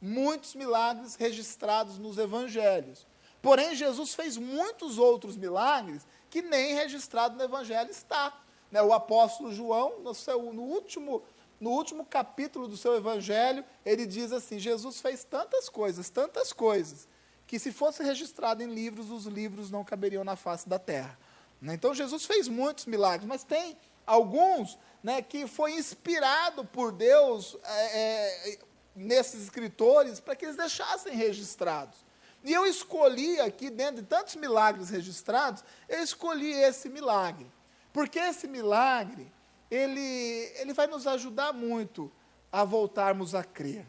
Muitos 0.00 0.54
milagres 0.54 1.16
registrados 1.16 1.98
nos 1.98 2.18
evangelhos. 2.18 3.06
Porém, 3.40 3.74
Jesus 3.74 4.14
fez 4.14 4.36
muitos 4.36 4.98
outros 4.98 5.36
milagres 5.36 6.06
que 6.30 6.42
nem 6.42 6.74
registrado 6.74 7.36
no 7.36 7.42
Evangelho 7.42 7.90
está. 7.90 8.38
Né? 8.70 8.82
O 8.82 8.92
apóstolo 8.92 9.52
João, 9.52 10.00
no, 10.00 10.14
seu, 10.14 10.52
no, 10.52 10.62
último, 10.62 11.22
no 11.60 11.70
último 11.70 12.04
capítulo 12.04 12.68
do 12.68 12.76
seu 12.76 12.96
Evangelho, 12.96 13.64
ele 13.84 14.06
diz 14.06 14.32
assim: 14.32 14.58
Jesus 14.58 15.00
fez 15.00 15.24
tantas 15.24 15.68
coisas, 15.68 16.10
tantas 16.10 16.52
coisas, 16.52 17.08
que 17.46 17.58
se 17.58 17.72
fosse 17.72 18.02
registrado 18.02 18.62
em 18.62 18.72
livros, 18.72 19.10
os 19.10 19.24
livros 19.24 19.70
não 19.70 19.84
caberiam 19.84 20.24
na 20.24 20.36
face 20.36 20.68
da 20.68 20.78
terra. 20.78 21.18
Né? 21.60 21.74
Então, 21.74 21.94
Jesus 21.94 22.26
fez 22.26 22.48
muitos 22.48 22.86
milagres, 22.86 23.26
mas 23.26 23.44
tem 23.44 23.76
alguns 24.06 24.78
né, 25.02 25.22
que 25.22 25.46
foi 25.46 25.72
inspirado 25.72 26.64
por 26.64 26.92
Deus 26.92 27.56
é, 27.62 28.52
é, 28.52 28.58
nesses 28.94 29.44
escritores 29.44 30.18
para 30.18 30.34
que 30.34 30.44
eles 30.44 30.56
deixassem 30.56 31.14
registrados. 31.14 32.07
E 32.48 32.52
eu 32.54 32.64
escolhi 32.64 33.38
aqui, 33.40 33.68
dentro 33.68 33.96
de 33.96 34.08
tantos 34.08 34.34
milagres 34.34 34.88
registrados, 34.88 35.62
eu 35.86 36.02
escolhi 36.02 36.50
esse 36.50 36.88
milagre. 36.88 37.46
Porque 37.92 38.18
esse 38.18 38.48
milagre, 38.48 39.30
ele, 39.70 40.50
ele 40.56 40.72
vai 40.72 40.86
nos 40.86 41.06
ajudar 41.06 41.52
muito 41.52 42.10
a 42.50 42.64
voltarmos 42.64 43.34
a 43.34 43.44
crer, 43.44 43.84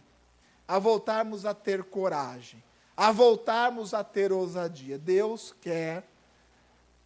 a 0.67 0.77
voltarmos 0.77 1.45
a 1.45 1.53
ter 1.53 1.85
coragem, 1.85 2.61
a 2.97 3.13
voltarmos 3.13 3.93
a 3.93 4.03
ter 4.03 4.33
ousadia. 4.33 4.97
Deus 4.97 5.55
quer 5.61 6.05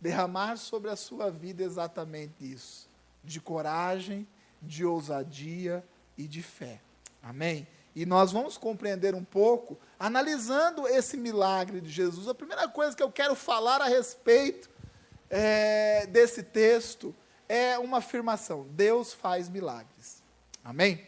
derramar 0.01 0.57
sobre 0.57 0.89
a 0.89 0.95
sua 0.95 1.29
vida 1.29 1.61
exatamente 1.61 2.51
isso: 2.51 2.89
de 3.23 3.39
coragem, 3.39 4.27
de 4.59 4.83
ousadia 4.83 5.87
e 6.17 6.27
de 6.27 6.41
fé. 6.41 6.81
Amém? 7.21 7.67
E 7.95 8.07
nós 8.07 8.31
vamos 8.31 8.57
compreender 8.57 9.13
um 9.13 9.23
pouco, 9.23 9.77
analisando 10.03 10.85
esse 10.85 11.15
milagre 11.15 11.79
de 11.79 11.89
Jesus. 11.89 12.27
A 12.27 12.35
primeira 12.35 12.67
coisa 12.67 12.93
que 12.93 13.01
eu 13.01 13.09
quero 13.09 13.35
falar 13.35 13.81
a 13.81 13.85
respeito 13.85 14.69
é, 15.29 16.05
desse 16.07 16.43
texto 16.43 17.15
é 17.47 17.79
uma 17.79 17.99
afirmação: 17.99 18.67
Deus 18.71 19.13
faz 19.13 19.47
milagres. 19.47 20.21
Amém? 20.61 21.07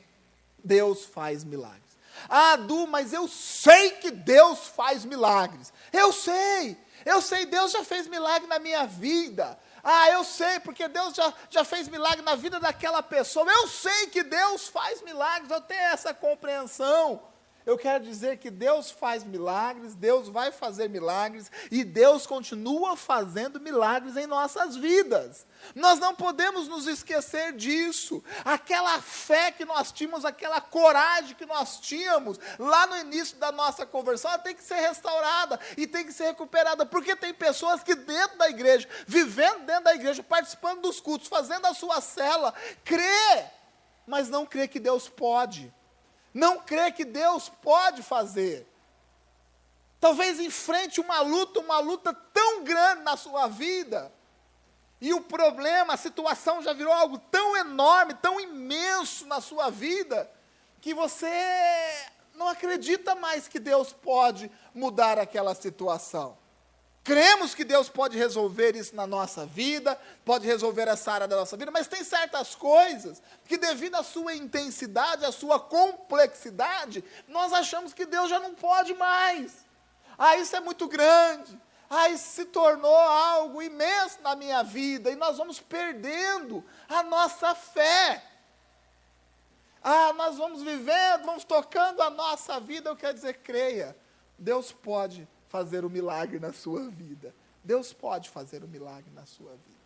Deus 0.64 1.04
faz 1.04 1.44
milagres. 1.44 1.84
Ah, 2.30 2.56
Du, 2.56 2.88
mas 2.88 3.12
eu 3.12 3.28
sei 3.28 3.92
que 3.92 4.12
Deus 4.12 4.68
faz 4.70 5.04
milagres. 5.04 5.74
Eu 5.92 6.14
sei, 6.14 6.78
eu 7.06 7.22
sei, 7.22 7.46
Deus 7.46 7.74
já 7.74 7.84
fez 7.84 8.08
milagre 8.08 8.48
na 8.48 8.60
minha 8.60 8.88
vida. 8.88 9.60
Ah, 9.84 10.10
eu 10.12 10.24
sei, 10.24 10.62
porque 10.62 10.88
Deus 10.88 11.14
já, 11.14 11.34
já 11.50 11.66
fez 11.66 11.90
milagre 11.90 12.22
na 12.22 12.36
vida 12.36 12.62
daquela 12.62 13.04
pessoa. 13.04 13.46
Eu 13.52 13.68
sei 13.68 14.08
que 14.08 14.24
Deus 14.24 14.70
faz 14.70 15.02
milagres, 15.02 15.52
eu 15.52 15.60
tenho 15.60 15.82
essa 15.82 16.14
compreensão. 16.14 17.35
Eu 17.66 17.80
quero 17.80 18.04
dizer 18.04 18.38
que 18.38 18.52
Deus 18.52 18.92
faz 18.92 19.24
milagres, 19.24 19.96
Deus 19.96 20.30
vai 20.30 20.52
fazer 20.52 20.88
milagres 20.88 21.52
e 21.72 21.84
Deus 21.84 22.28
continua 22.28 22.96
fazendo 22.96 23.60
milagres 23.60 24.16
em 24.16 24.28
nossas 24.28 24.76
vidas. 24.76 25.48
Nós 25.74 25.98
não 25.98 26.14
podemos 26.14 26.68
nos 26.68 26.86
esquecer 26.86 27.54
disso. 27.54 28.24
Aquela 28.44 29.02
fé 29.02 29.52
que 29.52 29.66
nós 29.66 29.92
tínhamos, 29.92 30.26
aquela 30.26 30.62
coragem 30.62 31.36
que 31.36 31.46
nós 31.48 31.80
tínhamos 31.80 32.40
lá 32.60 32.86
no 32.86 32.98
início 32.98 33.38
da 33.38 33.52
nossa 33.52 33.84
conversão, 33.84 34.30
ela 34.30 34.40
tem 34.40 34.54
que 34.54 34.64
ser 34.64 34.76
restaurada 34.76 35.60
e 35.76 35.88
tem 35.88 36.06
que 36.06 36.14
ser 36.14 36.26
recuperada, 36.26 36.86
porque 36.86 37.16
tem 37.16 37.34
pessoas 37.34 37.82
que 37.82 37.96
dentro 37.96 38.38
da 38.38 38.48
igreja, 38.48 38.88
vivendo 39.08 39.66
dentro 39.66 39.86
da 39.86 39.96
igreja, 39.96 40.22
participando 40.22 40.82
dos 40.82 41.00
cultos, 41.00 41.28
fazendo 41.28 41.66
a 41.66 41.74
sua 41.74 42.00
cela, 42.00 42.54
crê, 42.84 43.46
mas 44.06 44.30
não 44.30 44.46
crê 44.46 44.68
que 44.68 44.80
Deus 44.80 45.10
pode 45.10 45.74
não 46.36 46.60
crê 46.60 46.92
que 46.92 47.06
Deus 47.06 47.48
pode 47.48 48.04
fazer. 48.04 48.68
Talvez 50.02 50.38
enfrente 50.38 51.00
uma 51.00 51.22
luta, 51.22 51.62
uma 51.62 51.80
luta 51.80 52.14
tão 52.14 52.62
grande 52.62 53.04
na 53.04 53.16
sua 53.16 53.48
vida, 53.48 54.12
e 55.00 55.14
o 55.14 55.22
problema, 55.22 55.94
a 55.94 55.98
situação 55.98 56.62
já 56.62 56.74
virou 56.74 56.92
algo 56.92 57.18
tão 57.18 57.56
enorme, 57.56 58.14
tão 58.16 58.38
imenso 58.38 59.26
na 59.26 59.40
sua 59.40 59.70
vida, 59.70 60.30
que 60.82 60.94
você 60.94 61.30
não 62.34 62.50
acredita 62.50 63.16
mais 63.16 63.48
que 63.48 63.58
Deus 63.58 63.94
pode 63.94 64.52
mudar 64.74 65.18
aquela 65.18 65.56
situação. 65.56 66.38
Cremos 67.06 67.54
que 67.54 67.64
Deus 67.64 67.88
pode 67.88 68.18
resolver 68.18 68.76
isso 68.76 68.96
na 68.96 69.06
nossa 69.06 69.46
vida, 69.46 69.96
pode 70.26 70.48
resolver 70.48 70.88
essa 70.88 71.12
área 71.12 71.28
da 71.28 71.36
nossa 71.36 71.56
vida, 71.56 71.70
mas 71.70 71.88
tem 71.88 72.04
certas 72.04 72.56
coisas 72.56 73.22
que, 73.48 73.60
devido 73.60 73.94
à 73.94 74.02
sua 74.02 74.34
intensidade, 74.34 75.24
à 75.24 75.32
sua 75.32 75.60
complexidade, 75.60 77.04
nós 77.28 77.54
achamos 77.54 77.94
que 77.94 78.08
Deus 78.08 78.28
já 78.28 78.40
não 78.40 78.56
pode 78.56 78.96
mais. 78.96 79.68
Ah, 80.18 80.36
isso 80.38 80.56
é 80.56 80.60
muito 80.60 80.88
grande. 80.88 81.56
Ah, 81.88 82.10
isso 82.10 82.28
se 82.30 82.46
tornou 82.46 82.98
algo 82.98 83.62
imenso 83.62 84.20
na 84.24 84.36
minha 84.36 84.64
vida 84.64 85.12
e 85.12 85.16
nós 85.16 85.38
vamos 85.38 85.60
perdendo 85.60 86.66
a 86.90 87.04
nossa 87.04 87.54
fé. 87.54 88.24
Ah, 89.84 90.12
nós 90.14 90.38
vamos 90.38 90.64
vivendo, 90.64 91.24
vamos 91.24 91.44
tocando 91.44 92.02
a 92.02 92.10
nossa 92.10 92.60
vida. 92.60 92.90
Eu 92.90 92.96
quero 92.96 93.14
dizer, 93.14 93.42
creia, 93.44 93.96
Deus 94.40 94.72
pode 94.72 95.28
fazer 95.56 95.86
o 95.86 95.88
um 95.88 95.90
milagre 95.90 96.38
na 96.38 96.52
sua 96.52 96.90
vida. 96.90 97.34
Deus 97.64 97.94
pode 97.94 98.30
fazer 98.30 98.62
o 98.62 98.66
um 98.66 98.70
milagre 98.70 99.10
na 99.14 99.26
sua 99.26 99.52
vida. 99.52 99.86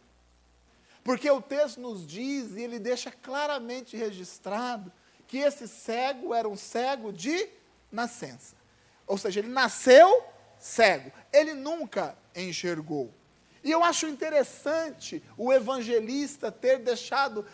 Porque 1.04 1.30
o 1.30 1.40
texto 1.40 1.80
nos 1.80 2.08
diz, 2.08 2.56
e 2.56 2.64
ele 2.64 2.80
deixa 2.80 3.12
claramente 3.12 3.96
registrado, 3.96 4.92
que 5.28 5.38
esse 5.38 5.68
cego 5.68 6.34
era 6.34 6.50
um 6.50 6.56
cego 6.56 7.14
de 7.14 7.48
nascença. 7.92 8.56
Ou 9.06 9.16
seja, 9.16 9.42
ele 9.42 9.50
nasceu 9.50 10.24
cego. 10.58 11.12
Ele 11.32 11.54
nunca 11.54 12.18
enxergou. 12.36 13.14
E 13.64 13.70
eu 13.70 13.84
acho 13.84 14.08
interessante 14.08 15.22
o 15.38 15.54
evangelista 15.54 16.52
ter 16.52 16.80
deixado 16.80 17.46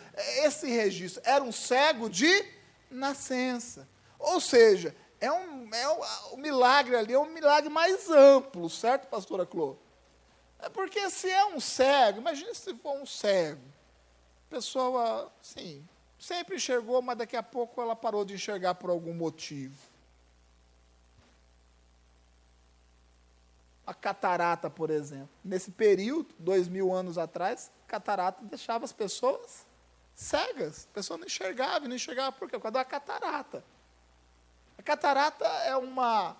esse 0.42 0.68
registro. 0.70 1.20
Era 1.22 1.44
um 1.44 1.52
cego 1.52 2.08
de 2.08 2.32
nascença. 2.90 3.86
Ou 4.18 4.40
seja, 4.40 4.96
é 5.20 5.32
um, 5.32 5.74
é 5.74 5.88
um, 5.88 6.34
o 6.34 6.36
milagre 6.36 6.96
ali 6.96 7.14
é 7.14 7.18
um 7.18 7.32
milagre 7.32 7.70
mais 7.70 8.10
amplo, 8.10 8.68
certo, 8.68 9.08
pastora 9.08 9.46
Clô? 9.46 9.76
É 10.58 10.68
porque 10.68 11.08
se 11.10 11.30
é 11.30 11.44
um 11.46 11.60
cego, 11.60 12.18
imagine 12.18 12.54
se 12.54 12.74
for 12.74 12.96
um 13.00 13.06
cego. 13.06 13.62
A 14.46 14.50
pessoa, 14.50 15.32
sim, 15.42 15.86
sempre 16.18 16.56
enxergou, 16.56 17.02
mas 17.02 17.18
daqui 17.18 17.36
a 17.36 17.42
pouco 17.42 17.80
ela 17.80 17.96
parou 17.96 18.24
de 18.24 18.34
enxergar 18.34 18.74
por 18.74 18.90
algum 18.90 19.14
motivo. 19.14 19.76
A 23.86 23.94
catarata, 23.94 24.68
por 24.68 24.90
exemplo. 24.90 25.28
Nesse 25.44 25.70
período, 25.70 26.34
dois 26.38 26.66
mil 26.66 26.92
anos 26.92 27.18
atrás, 27.18 27.70
catarata 27.86 28.44
deixava 28.44 28.84
as 28.84 28.92
pessoas 28.92 29.64
cegas. 30.14 30.88
A 30.90 30.94
pessoa 30.94 31.16
não 31.16 31.26
enxergava, 31.26 31.86
não 31.86 31.94
enxergava 31.94 32.32
por 32.32 32.48
quê? 32.48 32.56
Por 32.56 32.62
causa 32.62 32.72
da 32.72 32.84
catarata. 32.84 33.64
Catarata 34.86 35.44
é 35.44 35.76
uma, 35.76 36.36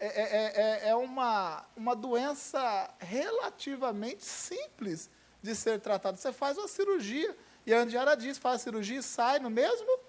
é, 0.00 0.06
é, 0.06 0.52
é, 0.56 0.88
é 0.88 0.96
uma, 0.96 1.64
uma 1.76 1.94
doença 1.94 2.90
relativamente 2.98 4.24
simples 4.24 5.08
de 5.40 5.54
ser 5.54 5.80
tratada. 5.80 6.16
Você 6.16 6.32
faz 6.32 6.58
uma 6.58 6.66
cirurgia, 6.66 7.36
e 7.64 7.72
a 7.72 7.78
Andiara 7.78 8.16
diz, 8.16 8.36
faz 8.36 8.56
a 8.56 8.64
cirurgia 8.64 8.98
e 8.98 9.02
sai 9.02 9.38
no 9.38 9.48
mesmo, 9.48 10.00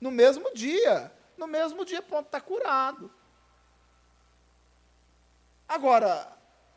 no 0.00 0.12
mesmo 0.12 0.54
dia. 0.54 1.12
No 1.36 1.48
mesmo 1.48 1.84
dia, 1.84 2.00
pronto, 2.00 2.26
está 2.26 2.40
curado. 2.40 3.12
Agora, 5.66 6.30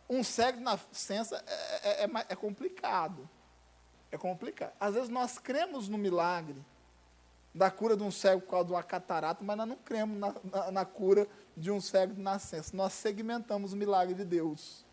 um 0.10 0.24
cego 0.24 0.60
na 0.62 0.72
nascença 0.72 1.44
é, 1.46 1.90
é, 1.90 2.04
é, 2.06 2.10
é 2.30 2.36
complicado. 2.36 3.30
É 4.12 4.18
complicado. 4.18 4.74
Às 4.80 4.96
vezes 4.96 5.10
nós 5.10 5.38
cremos 5.38 5.88
no 5.88 5.98
milagre, 5.98 6.60
da 7.56 7.72
cura 7.72 7.96
de 7.96 8.04
um 8.04 8.12
cego 8.12 8.42
por 8.42 8.50
causa 8.50 8.66
de 8.66 8.74
uma 8.74 8.84
catarata, 8.84 9.42
mas 9.42 9.56
nós 9.56 9.68
não 9.68 9.78
cremos 9.78 10.20
na, 10.20 10.36
na, 10.44 10.72
na 10.72 10.86
cura 10.86 11.26
de 11.56 11.72
um 11.72 11.80
cego 11.80 12.14
de 12.14 12.22
nascença. 12.22 12.76
Nós 12.76 12.92
segmentamos 12.92 13.72
o 13.72 13.78
milagre 13.78 14.14
de 14.14 14.26
Deus. 14.26 14.84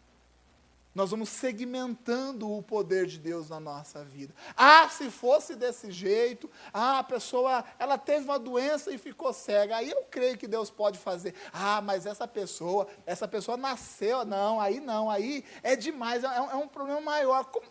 Nós 0.95 1.11
vamos 1.11 1.31
segmentando 1.31 2.49
o 2.53 2.63
poder 2.63 3.07
de 3.07 3.19
Deus 3.19 3.49
na 3.49 3.59
nossa 3.59 4.05
vida. 4.05 4.33
Ah, 4.55 4.89
se 4.89 5.11
fosse 5.11 5.57
desse 5.57 5.91
jeito, 5.91 6.49
ah, 6.73 6.99
a 6.99 7.05
pessoa, 7.05 7.65
ela 7.79 7.99
teve 7.99 8.27
uma 8.27 8.39
doença 8.39 8.93
e 8.93 8.99
ficou 8.99 9.33
cega. 9.33 9.79
Aí 9.79 9.91
eu 9.91 10.05
creio 10.05 10.39
que 10.39 10.47
Deus 10.47 10.71
pode 10.71 10.99
fazer. 10.99 11.35
Ah, 11.53 11.81
mas 11.81 12.07
essa 12.07 12.29
pessoa, 12.29 12.87
essa 13.07 13.27
pessoa 13.27 13.57
nasceu, 13.57 14.25
não, 14.25 14.61
aí 14.61 14.79
não, 14.79 15.11
aí 15.11 15.45
é 15.63 15.75
demais, 15.75 16.23
é, 16.23 16.29
é 16.29 16.57
um 16.57 16.69
problema 16.69 17.01
maior. 17.01 17.47
Como, 17.47 17.67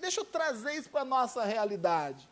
deixa 0.00 0.20
eu 0.20 0.24
trazer 0.24 0.72
isso 0.74 0.88
para 0.88 1.02
a 1.02 1.04
nossa 1.04 1.44
realidade. 1.44 2.26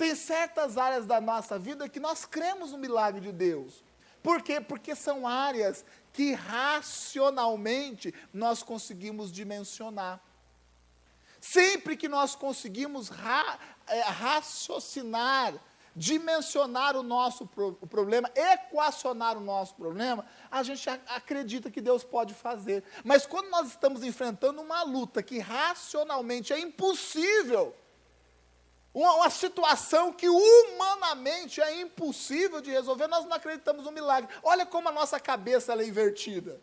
Tem 0.00 0.14
certas 0.14 0.78
áreas 0.78 1.04
da 1.04 1.20
nossa 1.20 1.58
vida 1.58 1.86
que 1.86 2.00
nós 2.00 2.24
cremos 2.24 2.72
no 2.72 2.78
milagre 2.78 3.20
de 3.20 3.30
Deus. 3.30 3.84
Por 4.22 4.40
quê? 4.40 4.58
Porque 4.58 4.96
são 4.96 5.28
áreas 5.28 5.84
que 6.10 6.32
racionalmente 6.32 8.14
nós 8.32 8.62
conseguimos 8.62 9.30
dimensionar. 9.30 10.18
Sempre 11.38 11.98
que 11.98 12.08
nós 12.08 12.34
conseguimos 12.34 13.10
ra, 13.10 13.58
é, 13.86 14.00
raciocinar, 14.00 15.52
dimensionar 15.94 16.96
o 16.96 17.02
nosso 17.02 17.46
pro, 17.46 17.76
o 17.78 17.86
problema, 17.86 18.30
equacionar 18.34 19.36
o 19.36 19.42
nosso 19.42 19.74
problema, 19.74 20.24
a 20.50 20.62
gente 20.62 20.88
acredita 21.08 21.70
que 21.70 21.82
Deus 21.82 22.02
pode 22.02 22.32
fazer. 22.32 22.82
Mas 23.04 23.26
quando 23.26 23.50
nós 23.50 23.68
estamos 23.68 24.02
enfrentando 24.02 24.62
uma 24.62 24.82
luta 24.82 25.22
que 25.22 25.38
racionalmente 25.40 26.54
é 26.54 26.58
impossível, 26.58 27.76
uma, 28.92 29.14
uma, 29.14 29.30
situação 29.30 30.12
que 30.12 30.28
humanamente 30.28 31.60
é 31.60 31.80
impossível 31.80 32.60
de 32.60 32.70
resolver, 32.70 33.06
nós 33.06 33.24
não 33.24 33.34
acreditamos 33.34 33.84
no 33.84 33.92
milagre. 33.92 34.32
Olha 34.42 34.66
como 34.66 34.88
a 34.88 34.92
nossa 34.92 35.20
cabeça 35.20 35.74
é 35.74 35.86
invertida. 35.86 36.60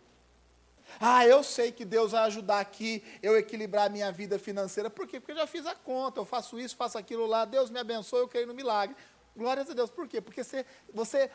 Ah, 0.99 1.25
eu 1.25 1.43
sei 1.43 1.71
que 1.71 1.85
Deus 1.85 2.11
vai 2.11 2.21
ajudar 2.23 2.59
aqui 2.59 3.03
eu 3.21 3.37
equilibrar 3.37 3.87
a 3.87 3.89
minha 3.89 4.11
vida 4.11 4.39
financeira. 4.39 4.89
Por 4.89 5.07
quê? 5.07 5.19
Porque 5.19 5.33
eu 5.33 5.37
já 5.37 5.47
fiz 5.47 5.65
a 5.65 5.75
conta, 5.75 6.19
eu 6.19 6.25
faço 6.25 6.59
isso, 6.59 6.75
faço 6.75 6.97
aquilo 6.97 7.25
lá, 7.25 7.45
Deus 7.45 7.69
me 7.69 7.79
abençoe, 7.79 8.19
eu 8.19 8.27
creio 8.27 8.47
no 8.47 8.53
milagre. 8.53 8.95
Glórias 9.35 9.69
a 9.69 9.73
Deus. 9.73 9.89
Por 9.89 10.07
quê? 10.07 10.19
Porque 10.19 10.43
você, 10.43 10.65
você 10.93 11.29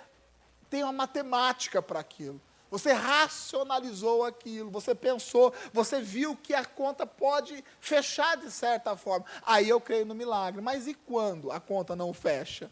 tem 0.69 0.83
uma 0.83 0.93
matemática 0.93 1.81
para 1.81 2.01
aquilo. 2.01 2.41
Você 2.73 2.91
racionalizou 2.91 4.25
aquilo, 4.25 4.71
você 4.71 4.95
pensou, 4.95 5.53
você 5.75 6.01
viu 6.01 6.35
que 6.35 6.55
a 6.55 6.65
conta 6.65 7.07
pode 7.07 7.63
fechar 7.79 8.35
de 8.39 8.51
certa 8.51 8.97
forma. 8.97 9.27
Aí 9.45 9.69
eu 9.69 9.79
creio 9.79 10.07
no 10.07 10.15
milagre. 10.15 10.63
Mas 10.63 10.87
e 10.87 10.95
quando 10.95 11.53
a 11.53 11.61
conta 11.61 11.95
não 11.95 12.15
fecha? 12.15 12.71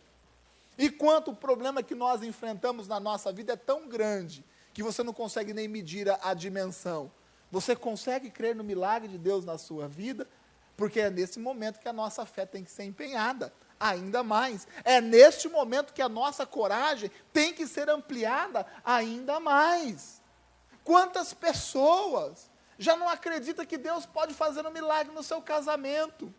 E 0.78 0.88
quanto 0.88 1.32
o 1.32 1.36
problema 1.36 1.82
que 1.82 1.94
nós 1.94 2.22
enfrentamos 2.22 2.88
na 2.88 2.98
nossa 2.98 3.30
vida 3.30 3.52
é 3.52 3.56
tão 3.56 3.86
grande 3.86 4.42
que 4.72 4.82
você 4.82 5.02
não 5.02 5.12
consegue 5.12 5.52
nem 5.52 5.68
medir 5.68 6.08
a, 6.08 6.18
a 6.22 6.32
dimensão. 6.32 7.12
Você 7.52 7.76
consegue 7.76 8.30
crer 8.30 8.56
no 8.56 8.64
milagre 8.64 9.06
de 9.06 9.18
Deus 9.18 9.44
na 9.44 9.58
sua 9.58 9.86
vida? 9.86 10.26
Porque 10.78 10.98
é 10.98 11.10
nesse 11.10 11.38
momento 11.38 11.78
que 11.78 11.88
a 11.88 11.92
nossa 11.92 12.24
fé 12.24 12.46
tem 12.46 12.64
que 12.64 12.70
ser 12.70 12.84
empenhada 12.84 13.52
ainda 13.80 14.22
mais. 14.22 14.68
É 14.84 15.00
neste 15.00 15.48
momento 15.48 15.94
que 15.94 16.02
a 16.02 16.08
nossa 16.08 16.44
coragem 16.44 17.10
tem 17.32 17.54
que 17.54 17.66
ser 17.66 17.88
ampliada 17.88 18.66
ainda 18.84 19.40
mais. 19.40 20.20
Quantas 20.84 21.32
pessoas 21.32 22.50
já 22.78 22.94
não 22.96 23.08
acreditam 23.08 23.64
que 23.64 23.78
Deus 23.78 24.04
pode 24.04 24.34
fazer 24.34 24.66
um 24.66 24.70
milagre 24.70 25.14
no 25.14 25.22
seu 25.22 25.40
casamento? 25.40 26.32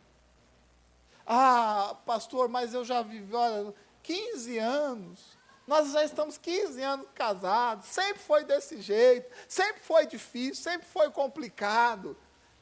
Ah, 1.26 1.96
pastor, 2.06 2.48
mas 2.48 2.74
eu 2.74 2.86
já 2.86 3.02
vivi, 3.02 3.34
olha, 3.34 3.74
15 4.04 4.58
anos. 4.58 5.42
Nós 5.68 5.92
já 5.92 6.04
estamos 6.04 6.38
15 6.38 6.82
anos 6.82 7.08
casados, 7.14 7.88
sempre 7.88 8.20
foi 8.20 8.44
desse 8.44 8.82
jeito, 8.82 9.32
sempre 9.48 9.82
foi 9.82 10.06
difícil, 10.06 10.56
sempre 10.56 10.88
foi 10.88 11.10
complicado. 11.12 12.18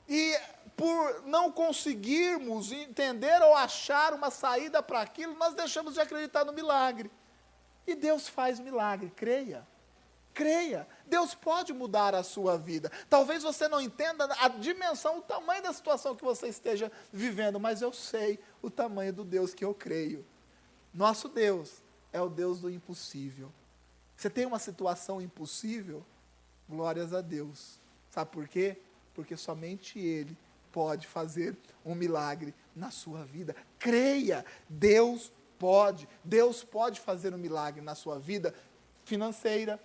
E 0.08 0.38
por 0.80 1.24
não 1.26 1.52
conseguirmos 1.52 2.72
entender 2.72 3.42
ou 3.42 3.54
achar 3.54 4.14
uma 4.14 4.32
saída 4.32 4.82
para 4.82 5.02
aquilo, 5.02 5.36
nós 5.36 5.54
deixamos 5.54 5.96
de 5.96 6.00
acreditar 6.00 6.46
no 6.46 6.54
milagre. 6.54 7.12
E 7.86 7.94
Deus 7.94 8.30
faz 8.30 8.62
milagre, 8.62 9.12
creia. 9.14 9.68
Creia, 10.34 10.88
Deus 11.06 11.36
pode 11.36 11.74
mudar 11.74 12.16
a 12.16 12.24
sua 12.24 12.58
vida. 12.58 12.90
Talvez 13.10 13.44
você 13.44 13.68
não 13.68 13.82
entenda 13.82 14.24
a 14.40 14.48
dimensão, 14.48 15.18
o 15.18 15.22
tamanho 15.22 15.62
da 15.62 15.74
situação 15.74 16.16
que 16.16 16.24
você 16.24 16.48
esteja 16.48 16.90
vivendo, 17.12 17.60
mas 17.60 17.82
eu 17.82 17.92
sei 17.92 18.40
o 18.62 18.70
tamanho 18.70 19.12
do 19.12 19.26
Deus 19.26 19.54
que 19.54 19.66
eu 19.66 19.74
creio. 19.74 20.26
Nosso 20.94 21.28
Deus 21.28 21.84
é 22.14 22.22
o 22.22 22.30
Deus 22.30 22.62
do 22.62 22.70
impossível. 22.70 23.52
Você 24.16 24.30
tem 24.30 24.46
uma 24.46 24.60
situação 24.60 25.22
impossível? 25.22 26.06
Glórias 26.70 27.14
a 27.14 27.20
Deus. 27.20 27.82
Sabe 28.10 28.32
por 28.32 28.48
quê? 28.48 28.80
Porque 29.14 29.36
somente 29.36 30.00
Ele 30.00 30.38
pode 30.72 31.08
fazer 31.08 31.58
um 31.86 31.96
milagre 31.96 32.54
na 32.76 32.92
sua 32.92 33.24
vida. 33.26 33.56
Creia, 33.78 34.46
Deus 34.68 35.32
pode. 35.58 36.08
Deus 36.24 36.64
pode 36.64 37.00
fazer 37.00 37.34
um 37.34 37.38
milagre 37.38 37.82
na 37.82 37.96
sua 37.96 38.20
vida 38.20 38.54
financeira. 39.04 39.80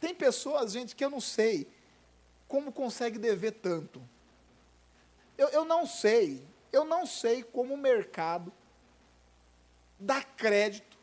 Tem 0.00 0.14
pessoas, 0.14 0.72
gente, 0.72 0.94
que 0.94 1.04
eu 1.04 1.10
não 1.10 1.20
sei 1.20 1.68
como 2.46 2.72
consegue 2.72 3.18
dever 3.18 3.52
tanto. 3.52 4.02
Eu, 5.36 5.48
eu 5.48 5.64
não 5.64 5.86
sei, 5.86 6.46
eu 6.72 6.84
não 6.84 7.06
sei 7.06 7.42
como 7.42 7.74
o 7.74 7.78
mercado 7.78 8.52
dá 9.98 10.22
crédito 10.22 10.96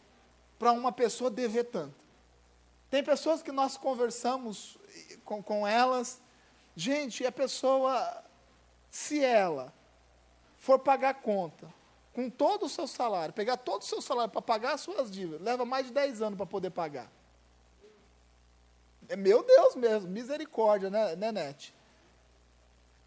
para 0.58 0.72
uma 0.72 0.92
pessoa 0.92 1.30
dever 1.30 1.66
tanto. 1.66 1.96
Tem 2.90 3.04
pessoas 3.04 3.42
que 3.42 3.52
nós 3.52 3.78
conversamos 3.78 4.78
com, 5.24 5.44
com 5.44 5.68
elas, 5.68 6.22
gente, 6.76 7.26
a 7.26 7.32
pessoa 7.32 8.25
Se 8.96 9.22
ela 9.22 9.74
for 10.58 10.80
pagar 10.80 11.16
conta 11.16 11.68
com 12.14 12.30
todo 12.30 12.66
o 12.66 12.70
seu 12.70 12.88
salário, 12.88 13.34
pegar 13.34 13.58
todo 13.58 13.82
o 13.82 13.86
seu 13.86 14.02
salário 14.02 14.32
para 14.32 14.42
pagar 14.42 14.76
as 14.76 14.80
suas 14.80 15.12
dívidas, 15.12 15.42
leva 15.42 15.66
mais 15.66 15.88
de 15.88 15.92
10 15.92 16.22
anos 16.22 16.38
para 16.38 16.46
poder 16.46 16.70
pagar. 16.70 17.12
É 19.10 19.18
meu 19.18 19.44
Deus 19.44 19.76
mesmo, 19.76 20.10
misericórdia, 20.10 20.90
né, 20.90 21.14
né? 21.14 21.54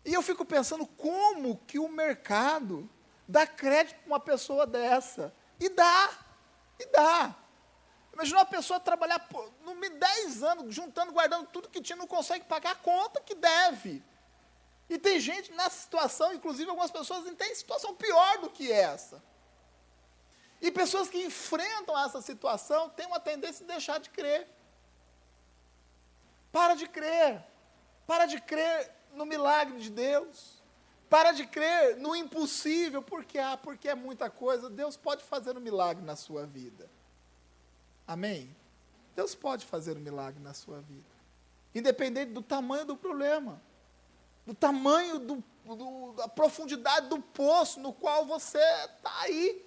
E 0.05 0.13
eu 0.13 0.21
fico 0.21 0.45
pensando 0.45 0.87
como 0.87 1.57
que 1.67 1.79
o 1.79 1.89
mercado 1.89 2.87
dá 3.27 3.47
crédito 3.47 3.97
para 4.01 4.09
uma 4.09 4.21
pessoa 4.21 4.67
dessa. 4.67 5.35
E 5.59 5.71
dá, 5.71 6.11
e 6.79 6.85
dá. 6.85 7.35
Imagina 8.13 8.41
uma 8.41 8.45
pessoa 8.45 8.79
trabalhar 8.79 9.21
por, 9.21 9.51
no 9.65 9.75
10 9.75 10.43
anos, 10.43 10.75
juntando, 10.75 11.13
guardando 11.13 11.47
tudo 11.47 11.71
que 11.71 11.81
tinha, 11.81 11.97
não 11.97 12.07
consegue 12.07 12.45
pagar 12.45 12.73
a 12.73 12.77
conta 12.77 13.23
que 13.23 13.35
deve. 13.35 14.05
E 14.89 14.99
tem 14.99 15.21
gente 15.21 15.53
nessa 15.53 15.83
situação, 15.83 16.33
inclusive 16.33 16.69
algumas 16.69 16.91
pessoas 16.91 17.25
têm 17.37 17.55
situação 17.55 17.95
pior 17.95 18.39
do 18.39 18.49
que 18.49 18.73
essa. 18.73 19.23
E 20.61 20.71
pessoas 20.71 21.09
que 21.09 21.23
enfrentam 21.25 21.99
essa 21.99 22.21
situação 22.21 22.89
têm 22.91 23.07
uma 23.07 23.21
tendência 23.21 23.65
de 23.65 23.73
deixar 23.73 24.01
de 24.01 24.11
crer. 24.11 24.49
Para 26.51 26.75
de 26.75 26.89
crer. 26.89 27.45
Para 28.07 28.27
de 28.27 28.41
crer 28.41 28.91
no 29.13 29.25
milagre 29.27 29.79
de 29.79 29.91
Deus. 29.91 30.63
Para 31.09 31.33
de 31.33 31.47
crer 31.47 31.97
no 31.97 32.17
impossível, 32.17 33.03
porque 33.03 33.39
ah, 33.39 33.57
porque 33.57 33.89
é 33.89 33.95
muita 33.95 34.29
coisa. 34.29 34.69
Deus 34.69 34.97
pode 34.97 35.23
fazer 35.23 35.57
um 35.57 35.61
milagre 35.61 36.05
na 36.05 36.17
sua 36.17 36.45
vida. 36.45 36.91
Amém? 38.07 38.55
Deus 39.15 39.35
pode 39.35 39.65
fazer 39.67 39.97
um 39.97 40.01
milagre 40.01 40.43
na 40.43 40.55
sua 40.55 40.81
vida. 40.81 41.19
Independente 41.75 42.33
do 42.33 42.43
tamanho 42.43 42.85
do 42.85 42.97
problema, 42.97 43.61
do 44.49 44.55
tamanho, 44.55 45.19
do, 45.19 45.45
do, 45.67 46.13
da 46.15 46.27
profundidade 46.27 47.09
do 47.09 47.21
poço 47.21 47.79
no 47.81 47.93
qual 47.93 48.25
você 48.25 48.57
está 48.57 49.13
aí, 49.21 49.63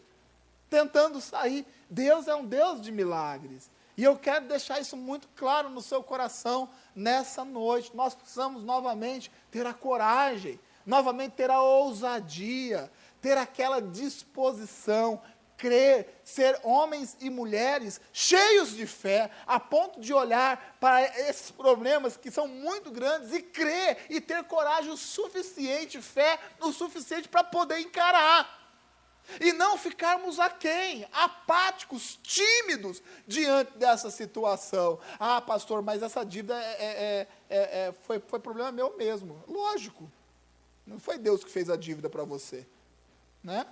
tentando 0.72 1.22
sair. 1.22 1.68
Deus 1.88 2.28
é 2.28 2.34
um 2.34 2.44
Deus 2.44 2.82
de 2.82 2.92
milagres. 2.92 3.70
E 3.96 4.04
eu 4.04 4.18
quero 4.18 4.48
deixar 4.48 4.80
isso 4.80 4.98
muito 4.98 5.28
claro 5.36 5.70
no 5.70 5.84
seu 5.84 6.02
coração 6.02 6.68
nessa 6.96 7.46
noite. 7.46 7.96
Nós 7.96 8.16
precisamos 8.16 8.64
novamente 8.64 9.32
ter 9.52 9.68
a 9.68 9.74
coragem, 9.74 10.60
novamente 10.84 11.34
ter 11.34 11.52
a 11.52 11.62
ousadia, 11.62 12.92
ter 13.22 13.38
aquela 13.38 13.80
disposição, 13.80 15.22
crer, 15.62 16.08
ser 16.24 16.60
homens 16.64 17.16
e 17.20 17.30
mulheres 17.30 18.02
cheios 18.12 18.76
de 18.76 18.88
fé, 18.88 19.30
a 19.46 19.60
ponto 19.60 20.02
de 20.02 20.12
olhar 20.12 20.76
para 20.80 21.04
esses 21.30 21.52
problemas 21.52 22.18
que 22.18 22.32
são 22.32 22.48
muito 22.48 22.90
grandes 22.90 23.32
e 23.32 23.44
crer 23.44 24.08
e 24.10 24.20
ter 24.20 24.44
coragem 24.46 24.92
o 24.92 24.98
suficiente, 24.98 26.02
fé 26.02 26.40
o 26.60 26.74
suficiente 26.74 27.30
para 27.30 27.44
poder 27.44 27.78
encarar. 27.78 28.60
E 29.40 29.54
não 29.54 29.78
ficarmos 29.78 30.40
aquém, 30.40 31.08
apáticos, 31.14 32.20
tímidos 32.24 33.04
diante 33.28 33.78
dessa 33.78 34.10
situação. 34.10 35.00
Ah, 35.20 35.40
pastor, 35.40 35.84
mas 35.84 36.02
essa 36.02 36.26
dívida 36.26 36.60
é, 36.60 36.84
é, 36.84 37.28
é, 37.48 37.58
é, 37.88 37.94
foi, 38.02 38.20
foi 38.20 38.40
problema 38.40 38.72
meu 38.72 38.98
mesmo. 38.98 39.44
Lógico. 39.48 40.12
Não 40.88 41.00
foi 41.00 41.20
Deus 41.20 41.44
que 41.44 41.52
fez 41.52 41.70
a 41.70 41.78
dívida 41.78 42.10
para 42.10 42.24
você. 42.24 42.68
Né? 43.44 43.64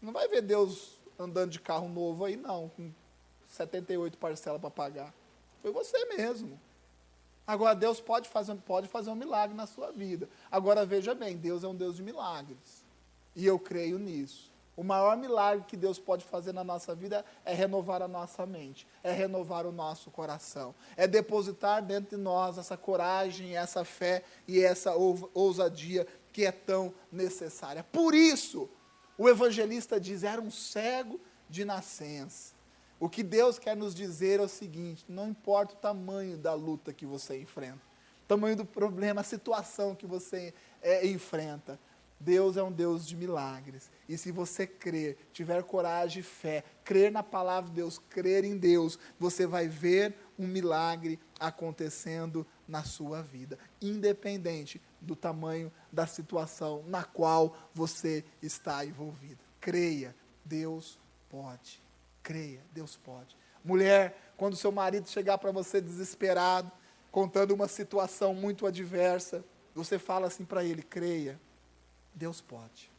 Não 0.00 0.12
vai 0.12 0.28
ver 0.28 0.42
Deus 0.42 0.98
andando 1.18 1.50
de 1.50 1.60
carro 1.60 1.88
novo 1.88 2.24
aí, 2.24 2.36
não, 2.36 2.68
com 2.68 2.92
78 3.48 4.16
parcelas 4.18 4.60
para 4.60 4.70
pagar. 4.70 5.14
Foi 5.60 5.72
você 5.72 6.04
mesmo. 6.16 6.60
Agora, 7.46 7.74
Deus 7.74 8.00
pode 8.00 8.28
fazer, 8.28 8.54
pode 8.56 8.88
fazer 8.88 9.10
um 9.10 9.14
milagre 9.14 9.56
na 9.56 9.66
sua 9.66 9.90
vida. 9.90 10.28
Agora, 10.50 10.84
veja 10.84 11.14
bem, 11.14 11.36
Deus 11.36 11.64
é 11.64 11.68
um 11.68 11.74
Deus 11.74 11.96
de 11.96 12.02
milagres. 12.02 12.84
E 13.34 13.46
eu 13.46 13.58
creio 13.58 13.98
nisso. 13.98 14.52
O 14.76 14.84
maior 14.84 15.16
milagre 15.16 15.64
que 15.66 15.76
Deus 15.76 15.98
pode 15.98 16.24
fazer 16.24 16.52
na 16.52 16.62
nossa 16.62 16.94
vida 16.94 17.24
é 17.44 17.52
renovar 17.52 18.00
a 18.00 18.06
nossa 18.06 18.46
mente, 18.46 18.86
é 19.02 19.10
renovar 19.10 19.66
o 19.66 19.72
nosso 19.72 20.08
coração, 20.08 20.72
é 20.96 21.04
depositar 21.04 21.82
dentro 21.82 22.16
de 22.16 22.22
nós 22.22 22.58
essa 22.58 22.76
coragem, 22.76 23.56
essa 23.56 23.84
fé 23.84 24.22
e 24.46 24.60
essa 24.60 24.94
ousadia 24.94 26.06
que 26.32 26.46
é 26.46 26.52
tão 26.52 26.94
necessária. 27.10 27.82
Por 27.82 28.14
isso, 28.14 28.70
o 29.18 29.28
evangelista 29.28 30.00
diz: 30.00 30.22
era 30.22 30.40
um 30.40 30.50
cego 30.50 31.20
de 31.50 31.64
nascença. 31.64 32.56
O 33.00 33.08
que 33.08 33.22
Deus 33.22 33.58
quer 33.58 33.76
nos 33.76 33.94
dizer 33.94 34.38
é 34.38 34.44
o 34.44 34.48
seguinte: 34.48 35.04
não 35.08 35.28
importa 35.28 35.74
o 35.74 35.78
tamanho 35.78 36.38
da 36.38 36.54
luta 36.54 36.92
que 36.92 37.04
você 37.04 37.40
enfrenta, 37.40 37.80
o 38.24 38.28
tamanho 38.28 38.56
do 38.56 38.64
problema, 38.64 39.20
a 39.20 39.24
situação 39.24 39.94
que 39.94 40.06
você 40.06 40.54
é, 40.80 41.06
enfrenta, 41.06 41.78
Deus 42.20 42.56
é 42.56 42.62
um 42.62 42.72
Deus 42.72 43.06
de 43.06 43.16
milagres. 43.16 43.90
E 44.08 44.18
se 44.18 44.32
você 44.32 44.66
crer, 44.66 45.16
tiver 45.32 45.62
coragem 45.62 46.20
e 46.20 46.24
fé, 46.24 46.64
crer 46.84 47.12
na 47.12 47.22
palavra 47.22 47.70
de 47.70 47.76
Deus, 47.76 47.98
crer 48.10 48.44
em 48.44 48.56
Deus, 48.56 48.98
você 49.18 49.46
vai 49.46 49.68
ver 49.68 50.14
um 50.38 50.46
milagre 50.46 51.18
acontecendo 51.38 52.46
na 52.66 52.82
sua 52.82 53.22
vida, 53.22 53.58
independente 53.80 54.80
do 55.00 55.14
tamanho 55.14 55.72
da 55.92 56.06
situação 56.06 56.82
na 56.86 57.04
qual 57.04 57.56
você 57.74 58.24
está 58.42 58.84
envolvido. 58.84 59.38
Creia, 59.60 60.14
Deus 60.44 60.98
pode. 61.28 61.82
Creia, 62.22 62.60
Deus 62.72 62.96
pode. 62.96 63.36
Mulher, 63.64 64.32
quando 64.36 64.56
seu 64.56 64.72
marido 64.72 65.08
chegar 65.08 65.38
para 65.38 65.50
você 65.50 65.80
desesperado, 65.80 66.70
contando 67.10 67.52
uma 67.52 67.68
situação 67.68 68.34
muito 68.34 68.66
adversa, 68.66 69.44
você 69.74 69.98
fala 69.98 70.26
assim 70.26 70.44
para 70.44 70.64
ele: 70.64 70.82
creia, 70.82 71.40
Deus 72.14 72.40
pode. 72.40 72.90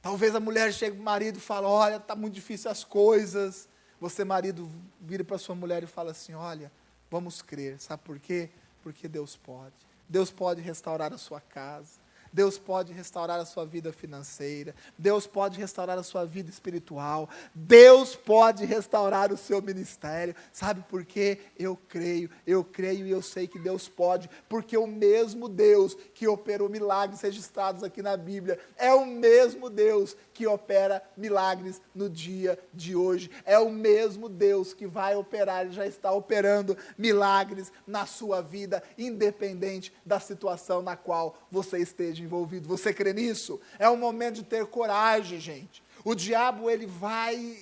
Talvez 0.00 0.34
a 0.34 0.40
mulher 0.40 0.72
chegue 0.72 0.96
para 0.96 1.02
o 1.02 1.04
marido 1.04 1.38
e 1.38 1.40
fale: 1.40 1.66
Olha, 1.66 1.96
está 1.96 2.14
muito 2.14 2.34
difícil 2.34 2.70
as 2.70 2.84
coisas. 2.84 3.68
Você, 4.00 4.24
marido, 4.24 4.70
vira 5.00 5.24
para 5.24 5.38
sua 5.38 5.54
mulher 5.54 5.82
e 5.82 5.86
fala 5.86 6.12
assim: 6.12 6.34
Olha, 6.34 6.70
vamos 7.10 7.42
crer. 7.42 7.80
Sabe 7.80 8.02
por 8.04 8.18
quê? 8.18 8.50
Porque 8.88 9.06
Deus 9.06 9.36
pode. 9.36 9.74
Deus 10.08 10.30
pode 10.30 10.62
restaurar 10.62 11.12
a 11.12 11.18
sua 11.18 11.42
casa. 11.42 12.00
Deus 12.32 12.58
pode 12.58 12.92
restaurar 12.92 13.38
a 13.38 13.44
sua 13.44 13.64
vida 13.64 13.92
financeira, 13.92 14.74
Deus 14.96 15.26
pode 15.26 15.58
restaurar 15.58 15.98
a 15.98 16.02
sua 16.02 16.24
vida 16.24 16.50
espiritual, 16.50 17.28
Deus 17.54 18.14
pode 18.14 18.64
restaurar 18.64 19.32
o 19.32 19.36
seu 19.36 19.60
ministério. 19.62 20.34
Sabe 20.52 20.84
por 20.88 21.04
quê? 21.04 21.38
Eu 21.58 21.76
creio, 21.88 22.30
eu 22.46 22.64
creio 22.64 23.06
e 23.06 23.10
eu 23.10 23.22
sei 23.22 23.46
que 23.46 23.58
Deus 23.58 23.88
pode, 23.88 24.28
porque 24.48 24.76
o 24.76 24.86
mesmo 24.86 25.48
Deus 25.48 25.96
que 26.14 26.26
operou 26.26 26.68
milagres 26.68 27.20
registrados 27.20 27.82
aqui 27.82 28.02
na 28.02 28.16
Bíblia 28.16 28.58
é 28.76 28.92
o 28.92 29.06
mesmo 29.06 29.70
Deus 29.70 30.16
que 30.32 30.46
opera 30.46 31.02
milagres 31.16 31.80
no 31.94 32.08
dia 32.08 32.58
de 32.72 32.94
hoje. 32.94 33.30
É 33.44 33.58
o 33.58 33.70
mesmo 33.70 34.28
Deus 34.28 34.72
que 34.72 34.86
vai 34.86 35.16
operar, 35.16 35.62
ele 35.62 35.72
já 35.72 35.86
está 35.86 36.12
operando 36.12 36.76
milagres 36.96 37.72
na 37.86 38.06
sua 38.06 38.40
vida, 38.40 38.82
independente 38.96 39.92
da 40.04 40.20
situação 40.20 40.82
na 40.82 40.96
qual 40.96 41.38
você 41.50 41.78
esteja 41.78 42.17
envolvido. 42.22 42.68
Você 42.68 42.92
crê 42.92 43.12
nisso? 43.12 43.60
É 43.78 43.88
o 43.88 43.96
momento 43.96 44.36
de 44.36 44.44
ter 44.44 44.66
coragem, 44.66 45.40
gente. 45.40 45.82
O 46.04 46.14
diabo 46.14 46.70
ele 46.70 46.86
vai 46.86 47.58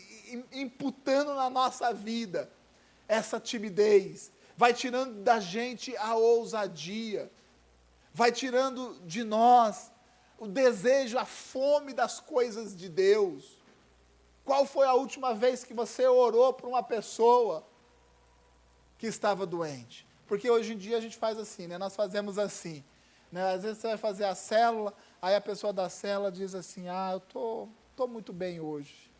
imputando 0.52 1.34
na 1.34 1.48
nossa 1.48 1.92
vida 1.92 2.50
essa 3.08 3.38
timidez, 3.38 4.32
vai 4.56 4.74
tirando 4.74 5.22
da 5.22 5.38
gente 5.38 5.96
a 5.96 6.14
ousadia, 6.14 7.30
vai 8.12 8.32
tirando 8.32 9.00
de 9.04 9.22
nós 9.22 9.92
o 10.38 10.46
desejo, 10.46 11.18
a 11.18 11.24
fome 11.24 11.92
das 11.92 12.20
coisas 12.20 12.76
de 12.76 12.88
Deus. 12.88 13.56
Qual 14.44 14.66
foi 14.66 14.86
a 14.86 14.94
última 14.94 15.34
vez 15.34 15.64
que 15.64 15.74
você 15.74 16.06
orou 16.06 16.52
para 16.52 16.68
uma 16.68 16.82
pessoa 16.82 17.66
que 18.98 19.06
estava 19.06 19.46
doente? 19.46 20.06
Porque 20.26 20.50
hoje 20.50 20.74
em 20.74 20.78
dia 20.78 20.98
a 20.98 21.00
gente 21.00 21.16
faz 21.16 21.38
assim, 21.38 21.66
né? 21.66 21.78
Nós 21.78 21.94
fazemos 21.94 22.38
assim. 22.38 22.84
Né? 23.30 23.54
Às 23.54 23.62
vezes 23.62 23.78
você 23.78 23.88
vai 23.88 23.96
fazer 23.96 24.24
a 24.24 24.34
célula, 24.34 24.94
aí 25.20 25.34
a 25.34 25.40
pessoa 25.40 25.72
da 25.72 25.88
célula 25.88 26.30
diz 26.30 26.54
assim, 26.54 26.88
ah, 26.88 27.10
eu 27.12 27.20
tô, 27.20 27.68
tô 27.94 28.06
muito 28.06 28.32
bem 28.32 28.60
hoje. 28.60 29.10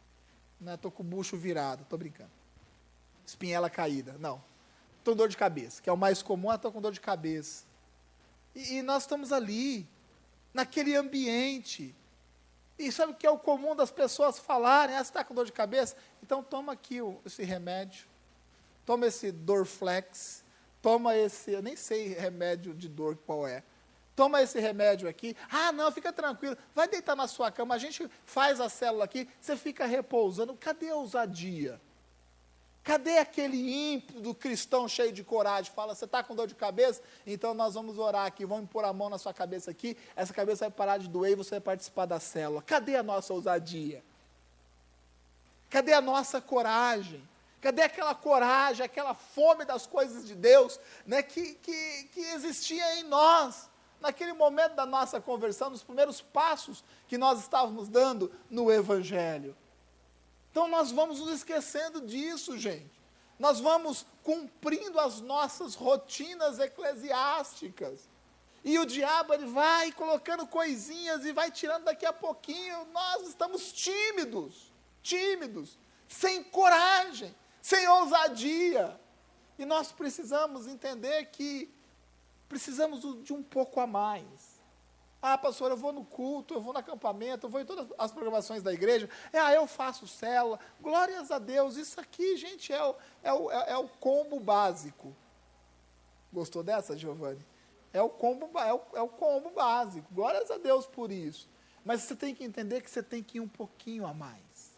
Né? 0.61 0.77
Tô 0.77 0.90
com 0.90 1.03
o 1.03 1.07
bucho 1.07 1.37
virado, 1.37 1.85
tô 1.88 1.97
brincando. 1.97 2.31
Espinhela 3.27 3.69
caída. 3.69 4.16
Não. 4.19 4.42
Tô 5.03 5.12
com 5.12 5.16
dor 5.16 5.29
de 5.29 5.37
cabeça, 5.37 5.83
que 5.83 5.88
é 5.88 5.92
o 5.92 5.97
mais 5.97 6.23
comum, 6.23 6.51
ah, 6.51 6.59
tô 6.59 6.73
com 6.73 6.81
dor 6.81 6.92
de 6.92 7.01
cabeça. 7.01 7.64
E, 8.55 8.79
e 8.79 8.83
nós 8.83 9.03
estamos 9.03 9.33
ali, 9.33 9.88
naquele 10.53 10.97
ambiente. 10.97 11.95
E 12.79 12.90
sabe 12.90 13.12
o 13.12 13.14
que 13.14 13.27
é 13.27 13.31
o 13.31 13.38
comum 13.38 13.77
das 13.77 13.90
pessoas 13.90 14.38
falarem? 14.38 14.97
Ah, 14.97 15.05
você 15.05 15.11
está 15.11 15.23
com 15.23 15.35
dor 15.35 15.45
de 15.45 15.53
cabeça? 15.53 15.97
Então 16.23 16.42
toma 16.42 16.73
aqui 16.73 17.01
o, 17.01 17.21
esse 17.25 17.42
remédio. 17.45 18.07
Toma 18.85 19.07
esse 19.07 19.31
Dorflex. 19.31 20.45
Toma 20.81 21.16
esse, 21.16 21.53
eu 21.53 21.62
nem 21.62 21.77
sei 21.77 22.14
remédio 22.14 22.73
de 22.73 22.88
dor 22.88 23.16
qual 23.27 23.47
é. 23.47 23.62
Toma 24.16 24.42
esse 24.42 24.59
remédio 24.59 25.07
aqui. 25.07 25.37
Ah, 25.50 25.70
não, 25.70 25.92
fica 25.92 26.11
tranquilo. 26.11 26.57
Vai 26.74 26.88
deitar 26.88 27.14
na 27.14 27.29
sua 27.29 27.52
cama. 27.52 27.74
A 27.74 27.79
gente 27.79 28.11
faz 28.24 28.61
a 28.62 28.68
célula 28.70 29.05
aqui. 29.05 29.29
Você 29.38 29.57
fica 29.59 29.85
repousando. 29.85 30.57
Cadê 30.57 30.88
a 30.88 30.96
ousadia? 30.96 31.79
Cadê 32.83 33.18
aquele 33.18 33.94
ímpeto 33.94 34.35
cristão 34.35 34.88
cheio 34.88 35.12
de 35.12 35.22
coragem? 35.22 35.73
Fala, 35.73 35.94
você 35.94 36.04
está 36.04 36.23
com 36.23 36.35
dor 36.35 36.46
de 36.46 36.54
cabeça? 36.54 37.02
Então 37.27 37.52
nós 37.52 37.75
vamos 37.75 37.98
orar 37.98 38.27
aqui, 38.27 38.46
vamos 38.46 38.71
pôr 38.71 38.85
a 38.85 38.92
mão 38.92 39.10
na 39.10 39.19
sua 39.19 39.35
cabeça 39.35 39.73
aqui, 39.73 39.96
essa 40.14 40.33
cabeça 40.33 40.67
vai 40.67 40.71
parar 40.71 40.98
de 40.98 41.08
doer 41.08 41.33
e 41.33 41.35
você 41.35 41.50
vai 41.50 41.60
participar 41.60 42.06
da 42.06 42.21
célula. 42.21 42.62
Cadê 42.62 42.94
a 42.94 43.02
nossa 43.02 43.35
ousadia? 43.35 44.04
Cadê 45.69 45.94
a 45.94 46.00
nossa 46.00 46.40
coragem? 46.40 47.21
Cadê 47.60 47.83
aquela 47.83 48.14
coragem, 48.14 48.87
aquela 48.87 49.14
fome 49.14 49.64
das 49.64 49.85
coisas 49.85 50.25
de 50.25 50.37
Deus 50.37 50.79
né, 51.04 51.25
que, 51.25 51.54
que, 51.54 52.04
que 52.14 52.21
existia 52.21 53.00
em 53.00 53.02
nós? 53.02 53.69
Naquele 54.01 54.33
momento 54.33 54.75
da 54.75 54.87
nossa 54.87 55.21
conversão, 55.21 55.71
nos 55.71 55.83
primeiros 55.83 56.21
passos 56.21 56.85
que 57.09 57.17
nós 57.17 57.40
estávamos 57.40 57.88
dando 57.88 58.33
no 58.51 58.71
Evangelho. 58.71 59.57
Então 60.51 60.69
nós 60.69 60.90
vamos 60.90 61.21
nos 61.21 61.31
esquecendo 61.31 62.01
disso, 62.01 62.57
gente. 62.57 62.97
Nós 63.38 63.61
vamos 63.61 64.07
cumprindo 64.23 64.99
as 64.99 65.21
nossas 65.21 65.75
rotinas 65.75 66.59
eclesiásticas. 66.59 68.09
E 68.65 68.79
o 68.79 68.87
diabo 68.87 69.35
ele 69.35 69.47
vai 69.47 69.92
colocando 69.92 70.47
coisinhas 70.47 71.25
e 71.25 71.33
vai 71.33 71.51
tirando 71.51 71.85
daqui 71.85 72.07
a 72.07 72.13
pouquinho. 72.13 72.87
Nós 72.87 73.29
estamos 73.29 73.71
tímidos, 73.71 74.73
tímidos, 75.03 75.79
sem 76.09 76.42
coragem, 76.42 77.35
sem 77.63 77.87
ousadia. 77.87 78.99
E 79.59 79.65
nós 79.65 79.92
precisamos 79.92 80.67
entender 80.67 81.27
que 81.27 81.73
precisamos 82.49 83.25
de 83.25 83.33
um 83.33 83.42
pouco 83.42 83.81
a 83.81 83.87
mais. 83.87 84.57
Ah, 85.21 85.37
pastor, 85.37 85.71
eu 85.71 85.77
vou 85.77 85.92
no 85.92 86.05
culto, 86.05 86.55
eu 86.55 86.61
vou 86.61 86.73
no 86.73 86.79
acampamento, 86.79 87.47
eu 87.47 87.51
vou 87.51 87.61
em 87.61 87.65
todas 87.65 87.88
as 87.99 88.13
programações 88.13 88.63
da 88.63 88.73
igreja. 88.73 89.09
É, 89.33 89.38
ah, 89.38 89.53
eu 89.53 89.67
faço 89.67 90.07
célula. 90.07 90.61
Glórias 90.81 91.31
a 91.31 91.38
Deus. 91.38 91.77
Isso 91.77 91.99
aqui, 92.01 92.37
gente, 92.37 92.73
é 92.73 92.85
o, 92.85 92.94
é 93.23 93.33
o, 93.33 93.51
é, 93.51 93.71
é 93.73 93.77
o 93.77 93.88
combo 93.88 94.38
básico. 94.38 95.15
Gostou 96.33 96.63
dessa, 96.63 96.97
Giovanni? 96.97 97.44
É 97.92 98.01
o, 98.03 98.11
combo, 98.11 98.59
é, 98.59 98.73
o, 98.73 98.81
é 98.94 99.03
o 99.03 99.09
combo 99.09 99.51
básico. 99.51 100.07
Glórias 100.13 100.51
a 100.51 100.59
Deus 100.59 100.87
por 100.87 101.11
isso. 101.11 101.49
Mas 101.85 102.03
você 102.03 102.15
tem 102.15 102.35
que 102.35 102.44
entender 102.44 102.83
que 102.83 102.90
você 102.90 103.03
tem 103.03 103.23
que 103.23 103.38
ir 103.38 103.40
um 103.40 103.49
pouquinho 103.49 104.07
a 104.07 104.13
mais. 104.13 104.77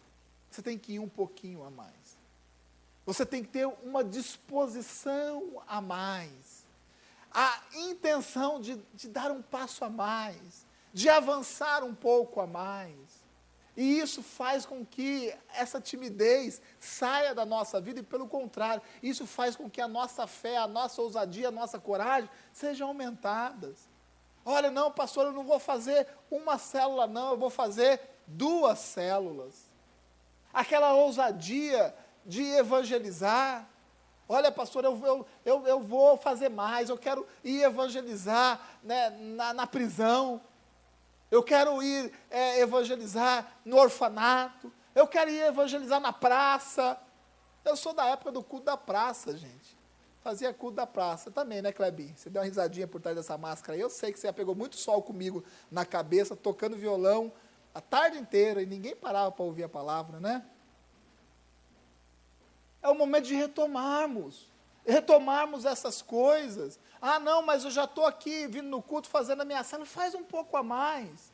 Você 0.51 0.63
tem 0.63 0.79
que 0.79 0.95
ir 0.95 0.99
um 0.99 1.09
pouquinho 1.09 1.65
a 1.65 1.71
mais. 1.71 2.17
Você 3.05 3.27
tem 3.27 3.43
que 3.43 3.49
ter 3.49 3.67
uma 3.67 4.05
disposição 4.05 5.63
a 5.67 5.81
mais 5.81 6.58
a 7.33 7.61
intenção 7.75 8.61
de, 8.61 8.77
de 8.95 9.09
dar 9.09 9.31
um 9.31 9.43
passo 9.43 9.85
a 9.85 9.91
mais, 9.91 10.67
de 10.93 11.09
avançar 11.09 11.85
um 11.85 11.95
pouco 11.95 12.41
a 12.41 12.47
mais. 12.47 13.27
E 13.77 14.01
isso 14.01 14.25
faz 14.25 14.67
com 14.67 14.85
que 14.85 15.33
essa 15.55 15.81
timidez 15.81 16.61
saia 16.81 17.33
da 17.33 17.47
nossa 17.47 17.81
vida, 17.81 18.01
e 18.01 18.03
pelo 18.03 18.27
contrário, 18.27 18.83
isso 19.01 19.25
faz 19.25 19.55
com 19.55 19.71
que 19.71 19.81
a 19.81 19.87
nossa 19.87 20.27
fé, 20.27 20.57
a 20.57 20.67
nossa 20.67 21.01
ousadia, 21.01 21.47
a 21.47 21.53
nossa 21.53 21.79
coragem 21.79 22.29
sejam 22.53 22.89
aumentadas. 22.89 23.89
Olha, 24.45 24.71
não, 24.71 24.91
pastor, 24.91 25.27
eu 25.27 25.33
não 25.33 25.45
vou 25.45 25.61
fazer 25.61 26.09
uma 26.29 26.59
célula, 26.59 27.07
não, 27.07 27.31
eu 27.31 27.37
vou 27.37 27.51
fazer 27.51 28.01
duas 28.27 28.81
células. 28.81 29.71
Aquela 30.53 30.95
ousadia 30.95 31.95
de 32.27 32.43
evangelizar, 32.43 33.69
Olha, 34.29 34.53
pastor, 34.53 34.85
eu, 34.85 35.01
eu, 35.07 35.27
eu, 35.45 35.67
eu 35.67 35.81
vou 35.81 36.17
fazer 36.19 36.51
mais, 36.51 36.91
eu 36.91 36.99
quero 36.99 37.27
ir 37.43 37.63
evangelizar 37.63 38.61
né, 38.83 39.11
na, 39.11 39.55
na 39.55 39.67
prisão, 39.67 40.41
eu 41.31 41.43
quero 41.43 41.83
ir 41.83 42.13
é, 42.31 42.61
evangelizar 42.61 43.47
no 43.65 43.79
orfanato, 43.79 44.73
eu 44.95 45.07
quero 45.07 45.31
ir 45.31 45.41
evangelizar 45.43 46.01
na 46.01 46.13
praça. 46.13 46.99
Eu 47.65 47.77
sou 47.77 47.93
da 47.93 48.07
época 48.07 48.33
do 48.33 48.43
culto 48.43 48.67
da 48.67 48.77
praça, 48.77 49.37
gente. 49.37 49.79
Fazia 50.23 50.53
culto 50.53 50.77
da 50.77 50.87
praça 50.87 51.31
também, 51.31 51.63
né, 51.63 51.73
Klebin? 51.73 52.15
Você 52.17 52.29
deu 52.29 52.43
uma 52.43 52.47
risadinha 52.47 52.89
por 52.89 53.01
trás 53.01 53.17
dessa 53.17 53.39
máscara 53.39 53.75
aí. 53.75 53.81
Eu 53.81 53.91
sei 53.91 54.13
que 54.13 54.19
você 54.19 54.33
pegou 54.33 54.55
muito 54.55 54.77
sol 54.77 55.03
comigo 55.03 55.45
na 55.71 55.85
cabeça, 55.85 56.35
tocando 56.35 56.77
violão 56.77 57.33
a 57.75 57.81
tarde 57.81 58.19
inteira 58.19 58.61
e 58.61 58.67
ninguém 58.67 58.97
parava 58.97 59.31
para 59.31 59.45
ouvir 59.45 59.65
a 59.65 59.69
palavra, 59.69 60.19
né? 60.19 60.45
É 62.83 62.89
o 62.89 62.95
momento 62.95 63.27
de 63.27 63.35
retomarmos. 63.35 64.49
Retomarmos 64.87 65.65
essas 65.65 66.01
coisas. 66.01 66.79
Ah, 67.01 67.19
não, 67.19 67.43
mas 67.43 67.65
eu 67.65 67.71
já 67.71 67.85
estou 67.85 68.07
aqui 68.07 68.47
vindo 68.47 68.69
no 68.69 68.83
culto 68.83 69.09
fazendo 69.09 69.43
a. 69.43 69.85
Faz 69.85 70.15
um 70.15 70.25
pouco 70.25 70.57
a 70.57 70.63
mais. 70.63 71.33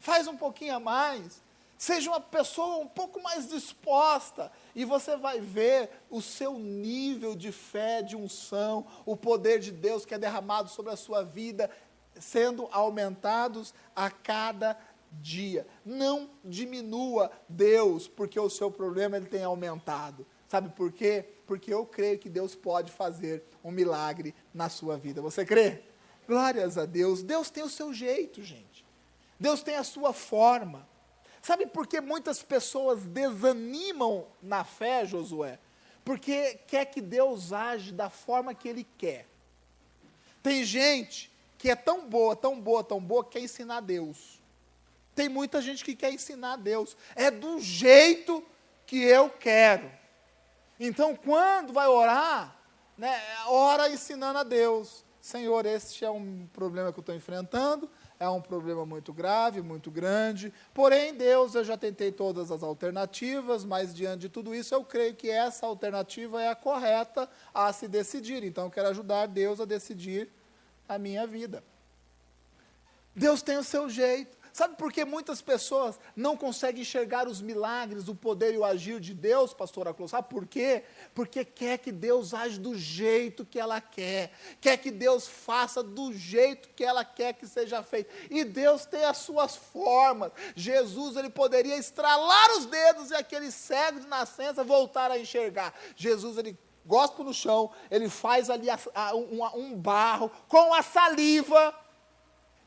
Faz 0.00 0.26
um 0.26 0.36
pouquinho 0.36 0.74
a 0.74 0.80
mais. 0.80 1.42
Seja 1.76 2.10
uma 2.10 2.20
pessoa 2.20 2.78
um 2.78 2.88
pouco 2.88 3.22
mais 3.22 3.48
disposta. 3.48 4.50
E 4.74 4.84
você 4.84 5.16
vai 5.16 5.40
ver 5.40 5.90
o 6.10 6.20
seu 6.20 6.58
nível 6.58 7.36
de 7.36 7.52
fé, 7.52 8.02
de 8.02 8.16
unção, 8.16 8.84
o 9.06 9.16
poder 9.16 9.60
de 9.60 9.70
Deus 9.70 10.04
que 10.04 10.14
é 10.14 10.18
derramado 10.18 10.68
sobre 10.68 10.92
a 10.92 10.96
sua 10.96 11.22
vida, 11.22 11.70
sendo 12.18 12.68
aumentados 12.72 13.72
a 13.94 14.10
cada 14.10 14.76
dia. 15.12 15.66
Não 15.84 16.28
diminua 16.44 17.30
Deus, 17.48 18.08
porque 18.08 18.38
o 18.40 18.50
seu 18.50 18.70
problema 18.70 19.16
ele 19.16 19.26
tem 19.26 19.44
aumentado. 19.44 20.26
Sabe 20.48 20.70
por 20.70 20.90
quê? 20.90 21.24
Porque 21.46 21.72
eu 21.72 21.84
creio 21.84 22.18
que 22.18 22.28
Deus 22.28 22.54
pode 22.54 22.90
fazer 22.90 23.44
um 23.62 23.70
milagre 23.70 24.34
na 24.52 24.68
sua 24.68 24.96
vida. 24.96 25.20
Você 25.20 25.44
crê? 25.44 25.82
Glórias 26.26 26.78
a 26.78 26.86
Deus. 26.86 27.22
Deus 27.22 27.50
tem 27.50 27.62
o 27.62 27.68
seu 27.68 27.92
jeito, 27.92 28.42
gente. 28.42 28.84
Deus 29.38 29.62
tem 29.62 29.76
a 29.76 29.84
sua 29.84 30.12
forma. 30.12 30.88
Sabe 31.42 31.66
por 31.66 31.86
que 31.86 32.00
muitas 32.00 32.42
pessoas 32.42 33.04
desanimam 33.04 34.26
na 34.42 34.64
fé, 34.64 35.06
Josué? 35.06 35.58
Porque 36.04 36.54
quer 36.66 36.86
que 36.86 37.00
Deus 37.00 37.52
age 37.52 37.92
da 37.92 38.10
forma 38.10 38.54
que 38.54 38.68
Ele 38.68 38.86
quer. 38.96 39.26
Tem 40.42 40.64
gente 40.64 41.30
que 41.58 41.70
é 41.70 41.76
tão 41.76 42.08
boa, 42.08 42.34
tão 42.34 42.58
boa, 42.58 42.82
tão 42.82 43.00
boa, 43.00 43.24
que 43.24 43.32
quer 43.32 43.40
ensinar 43.40 43.80
Deus. 43.80 44.40
Tem 45.14 45.28
muita 45.28 45.60
gente 45.60 45.84
que 45.84 45.94
quer 45.94 46.12
ensinar 46.12 46.56
Deus. 46.56 46.96
É 47.14 47.30
do 47.30 47.60
jeito 47.60 48.42
que 48.86 49.02
eu 49.02 49.28
quero. 49.28 49.90
Então, 50.78 51.16
quando 51.16 51.72
vai 51.72 51.88
orar, 51.88 52.56
né, 52.96 53.20
ora 53.46 53.88
ensinando 53.88 54.38
a 54.38 54.42
Deus. 54.42 55.04
Senhor, 55.20 55.66
este 55.66 56.04
é 56.04 56.10
um 56.10 56.46
problema 56.52 56.92
que 56.92 56.98
eu 56.98 57.02
estou 57.02 57.14
enfrentando, 57.14 57.90
é 58.18 58.28
um 58.28 58.40
problema 58.40 58.86
muito 58.86 59.12
grave, 59.12 59.60
muito 59.60 59.90
grande. 59.90 60.52
Porém, 60.72 61.12
Deus, 61.12 61.54
eu 61.54 61.64
já 61.64 61.76
tentei 61.76 62.10
todas 62.12 62.50
as 62.50 62.62
alternativas, 62.62 63.64
mas 63.64 63.92
diante 63.92 64.20
de 64.20 64.28
tudo 64.28 64.54
isso, 64.54 64.74
eu 64.74 64.84
creio 64.84 65.14
que 65.14 65.28
essa 65.28 65.66
alternativa 65.66 66.40
é 66.40 66.48
a 66.48 66.54
correta 66.54 67.28
a 67.52 67.72
se 67.72 67.86
decidir. 67.88 68.42
Então, 68.44 68.64
eu 68.64 68.70
quero 68.70 68.88
ajudar 68.88 69.26
Deus 69.26 69.60
a 69.60 69.64
decidir 69.64 70.30
a 70.88 70.98
minha 70.98 71.26
vida. 71.26 71.62
Deus 73.14 73.42
tem 73.42 73.58
o 73.58 73.64
seu 73.64 73.90
jeito. 73.90 74.37
Sabe 74.58 74.74
por 74.74 74.92
que 74.92 75.04
muitas 75.04 75.40
pessoas 75.40 76.00
não 76.16 76.36
conseguem 76.36 76.82
enxergar 76.82 77.28
os 77.28 77.40
milagres, 77.40 78.08
o 78.08 78.14
poder 78.14 78.54
e 78.54 78.58
o 78.58 78.64
agir 78.64 78.98
de 78.98 79.14
Deus, 79.14 79.54
pastor 79.54 79.86
Aclô? 79.86 80.08
Sabe 80.08 80.28
por 80.28 80.48
quê? 80.48 80.82
Porque 81.14 81.44
quer 81.44 81.78
que 81.78 81.92
Deus 81.92 82.34
age 82.34 82.58
do 82.58 82.76
jeito 82.76 83.46
que 83.46 83.60
ela 83.60 83.80
quer, 83.80 84.32
quer 84.60 84.76
que 84.78 84.90
Deus 84.90 85.28
faça 85.28 85.80
do 85.80 86.12
jeito 86.12 86.70
que 86.70 86.82
ela 86.82 87.04
quer 87.04 87.34
que 87.34 87.46
seja 87.46 87.84
feito. 87.84 88.12
E 88.28 88.42
Deus 88.42 88.84
tem 88.84 89.04
as 89.04 89.18
suas 89.18 89.54
formas. 89.54 90.32
Jesus, 90.56 91.14
ele 91.16 91.30
poderia 91.30 91.76
estralar 91.76 92.58
os 92.58 92.66
dedos 92.66 93.12
e 93.12 93.14
aquele 93.14 93.52
cego 93.52 94.00
de 94.00 94.08
nascença 94.08 94.64
voltar 94.64 95.08
a 95.08 95.20
enxergar. 95.20 95.72
Jesus, 95.94 96.36
ele 96.36 96.58
gosta 96.84 97.22
no 97.22 97.32
chão, 97.32 97.70
ele 97.88 98.08
faz 98.08 98.50
ali 98.50 98.68
a, 98.68 98.78
a, 98.92 99.14
um, 99.14 99.40
um 99.54 99.76
barro 99.76 100.28
com 100.48 100.74
a 100.74 100.82
saliva 100.82 101.72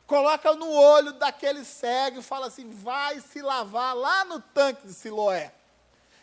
coloca 0.06 0.54
no 0.54 0.70
olho 0.70 1.12
daquele 1.12 1.64
cego 1.64 2.20
e 2.20 2.22
fala 2.22 2.46
assim: 2.46 2.70
vai 2.70 3.20
se 3.20 3.40
lavar 3.40 3.96
lá 3.96 4.24
no 4.24 4.40
tanque 4.40 4.86
de 4.86 4.94
Siloé. 4.94 5.52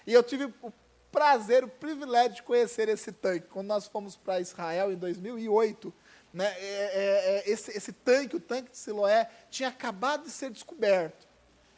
E 0.05 0.13
eu 0.13 0.23
tive 0.23 0.45
o 0.61 0.73
prazer, 1.11 1.63
o 1.63 1.67
privilégio 1.67 2.35
de 2.35 2.43
conhecer 2.43 2.89
esse 2.89 3.11
tanque. 3.11 3.47
Quando 3.47 3.67
nós 3.67 3.87
fomos 3.87 4.15
para 4.15 4.39
Israel 4.39 4.91
em 4.91 4.95
2008, 4.95 5.93
né, 6.33 6.45
é, 6.45 6.59
é, 6.59 7.37
é, 7.37 7.49
esse, 7.49 7.71
esse 7.75 7.91
tanque, 7.91 8.35
o 8.35 8.39
tanque 8.39 8.71
de 8.71 8.77
Siloé, 8.77 9.29
tinha 9.49 9.69
acabado 9.69 10.23
de 10.23 10.31
ser 10.31 10.51
descoberto. 10.51 11.27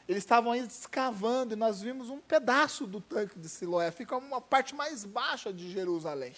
Eles 0.07 0.23
estavam 0.23 0.51
aí 0.51 0.59
escavando 0.59 1.53
e 1.53 1.55
nós 1.55 1.81
vimos 1.81 2.09
um 2.09 2.19
pedaço 2.19 2.85
do 2.85 2.99
tanque 2.99 3.39
de 3.39 3.47
Siloé. 3.47 3.91
Fica 3.91 4.17
uma 4.17 4.41
parte 4.41 4.75
mais 4.75 5.05
baixa 5.05 5.53
de 5.53 5.71
Jerusalém. 5.71 6.33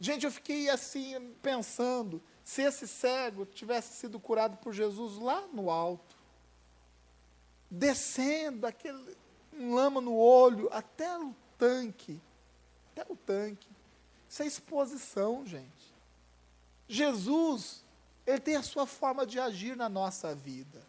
Gente, 0.00 0.26
eu 0.26 0.32
fiquei 0.32 0.68
assim 0.68 1.32
pensando 1.40 2.20
se 2.52 2.60
esse 2.60 2.86
cego 2.86 3.46
tivesse 3.46 3.94
sido 3.94 4.20
curado 4.20 4.58
por 4.58 4.74
Jesus 4.74 5.16
lá 5.16 5.46
no 5.54 5.70
alto, 5.70 6.14
descendo 7.70 8.66
aquele 8.66 9.16
lama 9.58 10.02
no 10.02 10.14
olho 10.14 10.68
até 10.70 11.18
o 11.18 11.34
tanque, 11.56 12.20
até 12.90 13.10
o 13.10 13.16
tanque. 13.16 13.66
Isso 14.28 14.42
é 14.42 14.46
exposição, 14.46 15.46
gente. 15.46 15.94
Jesus, 16.86 17.82
ele 18.26 18.40
tem 18.40 18.56
a 18.56 18.62
sua 18.62 18.86
forma 18.86 19.24
de 19.24 19.40
agir 19.40 19.74
na 19.74 19.88
nossa 19.88 20.34
vida. 20.34 20.82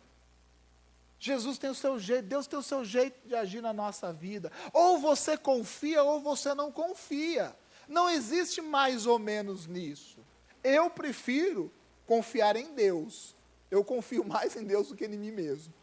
Jesus 1.18 1.58
tem 1.58 1.70
o 1.70 1.76
seu 1.76 1.98
jeito, 1.98 2.28
Deus 2.28 2.46
tem 2.46 2.60
o 2.60 2.64
seu 2.64 2.84
jeito 2.84 3.26
de 3.26 3.36
agir 3.36 3.62
na 3.62 3.72
nossa 3.72 4.12
vida. 4.12 4.52
Ou 4.74 5.00
você 5.00 5.38
confia 5.38 6.04
ou 6.04 6.20
você 6.20 6.54
não 6.54 6.74
confia. 6.74 7.56
Não 7.88 8.10
existe 8.10 8.60
mais 8.62 9.06
ou 9.06 9.18
menos 9.18 9.66
nisso. 9.66 10.20
Eu 10.64 10.90
prefiro 10.90 11.72
confiar 12.06 12.56
em 12.56 12.74
Deus. 12.74 13.36
Eu 13.70 13.84
confio 13.84 14.24
mais 14.28 14.56
em 14.56 14.64
Deus 14.64 14.90
do 14.90 14.96
que 14.96 15.06
em 15.06 15.18
mim 15.18 15.32
mesmo. 15.32 15.74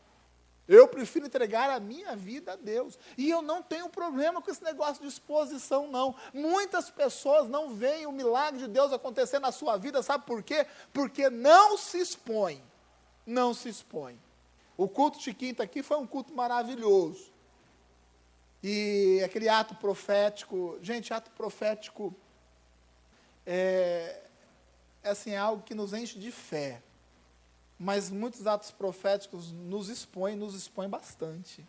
Eu 0.68 0.86
prefiro 0.86 1.26
entregar 1.26 1.68
a 1.68 1.80
minha 1.80 2.14
vida 2.14 2.52
a 2.52 2.56
Deus. 2.56 2.96
E 3.18 3.28
eu 3.28 3.42
não 3.42 3.60
tenho 3.60 3.88
problema 3.88 4.40
com 4.40 4.50
esse 4.50 4.62
negócio 4.62 5.02
de 5.02 5.08
exposição, 5.08 5.88
não. 5.88 6.14
Muitas 6.32 6.88
pessoas 6.88 7.48
não 7.48 7.74
veem 7.74 8.06
o 8.06 8.12
milagre 8.12 8.60
de 8.60 8.68
Deus 8.68 8.92
acontecer 8.92 9.40
na 9.40 9.50
sua 9.50 9.76
vida, 9.76 10.00
sabe 10.00 10.24
por 10.24 10.44
quê? 10.44 10.64
Porque 10.92 11.28
não 11.28 11.76
se 11.76 11.98
expõe. 11.98 12.62
Não 13.26 13.52
se 13.52 13.68
expõe. 13.68 14.16
O 14.76 14.88
culto 14.88 15.18
de 15.18 15.34
quinta 15.34 15.64
aqui 15.64 15.82
foi 15.82 15.96
um 15.96 16.06
culto 16.06 16.32
maravilhoso. 16.32 17.32
E 18.62 19.20
aquele 19.24 19.48
ato 19.48 19.74
profético, 19.74 20.78
gente, 20.80 21.12
ato 21.12 21.30
profético 21.32 22.14
é, 23.44 24.22
é 25.02 25.10
assim, 25.10 25.30
é 25.30 25.38
algo 25.38 25.62
que 25.62 25.74
nos 25.74 25.92
enche 25.92 26.18
de 26.18 26.30
fé 26.30 26.82
mas 27.82 28.10
muitos 28.10 28.46
atos 28.46 28.70
proféticos 28.70 29.52
nos 29.52 29.88
expõem, 29.88 30.36
nos 30.36 30.54
expõem 30.54 30.86
bastante. 30.86 31.66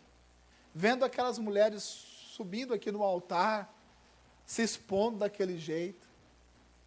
Vendo 0.74 1.06
aquelas 1.06 1.38
mulheres 1.38 1.82
subindo 1.82 2.74
aqui 2.74 2.92
no 2.92 3.02
altar, 3.02 3.74
se 4.44 4.60
expondo 4.60 5.20
daquele 5.20 5.56
jeito. 5.56 6.06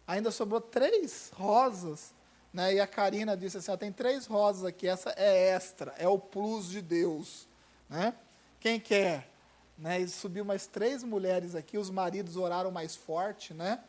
Ainda 0.06 0.30
sobrou 0.30 0.60
três 0.60 1.32
rosas, 1.34 2.14
né? 2.52 2.74
E 2.74 2.80
a 2.80 2.86
Karina 2.86 3.36
disse 3.36 3.56
assim: 3.56 3.72
ah, 3.72 3.76
tem 3.76 3.90
três 3.90 4.26
rosas 4.26 4.64
aqui, 4.64 4.86
essa 4.86 5.10
é 5.16 5.48
extra, 5.48 5.92
é 5.98 6.06
o 6.06 6.20
plus 6.20 6.68
de 6.68 6.80
Deus, 6.80 7.48
né? 7.90 8.14
Quem 8.60 8.78
quer? 8.78 9.28
Né? 9.76 10.02
E 10.02 10.08
subiu 10.08 10.44
mais 10.44 10.68
três 10.68 11.02
mulheres 11.02 11.56
aqui, 11.56 11.76
os 11.76 11.90
maridos 11.90 12.36
oraram 12.36 12.70
mais 12.70 12.94
forte, 12.94 13.52
né? 13.52 13.82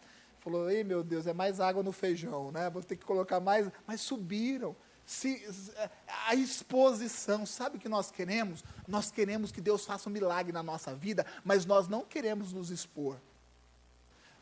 Falou, 0.48 0.70
ei 0.70 0.82
meu 0.82 1.04
Deus, 1.04 1.28
é 1.28 1.34
mais 1.34 1.60
água 1.60 1.84
no 1.84 1.92
feijão, 1.92 2.54
né? 2.54 2.70
Vou 2.70 2.82
ter 2.82 2.96
que 2.96 3.04
colocar 3.04 3.42
mais, 3.42 3.70
mas 3.86 4.00
subiram 4.00 4.78
se, 5.06 5.46
a 6.26 6.36
exposição, 6.36 7.46
sabe 7.46 7.76
o 7.76 7.80
que 7.82 7.90
nós 7.90 8.12
queremos? 8.12 8.64
Nós 8.88 9.12
queremos 9.12 9.52
que 9.52 9.60
Deus 9.60 9.86
faça 9.86 10.08
um 10.08 10.12
milagre 10.12 10.54
na 10.54 10.64
nossa 10.64 10.96
vida, 10.96 11.26
mas 11.44 11.66
nós 11.66 11.90
não 11.90 12.06
queremos 12.06 12.54
nos 12.54 12.70
expor. 12.70 13.20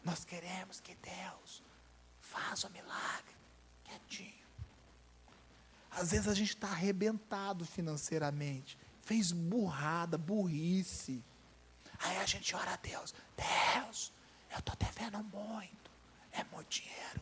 Nós 0.03 0.23
queremos 0.23 0.79
que 0.79 0.95
Deus 0.95 1.63
faça 2.19 2.67
um 2.67 2.71
milagre 2.71 3.35
quietinho. 3.83 4.45
Às 5.89 6.11
vezes 6.11 6.27
a 6.27 6.35
gente 6.35 6.49
está 6.49 6.67
arrebentado 6.67 7.65
financeiramente, 7.65 8.77
fez 9.01 9.31
burrada, 9.31 10.19
burrice. 10.19 11.23
Aí 11.97 12.17
a 12.17 12.25
gente 12.27 12.55
ora 12.55 12.73
a 12.73 12.77
Deus: 12.77 13.15
Deus, 13.35 14.13
eu 14.51 14.59
estou 14.59 14.75
devendo 14.77 15.23
muito, 15.25 15.84
é 16.35 16.43
muito 16.45 16.69
dinheiro. 16.69 17.21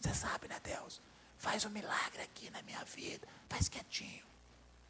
Você 0.00 0.14
sabe, 0.14 0.48
né, 0.48 0.60
Deus? 0.62 1.00
Faz 1.38 1.64
um 1.64 1.70
milagre 1.70 2.22
aqui 2.22 2.50
na 2.50 2.62
minha 2.62 2.84
vida. 2.84 3.26
Faz 3.48 3.68
quietinho. 3.68 4.24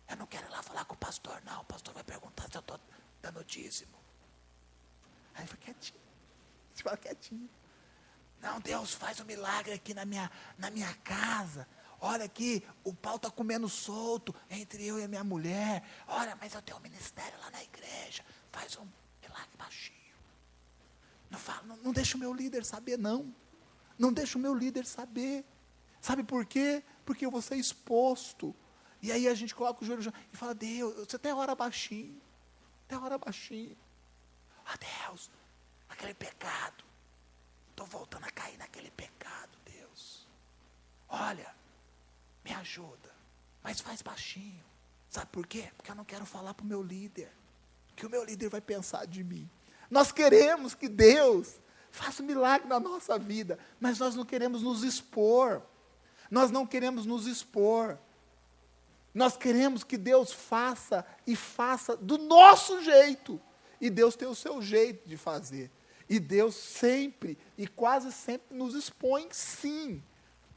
Eu 0.08 0.16
não 0.16 0.26
quero 0.26 0.46
ir 0.46 0.50
lá 0.50 0.62
falar 0.62 0.84
com 0.84 0.94
o 0.94 0.98
pastor, 0.98 1.40
não. 1.44 1.62
O 1.62 1.64
pastor 1.64 1.94
vai 1.94 2.04
perguntar 2.04 2.48
se 2.50 2.56
eu 2.56 2.60
estou 2.60 2.78
dando 3.22 3.44
dízimo. 3.44 3.98
Aí 5.34 5.46
foi 5.46 5.58
quietinho. 5.58 6.00
Fala 6.74 6.96
quietinho. 6.96 7.48
Não, 8.40 8.60
Deus, 8.60 8.92
faz 8.92 9.20
um 9.20 9.24
milagre 9.24 9.72
aqui 9.72 9.94
na 9.94 10.04
minha, 10.04 10.30
na 10.58 10.70
minha 10.70 10.92
casa. 10.96 11.66
Olha 12.00 12.26
aqui, 12.26 12.66
o 12.82 12.92
pau 12.92 13.16
está 13.16 13.30
comendo 13.30 13.68
solto 13.68 14.34
entre 14.50 14.84
eu 14.84 14.98
e 14.98 15.04
a 15.04 15.08
minha 15.08 15.24
mulher. 15.24 15.82
Olha, 16.06 16.36
mas 16.36 16.52
eu 16.52 16.60
tenho 16.60 16.76
um 16.76 16.82
ministério 16.82 17.38
lá 17.40 17.50
na 17.50 17.62
igreja. 17.62 18.22
Faz 18.52 18.76
um 18.76 18.86
milagre 19.22 19.56
baixinho. 19.56 20.03
Não, 21.34 21.40
fala, 21.40 21.62
não, 21.82 21.92
deixa 21.92 22.16
o 22.16 22.20
meu 22.20 22.32
líder 22.32 22.64
saber, 22.64 22.96
não. 22.96 23.34
Não 23.98 24.12
deixa 24.12 24.38
o 24.38 24.40
meu 24.40 24.54
líder 24.54 24.86
saber. 24.86 25.44
Sabe 26.00 26.22
por 26.22 26.46
quê? 26.46 26.84
Porque 27.04 27.26
eu 27.26 27.30
vou 27.30 27.42
ser 27.42 27.56
exposto. 27.56 28.54
E 29.02 29.10
aí 29.10 29.26
a 29.26 29.34
gente 29.34 29.52
coloca 29.52 29.82
o 29.82 29.86
joelho 29.86 30.12
e 30.32 30.36
fala, 30.36 30.54
Deus, 30.54 30.94
você 30.94 31.16
até 31.16 31.34
ora 31.34 31.52
baixinho. 31.56 32.22
Até 32.84 32.96
ora 32.96 33.18
baixinho. 33.18 33.76
Ah, 34.64 34.78
Deus, 35.08 35.28
aquele 35.88 36.14
pecado. 36.14 36.84
Estou 37.70 37.86
voltando 37.86 38.24
a 38.24 38.30
cair 38.30 38.56
naquele 38.56 38.92
pecado, 38.92 39.58
Deus. 39.64 40.28
Olha, 41.08 41.52
me 42.44 42.52
ajuda. 42.54 43.12
Mas 43.60 43.80
faz 43.80 44.02
baixinho. 44.02 44.64
Sabe 45.10 45.32
por 45.32 45.48
quê? 45.48 45.72
Porque 45.76 45.90
eu 45.90 45.96
não 45.96 46.04
quero 46.04 46.24
falar 46.24 46.54
para 46.54 46.62
o 46.62 46.68
meu 46.68 46.80
líder. 46.80 47.32
Que 47.96 48.06
o 48.06 48.10
meu 48.10 48.22
líder 48.24 48.48
vai 48.48 48.60
pensar 48.60 49.04
de 49.04 49.24
mim. 49.24 49.50
Nós 49.94 50.10
queremos 50.10 50.74
que 50.74 50.88
Deus 50.88 51.60
faça 51.88 52.20
um 52.20 52.26
milagre 52.26 52.66
na 52.66 52.80
nossa 52.80 53.16
vida, 53.16 53.60
mas 53.78 53.96
nós 54.00 54.16
não 54.16 54.24
queremos 54.24 54.60
nos 54.60 54.82
expor. 54.82 55.62
Nós 56.28 56.50
não 56.50 56.66
queremos 56.66 57.06
nos 57.06 57.28
expor. 57.28 57.96
Nós 59.14 59.36
queremos 59.36 59.84
que 59.84 59.96
Deus 59.96 60.32
faça 60.32 61.06
e 61.24 61.36
faça 61.36 61.96
do 61.96 62.18
nosso 62.18 62.82
jeito. 62.82 63.40
E 63.80 63.88
Deus 63.88 64.16
tem 64.16 64.26
o 64.26 64.34
seu 64.34 64.60
jeito 64.60 65.08
de 65.08 65.16
fazer. 65.16 65.70
E 66.08 66.18
Deus 66.18 66.56
sempre 66.56 67.38
e 67.56 67.68
quase 67.68 68.10
sempre 68.10 68.56
nos 68.56 68.74
expõe, 68.74 69.28
sim. 69.30 70.02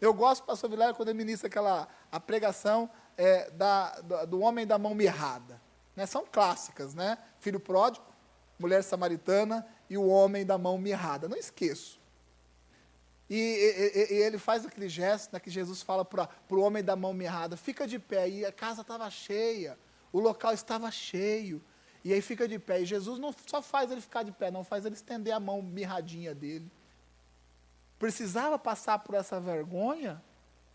Eu 0.01 0.15
gosto, 0.15 0.45
pastor 0.45 0.67
Vilela, 0.67 0.95
quando 0.95 1.09
ele 1.09 1.17
ministra 1.19 1.47
aquela 1.47 1.87
a 2.11 2.19
pregação 2.19 2.89
é, 3.15 3.51
da, 3.51 4.01
do, 4.01 4.25
do, 4.25 4.39
homem 4.39 4.65
da 4.65 4.79
mão 4.79 4.95
mirrada. 4.95 5.61
Né? 5.95 6.07
São 6.07 6.25
clássicas, 6.25 6.95
né? 6.95 7.19
Filho 7.39 7.59
pródigo, 7.59 8.16
mulher 8.59 8.83
samaritana 8.83 9.65
e 9.89 9.97
o 9.97 10.07
homem 10.07 10.45
da 10.45 10.57
mão 10.57 10.77
mirrada. 10.77 11.27
Não 11.27 11.37
esqueço. 11.37 11.99
E, 13.29 13.35
e, 13.35 14.13
e, 14.13 14.17
ele 14.21 14.37
faz 14.37 14.65
aquele 14.65 14.87
gesto 14.87 15.33
né, 15.33 15.39
que 15.39 15.49
Jesus 15.49 15.81
fala 15.81 16.05
para 16.05 16.29
o 16.49 16.59
homem 16.59 16.83
da 16.83 16.95
mão 16.95 17.13
mirrada: 17.13 17.57
fica 17.57 17.85
de 17.85 17.99
pé. 17.99 18.29
E 18.29 18.45
a 18.45 18.51
casa 18.51 18.81
estava 18.81 19.09
cheia, 19.09 19.77
o 20.11 20.19
local 20.19 20.53
estava 20.53 20.89
cheio. 20.91 21.61
E 22.03 22.13
aí 22.13 22.21
fica 22.21 22.47
de 22.47 22.57
pé. 22.57 22.81
E 22.81 22.85
Jesus 22.85 23.19
não 23.19 23.33
só 23.45 23.61
faz 23.61 23.91
ele 23.91 23.99
ficar 23.99 24.23
de 24.23 24.31
pé, 24.31 24.49
não 24.49 24.63
faz 24.63 24.85
ele 24.85 24.95
estender 24.95 25.33
a 25.33 25.39
mão 25.39 25.61
mirradinha 25.61 26.33
dele. 26.33 26.71
Precisava 27.99 28.57
passar 28.57 28.99
por 28.99 29.15
essa 29.15 29.39
vergonha, 29.39 30.23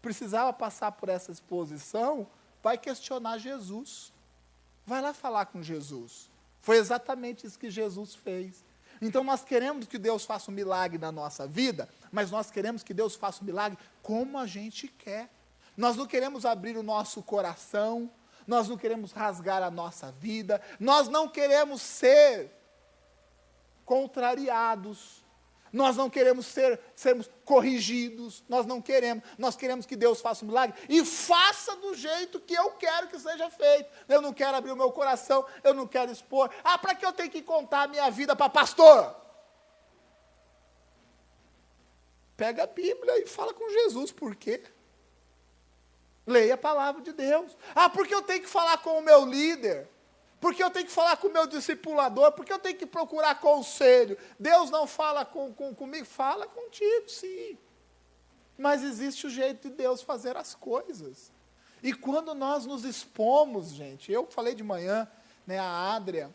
precisava 0.03 0.53
passar 0.53 0.93
por 0.93 1.09
essa 1.09 1.31
exposição, 1.31 2.29
vai 2.63 2.77
questionar 2.77 3.39
Jesus. 3.39 4.13
Vai 4.85 5.01
lá 5.01 5.15
falar 5.15 5.47
com 5.47 5.63
Jesus. 5.63 6.32
Foi 6.63 6.79
exatamente 6.79 7.47
isso 7.47 7.59
que 7.59 7.69
Jesus 7.69 8.15
fez. 8.15 8.65
Então 9.01 9.25
nós 9.25 9.45
queremos 9.45 9.87
que 9.87 9.99
Deus 9.99 10.25
faça 10.25 10.51
um 10.51 10.55
milagre 10.55 10.97
na 10.97 11.11
nossa 11.11 11.47
vida, 11.47 11.89
mas 12.13 12.31
nós 12.31 12.53
queremos 12.53 12.85
que 12.85 12.95
Deus 12.95 13.17
faça 13.17 13.43
um 13.43 13.47
milagre 13.47 13.77
como 14.01 14.39
a 14.39 14.47
gente 14.47 14.87
quer. 14.87 15.29
Nós 15.77 15.97
não 15.97 16.07
queremos 16.07 16.47
abrir 16.47 16.77
o 16.77 16.83
nosso 16.83 17.21
coração, 17.21 18.09
nós 18.47 18.69
não 18.69 18.77
queremos 18.77 19.11
rasgar 19.11 19.61
a 19.61 19.71
nossa 19.71 20.13
vida, 20.13 20.63
nós 20.79 21.09
não 21.09 21.29
queremos 21.29 21.83
ser 21.83 22.53
contrariados. 23.85 25.22
Nós 25.73 25.97
não 25.97 26.11
queremos 26.11 26.45
ser, 26.47 26.79
sermos 26.95 27.31
corrigidos, 27.45 28.45
nós 28.49 28.67
não 28.67 28.83
queremos, 28.83 29.25
nós 29.39 29.57
queremos 29.57 29.87
que 29.87 29.97
Deus 29.97 30.21
faça 30.21 30.45
um 30.45 30.49
milagre 30.49 30.79
e 30.89 31.05
faça 31.05 31.75
do 31.77 31.95
jeito 31.95 32.39
que 32.39 32.53
eu 32.53 32.73
quero 32.73 33.09
que 33.09 33.19
seja 33.19 33.49
feito. 33.51 33.91
Eu 34.07 34.21
não 34.21 34.35
quero 34.35 34.57
abrir 34.57 34.73
o 34.73 34.77
meu 34.77 34.93
coração, 34.93 35.47
eu 35.65 35.73
não 35.73 35.87
quero 35.87 36.13
expor. 36.13 36.51
Ah, 36.63 36.77
para 36.77 36.95
que 36.95 37.07
eu 37.07 37.13
tenho 37.13 37.31
que 37.31 37.43
contar 37.43 37.83
a 37.83 37.89
minha 37.89 38.11
vida 38.11 38.37
para 38.37 38.51
pastor? 38.51 39.17
Pega 42.37 42.65
a 42.65 42.67
Bíblia 42.67 43.23
e 43.23 43.27
fala 43.27 43.55
com 43.55 43.71
Jesus, 43.71 44.13
por 44.13 44.37
quê? 44.37 44.63
Leia 46.27 46.55
a 46.55 46.59
palavra 46.59 47.01
de 47.01 47.13
Deus. 47.13 47.57
Ah, 47.75 47.89
porque 47.89 48.15
eu 48.15 48.23
tenho 48.23 48.43
que 48.43 48.49
falar 48.49 48.79
com 48.79 48.99
o 48.99 49.03
meu 49.03 49.25
líder? 49.25 49.89
Porque 50.43 50.61
eu 50.61 50.71
tenho 50.73 50.87
que 50.87 50.91
falar 50.91 51.17
com 51.19 51.29
o 51.29 51.33
meu 51.33 51.47
discipulador, 51.47 52.33
porque 52.33 52.53
eu 52.53 52.59
tenho 52.59 52.77
que 52.77 52.85
procurar 52.85 53.39
conselho. 53.39 54.19
Deus 54.41 54.71
não 54.71 54.89
fala 54.89 55.25
com, 55.25 55.55
com, 55.55 55.73
comigo, 55.73 56.05
fala 56.05 56.49
contigo, 56.49 57.09
sim. 57.09 57.57
Mas 58.59 58.83
existe 58.83 59.25
o 59.25 59.31
jeito 59.31 59.69
de 59.69 59.77
Deus 59.77 60.03
fazer 60.03 60.37
as 60.37 60.53
coisas. 60.53 61.31
E 61.81 61.93
quando 61.93 62.35
nós 62.35 62.67
nos 62.67 62.85
expomos, 62.85 63.69
gente, 63.69 64.11
eu 64.11 64.27
falei 64.27 64.53
de 64.53 64.65
manhã, 64.65 65.07
né, 65.47 65.61
a 65.61 65.95
Adria, 65.95 66.35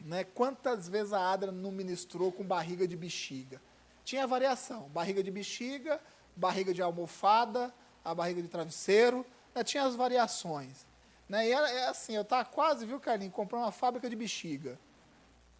né, 0.00 0.24
quantas 0.24 0.88
vezes 0.88 1.12
a 1.12 1.32
Adria 1.32 1.52
não 1.52 1.70
ministrou 1.70 2.32
com 2.32 2.42
barriga 2.42 2.88
de 2.88 2.96
bexiga? 2.96 3.62
Tinha 4.04 4.26
variação, 4.26 4.88
barriga 4.88 5.22
de 5.22 5.30
bexiga, 5.30 6.00
barriga 6.34 6.74
de 6.74 6.82
almofada, 6.82 7.72
a 8.04 8.12
barriga 8.12 8.42
de 8.42 8.48
travesseiro, 8.48 9.24
né, 9.54 9.62
tinha 9.62 9.84
as 9.84 9.94
variações. 9.94 10.87
Né? 11.28 11.48
E 11.48 11.52
era, 11.52 11.70
é 11.70 11.88
assim, 11.88 12.14
eu 12.14 12.22
estava 12.22 12.44
quase, 12.44 12.86
viu, 12.86 12.98
Carlinhos, 12.98 13.34
comprando 13.34 13.62
uma 13.62 13.72
fábrica 13.72 14.08
de 14.08 14.16
bexiga. 14.16 14.78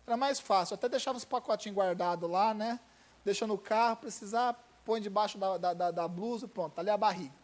Era 0.06 0.16
mais 0.16 0.40
fácil, 0.40 0.74
eu 0.74 0.76
até 0.76 0.88
deixava 0.88 1.18
os 1.18 1.24
pacotinhos 1.24 1.76
guardados 1.76 2.30
lá, 2.30 2.54
né? 2.54 2.80
Deixa 3.24 3.46
no 3.46 3.58
carro, 3.58 3.96
precisar, 3.96 4.54
põe 4.84 5.00
debaixo 5.02 5.36
da, 5.36 5.58
da, 5.58 5.74
da, 5.74 5.90
da 5.90 6.08
blusa, 6.08 6.48
pronto, 6.48 6.72
tá 6.72 6.80
ali 6.80 6.88
a 6.88 6.96
barriga. 6.96 7.34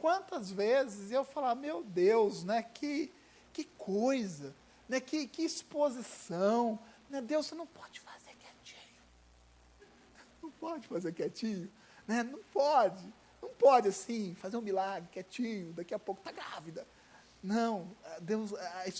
Quantas 0.00 0.50
vezes 0.50 1.12
eu 1.12 1.22
falava, 1.22 1.54
meu 1.54 1.84
Deus, 1.84 2.42
né? 2.42 2.62
Que, 2.62 3.12
que 3.52 3.64
coisa, 3.64 4.56
né? 4.88 4.98
que, 4.98 5.28
que 5.28 5.42
exposição. 5.42 6.78
Né? 7.08 7.20
Deus, 7.20 7.46
você 7.46 7.54
não 7.54 7.66
pode 7.66 8.00
fazer 8.00 8.34
quietinho. 8.34 9.02
Não 10.42 10.50
pode 10.50 10.88
fazer 10.88 11.12
quietinho. 11.12 11.70
Né? 12.08 12.22
Não 12.22 12.40
pode. 12.52 13.04
Não 13.40 13.50
pode 13.50 13.88
assim, 13.88 14.34
fazer 14.34 14.56
um 14.56 14.62
milagre 14.62 15.08
quietinho, 15.12 15.72
daqui 15.74 15.94
a 15.94 15.98
pouco 15.98 16.20
está 16.20 16.32
grávida. 16.32 16.86
Não, 17.42 17.96
Deus, 18.20 18.52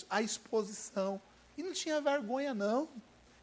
a, 0.09 0.21
exposição. 0.21 1.21
E 1.57 1.63
não 1.63 1.73
tinha 1.73 2.01
vergonha, 2.01 2.53
não. 2.53 2.89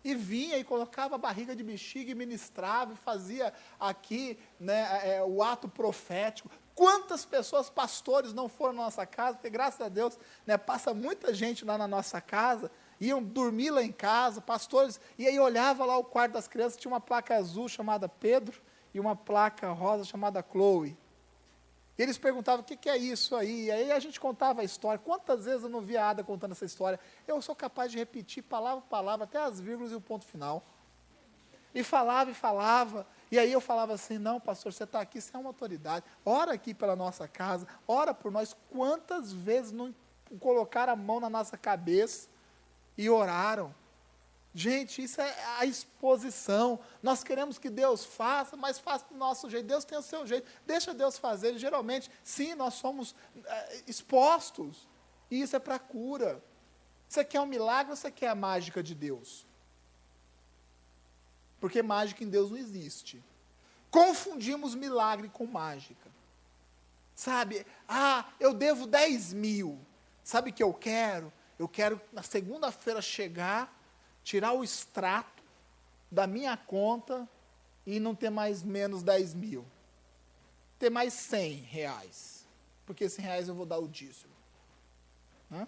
E 0.05 0.15
vinha 0.15 0.59
e 0.59 0.65
colocava 0.65 1.17
a 1.17 1.19
barriga 1.19 1.55
de 1.55 1.63
bexiga 1.63 2.11
e 2.11 2.15
ministrava, 2.15 2.93
e 2.93 2.97
fazia 2.97 3.53
aqui 3.79 4.39
né, 4.59 5.17
é, 5.17 5.23
o 5.23 5.43
ato 5.43 5.69
profético. 5.69 6.51
Quantas 6.75 7.25
pessoas, 7.25 7.69
pastores, 7.69 8.33
não 8.33 8.49
foram 8.49 8.75
na 8.75 8.85
nossa 8.85 9.05
casa, 9.05 9.37
porque 9.37 9.51
graças 9.51 9.81
a 9.81 9.89
Deus 9.89 10.19
né, 10.47 10.57
passa 10.57 10.95
muita 10.95 11.35
gente 11.35 11.65
lá 11.65 11.77
na 11.77 11.89
nossa 11.89 12.21
casa, 12.21 12.71
iam 13.01 13.23
dormir 13.23 13.71
lá 13.71 13.83
em 13.83 13.93
casa, 13.93 14.41
pastores, 14.41 15.01
e 15.19 15.27
aí 15.27 15.39
olhava 15.39 15.85
lá 15.85 15.97
o 15.97 16.05
quarto 16.05 16.33
das 16.33 16.49
crianças, 16.49 16.79
tinha 16.79 16.93
uma 16.93 17.01
placa 17.01 17.37
azul 17.37 17.69
chamada 17.69 18.09
Pedro 18.09 18.61
e 18.95 19.01
uma 19.01 19.17
placa 19.17 19.71
rosa 19.73 20.05
chamada 20.05 20.45
Chloe. 20.53 20.97
E 21.99 22.03
eles 22.03 22.17
perguntavam, 22.17 22.61
o 22.61 22.65
que, 22.65 22.77
que, 22.77 22.89
é 22.89 22.97
isso 22.97 23.35
aí? 23.35 23.65
E 23.65 23.71
aí 23.73 23.91
a 23.91 23.99
gente 23.99 24.21
contava 24.21 24.61
a 24.61 24.65
história. 24.65 25.01
Quantas 25.01 25.47
vezes 25.47 25.65
eu 25.65 25.69
não 25.69 25.81
via 25.81 26.05
a 26.05 26.11
Ada 26.11 26.23
contando 26.23 26.53
essa 26.53 26.65
história? 26.65 27.01
Eu 27.27 27.43
sou 27.43 27.57
capaz 27.57 27.91
de 27.91 27.99
repetir 27.99 28.45
palavra 28.45 28.81
por 28.83 28.89
palavra, 28.89 29.25
até 29.25 29.39
as 29.39 29.61
vírgulas 29.61 29.91
e 29.91 29.97
o 29.97 30.01
ponto 30.01 30.25
final. 30.25 30.63
E 31.75 31.83
falava 31.83 32.31
e 32.31 32.35
falava. 32.35 33.05
E 33.33 33.39
aí 33.39 33.53
eu 33.53 33.61
falava 33.61 33.95
assim, 33.95 34.17
não, 34.17 34.39
pastor, 34.39 34.73
você 34.73 34.85
está 34.85 35.01
aqui, 35.01 35.21
você 35.21 35.37
é 35.37 35.41
uma 35.41 35.51
autoridade. 35.51 36.07
Ora 36.25 36.53
aqui 36.53 36.73
pela 36.73 36.95
nossa 36.95 37.27
casa, 37.27 37.67
ora 37.87 38.15
por 38.15 38.31
nós. 38.31 38.57
Quantas 38.71 39.33
vezes 39.33 39.73
não 39.73 39.93
colocaram 40.39 40.93
a 40.93 40.97
mão 40.97 41.19
na 41.19 41.29
nossa 41.29 41.59
cabeça 41.59 42.29
e 42.97 43.11
oraram? 43.11 43.75
Gente, 44.59 45.05
isso 45.05 45.21
é 45.21 45.37
a 45.57 45.65
exposição. 45.65 46.81
Nós 47.01 47.23
queremos 47.23 47.59
que 47.59 47.71
Deus 47.71 48.05
faça, 48.05 48.57
mas 48.57 48.77
faça 48.77 49.05
do 49.09 49.17
nosso 49.17 49.49
jeito. 49.49 49.69
Deus 49.69 49.85
tem 49.85 49.97
o 49.97 50.03
seu 50.03 50.27
jeito. 50.27 50.51
Deixa 50.67 50.93
Deus 50.93 51.17
fazer. 51.17 51.55
E, 51.55 51.59
geralmente, 51.59 52.11
sim, 52.25 52.57
nós 52.57 52.75
somos 52.75 53.15
é, 53.45 53.83
expostos. 53.87 54.89
E 55.31 55.41
isso 55.41 55.55
é 55.55 55.61
para 55.61 55.79
cura. 55.79 56.43
Você 57.09 57.25
quer 57.25 57.41
um 57.41 57.47
milagre 57.47 57.93
ou 57.93 57.97
você 57.97 58.11
quer 58.11 58.31
a 58.31 58.35
mágica 58.35 58.83
de 58.83 58.97
Deus? 58.97 59.47
Porque 61.61 61.81
mágica 61.81 62.25
em 62.25 62.29
Deus 62.29 62.51
não 62.51 62.59
existe. 62.59 63.23
Confundimos 63.93 64.75
milagre 64.75 65.29
com 65.29 65.47
mágica. 65.47 66.11
Sabe? 67.15 67.65
Ah, 67.87 68.25
eu 68.41 68.53
devo 68.53 68.89
10 68.89 69.35
mil. 69.35 69.79
Sabe 70.25 70.51
o 70.51 70.53
que 70.53 70.65
eu 70.65 70.75
quero? 70.75 71.33
Eu 71.57 71.69
quero 71.69 72.01
na 72.13 72.25
segunda-feira 72.25 73.01
chegar 73.01 73.78
tirar 74.23 74.53
o 74.53 74.63
extrato 74.63 75.43
da 76.11 76.27
minha 76.27 76.57
conta 76.57 77.29
e 77.87 77.99
não 77.99 78.15
ter 78.15 78.31
mais 78.31 78.63
menos 78.63 79.03
10 79.03 79.35
mil. 79.35 79.65
Ter 80.79 80.91
mais 80.91 81.13
100 81.15 81.55
reais. 81.63 82.47
Porque 82.85 83.09
100 83.09 83.25
reais 83.25 83.49
eu 83.49 83.55
vou 83.55 83.67
dar 83.67 83.79
o 83.79 83.89
dízimo. 83.89 84.33
Hã? 85.51 85.67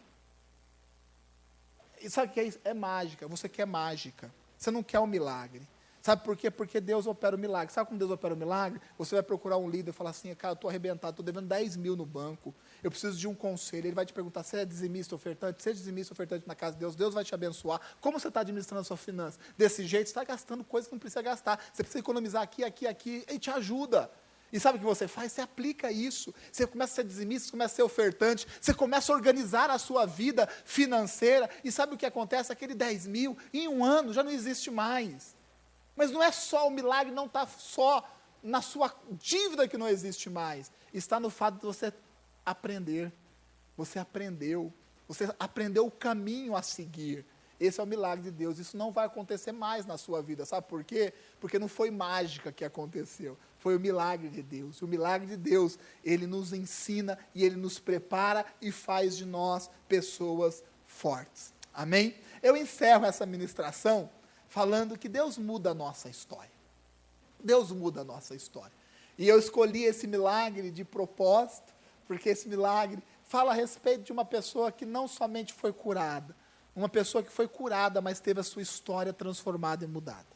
E 2.00 2.08
sabe 2.08 2.30
o 2.30 2.34
que 2.34 2.40
é? 2.40 2.70
É 2.70 2.74
mágica. 2.74 3.26
Você 3.28 3.48
quer 3.48 3.66
mágica. 3.66 4.32
Você 4.56 4.70
não 4.70 4.82
quer 4.82 5.00
um 5.00 5.06
milagre. 5.06 5.66
Sabe 6.02 6.24
por 6.24 6.36
quê? 6.36 6.50
Porque 6.50 6.80
Deus 6.80 7.06
opera 7.06 7.36
o 7.36 7.38
milagre. 7.38 7.72
Sabe 7.72 7.88
como 7.88 7.98
Deus 7.98 8.10
opera 8.10 8.32
o 8.32 8.36
milagre? 8.36 8.80
Você 8.96 9.14
vai 9.14 9.22
procurar 9.22 9.58
um 9.58 9.68
líder 9.68 9.90
e 9.90 9.92
falar 9.92 10.10
assim, 10.10 10.34
cara, 10.34 10.52
eu 10.52 10.54
estou 10.54 10.70
arrebentado, 10.70 11.12
estou 11.12 11.24
devendo 11.24 11.46
10 11.46 11.76
mil 11.76 11.94
no 11.94 12.06
banco, 12.06 12.54
eu 12.82 12.90
preciso 12.90 13.18
de 13.18 13.28
um 13.28 13.34
conselho. 13.34 13.86
Ele 13.86 13.94
vai 13.94 14.06
te 14.06 14.12
perguntar, 14.12 14.42
você 14.42 14.60
é 14.60 14.64
dizimista 14.64 15.14
ofertante? 15.14 15.62
Seja 15.62 15.76
dizimista 15.76 16.14
ofertante 16.14 16.48
na 16.48 16.54
casa 16.54 16.74
de 16.74 16.80
Deus, 16.80 16.96
Deus 16.96 17.12
vai 17.12 17.22
te 17.22 17.34
abençoar. 17.34 17.80
Como 18.00 18.18
você 18.18 18.28
está 18.28 18.40
administrando 18.40 18.80
a 18.80 18.84
sua 18.84 18.96
finança? 18.96 19.38
Desse 19.58 19.86
jeito, 19.86 20.06
você 20.06 20.12
está 20.12 20.24
gastando 20.24 20.64
coisas 20.64 20.88
que 20.88 20.94
não 20.94 20.98
precisa 21.00 21.20
gastar. 21.20 21.62
Você 21.72 21.82
precisa 21.82 21.98
economizar 21.98 22.42
aqui, 22.42 22.64
aqui, 22.64 22.86
aqui, 22.86 23.24
e 23.30 23.38
te 23.38 23.50
ajuda. 23.50 24.10
E 24.52 24.58
sabe 24.58 24.78
o 24.78 24.80
que 24.80 24.86
você 24.86 25.06
faz? 25.06 25.32
Você 25.32 25.42
aplica 25.42 25.92
isso. 25.92 26.34
Você 26.50 26.66
começa 26.66 26.92
a 26.92 26.96
ser 26.96 27.04
dizimista, 27.04 27.46
você 27.46 27.50
começa 27.52 27.74
a 27.74 27.76
ser 27.76 27.82
ofertante, 27.82 28.46
você 28.60 28.74
começa 28.74 29.12
a 29.12 29.14
organizar 29.14 29.70
a 29.70 29.78
sua 29.78 30.06
vida 30.06 30.48
financeira. 30.64 31.48
E 31.62 31.70
sabe 31.70 31.94
o 31.94 31.98
que 31.98 32.06
acontece? 32.06 32.50
Aquele 32.50 32.74
10 32.74 33.06
mil, 33.06 33.36
em 33.52 33.68
um 33.68 33.84
ano, 33.84 34.12
já 34.12 34.22
não 34.22 34.30
existe 34.30 34.70
mais. 34.70 35.38
Mas 35.94 36.10
não 36.10 36.22
é 36.22 36.32
só 36.32 36.66
o 36.66 36.70
milagre, 36.70 37.12
não 37.12 37.26
está 37.26 37.46
só 37.46 38.04
na 38.42 38.62
sua 38.62 38.94
dívida 39.10 39.68
que 39.68 39.76
não 39.76 39.88
existe 39.88 40.30
mais. 40.30 40.70
Está 40.92 41.20
no 41.20 41.30
fato 41.30 41.58
de 41.58 41.66
você 41.66 41.92
aprender. 42.44 43.12
Você 43.76 43.98
aprendeu. 43.98 44.72
Você 45.06 45.28
aprendeu 45.38 45.86
o 45.86 45.90
caminho 45.90 46.56
a 46.56 46.62
seguir. 46.62 47.24
Esse 47.58 47.78
é 47.78 47.82
o 47.82 47.86
milagre 47.86 48.24
de 48.24 48.30
Deus. 48.30 48.58
Isso 48.58 48.76
não 48.76 48.90
vai 48.90 49.04
acontecer 49.04 49.52
mais 49.52 49.84
na 49.84 49.98
sua 49.98 50.22
vida. 50.22 50.46
Sabe 50.46 50.66
por 50.66 50.82
quê? 50.82 51.12
Porque 51.38 51.58
não 51.58 51.68
foi 51.68 51.90
mágica 51.90 52.50
que 52.50 52.64
aconteceu. 52.64 53.36
Foi 53.58 53.76
o 53.76 53.80
milagre 53.80 54.30
de 54.30 54.42
Deus. 54.42 54.78
E 54.78 54.84
o 54.84 54.88
milagre 54.88 55.26
de 55.26 55.36
Deus, 55.36 55.78
ele 56.02 56.26
nos 56.26 56.54
ensina 56.54 57.18
e 57.34 57.44
ele 57.44 57.56
nos 57.56 57.78
prepara 57.78 58.46
e 58.62 58.72
faz 58.72 59.14
de 59.14 59.26
nós 59.26 59.70
pessoas 59.86 60.64
fortes. 60.86 61.52
Amém? 61.74 62.14
Eu 62.42 62.56
encerro 62.56 63.04
essa 63.04 63.26
ministração 63.26 64.10
falando 64.50 64.98
que 64.98 65.08
Deus 65.08 65.38
muda 65.38 65.70
a 65.70 65.74
nossa 65.74 66.10
história. 66.10 66.50
Deus 67.42 67.70
muda 67.70 68.02
a 68.02 68.04
nossa 68.04 68.34
história. 68.34 68.72
E 69.16 69.26
eu 69.26 69.38
escolhi 69.38 69.84
esse 69.84 70.06
milagre 70.08 70.70
de 70.72 70.84
propósito, 70.84 71.72
porque 72.06 72.28
esse 72.30 72.48
milagre 72.48 73.00
fala 73.22 73.52
a 73.52 73.54
respeito 73.54 74.02
de 74.02 74.12
uma 74.12 74.24
pessoa 74.24 74.72
que 74.72 74.84
não 74.84 75.06
somente 75.06 75.52
foi 75.52 75.72
curada, 75.72 76.36
uma 76.74 76.88
pessoa 76.88 77.22
que 77.22 77.30
foi 77.30 77.46
curada, 77.46 78.00
mas 78.00 78.18
teve 78.18 78.40
a 78.40 78.42
sua 78.42 78.60
história 78.60 79.12
transformada 79.12 79.84
e 79.84 79.88
mudada. 79.88 80.26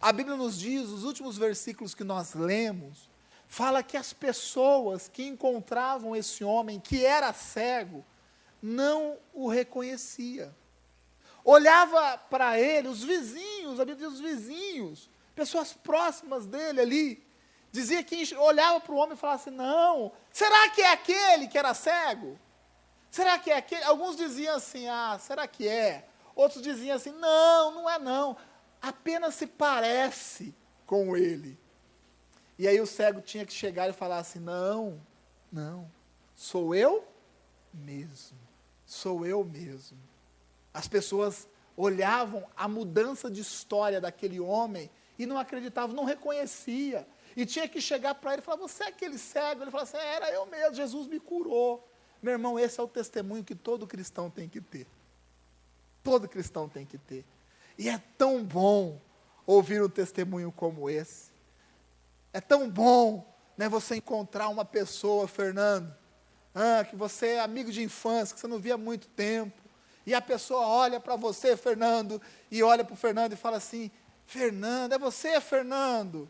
A 0.00 0.10
Bíblia 0.10 0.36
nos 0.36 0.58
diz, 0.58 0.88
os 0.88 1.04
últimos 1.04 1.36
versículos 1.36 1.94
que 1.94 2.04
nós 2.04 2.32
lemos, 2.32 3.10
fala 3.46 3.82
que 3.82 3.96
as 3.96 4.12
pessoas 4.12 5.06
que 5.06 5.26
encontravam 5.26 6.16
esse 6.16 6.42
homem 6.42 6.80
que 6.80 7.04
era 7.04 7.32
cego, 7.34 8.02
não 8.62 9.18
o 9.34 9.48
reconhecia 9.48 10.54
olhava 11.44 12.18
para 12.30 12.58
ele, 12.58 12.88
os 12.88 13.02
vizinhos, 13.02 13.80
a 13.80 13.84
Bíblia 13.84 14.08
diz 14.08 14.18
os 14.18 14.20
vizinhos, 14.20 15.10
pessoas 15.34 15.72
próximas 15.72 16.46
dele 16.46 16.80
ali, 16.80 17.28
dizia 17.70 18.02
que 18.02 18.34
olhava 18.36 18.80
para 18.80 18.92
o 18.92 18.96
homem 18.96 19.14
e 19.14 19.18
falava 19.18 19.40
assim: 19.40 19.50
não, 19.50 20.12
será 20.32 20.70
que 20.70 20.82
é 20.82 20.92
aquele 20.92 21.48
que 21.48 21.58
era 21.58 21.74
cego? 21.74 22.38
Será 23.10 23.38
que 23.38 23.50
é 23.50 23.56
aquele? 23.56 23.82
Alguns 23.84 24.16
diziam 24.16 24.56
assim: 24.56 24.88
ah, 24.88 25.18
será 25.20 25.46
que 25.46 25.66
é? 25.66 26.08
Outros 26.34 26.62
diziam 26.62 26.96
assim: 26.96 27.12
não, 27.12 27.74
não 27.74 27.90
é 27.90 27.98
não, 27.98 28.36
apenas 28.80 29.34
se 29.34 29.46
parece 29.46 30.54
com 30.86 31.16
ele. 31.16 31.58
E 32.58 32.66
aí 32.66 32.80
o 32.80 32.86
cego 32.86 33.20
tinha 33.20 33.46
que 33.46 33.52
chegar 33.52 33.88
e 33.88 33.92
falar 33.92 34.18
assim: 34.18 34.40
não, 34.40 35.00
não, 35.50 35.90
sou 36.34 36.74
eu 36.74 37.06
mesmo, 37.72 38.38
sou 38.84 39.24
eu 39.24 39.44
mesmo. 39.44 40.07
As 40.78 40.86
pessoas 40.86 41.48
olhavam 41.76 42.46
a 42.56 42.68
mudança 42.68 43.28
de 43.28 43.40
história 43.40 44.00
daquele 44.00 44.38
homem 44.38 44.88
e 45.18 45.26
não 45.26 45.36
acreditavam, 45.36 45.96
não 45.96 46.04
reconhecia. 46.04 47.04
E 47.36 47.44
tinha 47.44 47.66
que 47.66 47.80
chegar 47.80 48.14
para 48.14 48.34
ele 48.34 48.42
e 48.42 48.44
falar: 48.44 48.58
Você 48.58 48.84
é 48.84 48.86
aquele 48.86 49.18
cego? 49.18 49.64
Ele 49.64 49.72
falava 49.72 49.90
assim: 49.90 50.06
Era 50.06 50.30
eu 50.30 50.46
mesmo, 50.46 50.76
Jesus 50.76 51.08
me 51.08 51.18
curou. 51.18 51.84
Meu 52.22 52.30
irmão, 52.30 52.56
esse 52.56 52.78
é 52.78 52.82
o 52.84 52.86
testemunho 52.86 53.42
que 53.42 53.56
todo 53.56 53.88
cristão 53.88 54.30
tem 54.30 54.48
que 54.48 54.60
ter. 54.60 54.86
Todo 56.04 56.28
cristão 56.28 56.68
tem 56.68 56.86
que 56.86 56.96
ter. 56.96 57.24
E 57.76 57.88
é 57.88 58.00
tão 58.16 58.44
bom 58.44 59.00
ouvir 59.44 59.82
um 59.82 59.88
testemunho 59.88 60.52
como 60.52 60.88
esse. 60.88 61.32
É 62.32 62.40
tão 62.40 62.70
bom 62.70 63.26
né, 63.56 63.68
você 63.68 63.96
encontrar 63.96 64.48
uma 64.48 64.64
pessoa, 64.64 65.26
Fernando, 65.26 65.92
ah, 66.54 66.84
que 66.84 66.94
você 66.94 67.30
é 67.30 67.40
amigo 67.40 67.72
de 67.72 67.82
infância, 67.82 68.32
que 68.32 68.40
você 68.40 68.46
não 68.46 68.60
via 68.60 68.74
há 68.74 68.78
muito 68.78 69.08
tempo, 69.08 69.67
e 70.08 70.14
a 70.14 70.22
pessoa 70.22 70.66
olha 70.66 70.98
para 70.98 71.16
você, 71.16 71.54
Fernando, 71.54 72.18
e 72.50 72.62
olha 72.62 72.82
para 72.82 72.94
o 72.94 72.96
Fernando 72.96 73.34
e 73.34 73.36
fala 73.36 73.58
assim: 73.58 73.90
Fernando, 74.24 74.94
é 74.94 74.98
você, 74.98 75.38
Fernando? 75.38 76.26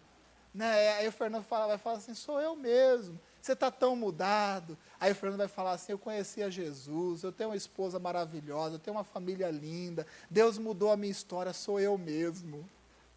Né? 0.52 0.94
Aí 0.94 1.06
o 1.06 1.12
Fernando 1.12 1.44
fala, 1.44 1.68
vai 1.68 1.78
falar 1.78 1.98
assim: 1.98 2.12
sou 2.12 2.40
eu 2.40 2.56
mesmo. 2.56 3.20
Você 3.40 3.52
está 3.52 3.70
tão 3.70 3.94
mudado. 3.94 4.76
Aí 4.98 5.12
o 5.12 5.14
Fernando 5.14 5.38
vai 5.38 5.46
falar 5.46 5.74
assim: 5.74 5.92
Eu 5.92 5.98
conhecia 5.98 6.50
Jesus, 6.50 7.22
eu 7.22 7.30
tenho 7.30 7.50
uma 7.50 7.56
esposa 7.56 8.00
maravilhosa, 8.00 8.74
eu 8.74 8.78
tenho 8.80 8.96
uma 8.96 9.04
família 9.04 9.48
linda, 9.48 10.04
Deus 10.28 10.58
mudou 10.58 10.90
a 10.90 10.96
minha 10.96 11.12
história, 11.12 11.52
sou 11.52 11.78
eu 11.78 11.96
mesmo. 11.96 12.68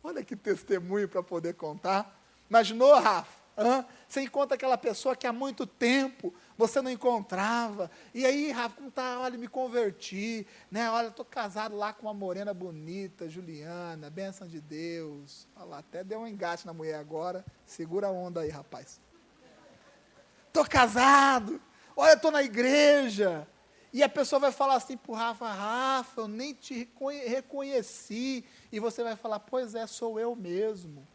Olha 0.03 0.23
que 0.23 0.35
testemunho 0.35 1.09
para 1.09 1.23
poder 1.23 1.55
contar. 1.55 2.21
Imaginou, 2.47 2.93
Rafa? 2.99 3.41
Hã? 3.57 3.83
Você 4.07 4.21
encontra 4.21 4.55
aquela 4.55 4.77
pessoa 4.77 5.15
que 5.15 5.25
há 5.25 5.33
muito 5.33 5.65
tempo 5.65 6.31
você 6.61 6.79
não 6.79 6.91
encontrava. 6.91 7.89
E 8.13 8.23
aí, 8.23 8.51
Rafa, 8.51 8.75
como 8.75 8.91
tá? 8.91 9.19
Olha, 9.19 9.35
me 9.35 9.47
converti, 9.47 10.45
né? 10.69 10.91
Olha, 10.91 11.07
estou 11.07 11.25
casado 11.25 11.75
lá 11.75 11.91
com 11.91 12.05
uma 12.05 12.13
morena 12.13 12.53
bonita, 12.53 13.27
Juliana, 13.27 14.11
bênção 14.11 14.47
de 14.47 14.61
Deus. 14.61 15.47
Olha 15.55 15.65
lá, 15.65 15.77
até 15.79 16.03
deu 16.03 16.19
um 16.19 16.27
engate 16.27 16.67
na 16.67 16.71
mulher 16.71 16.99
agora. 16.99 17.43
Segura 17.65 18.07
a 18.07 18.11
onda 18.11 18.41
aí, 18.41 18.49
rapaz. 18.49 19.01
Estou 20.47 20.63
casado. 20.63 21.59
Olha, 21.95 22.13
estou 22.13 22.29
na 22.29 22.43
igreja. 22.43 23.47
E 23.91 24.03
a 24.03 24.09
pessoa 24.09 24.39
vai 24.39 24.51
falar 24.51 24.75
assim 24.75 24.95
para 24.95 25.11
o 25.11 25.15
Rafa, 25.15 25.51
Rafa, 25.51 26.21
eu 26.21 26.27
nem 26.27 26.53
te 26.53 26.87
reconheci. 27.25 28.45
E 28.71 28.79
você 28.79 29.03
vai 29.03 29.15
falar, 29.15 29.39
pois 29.39 29.73
é, 29.73 29.87
sou 29.87 30.19
eu 30.19 30.35
mesmo. 30.35 31.07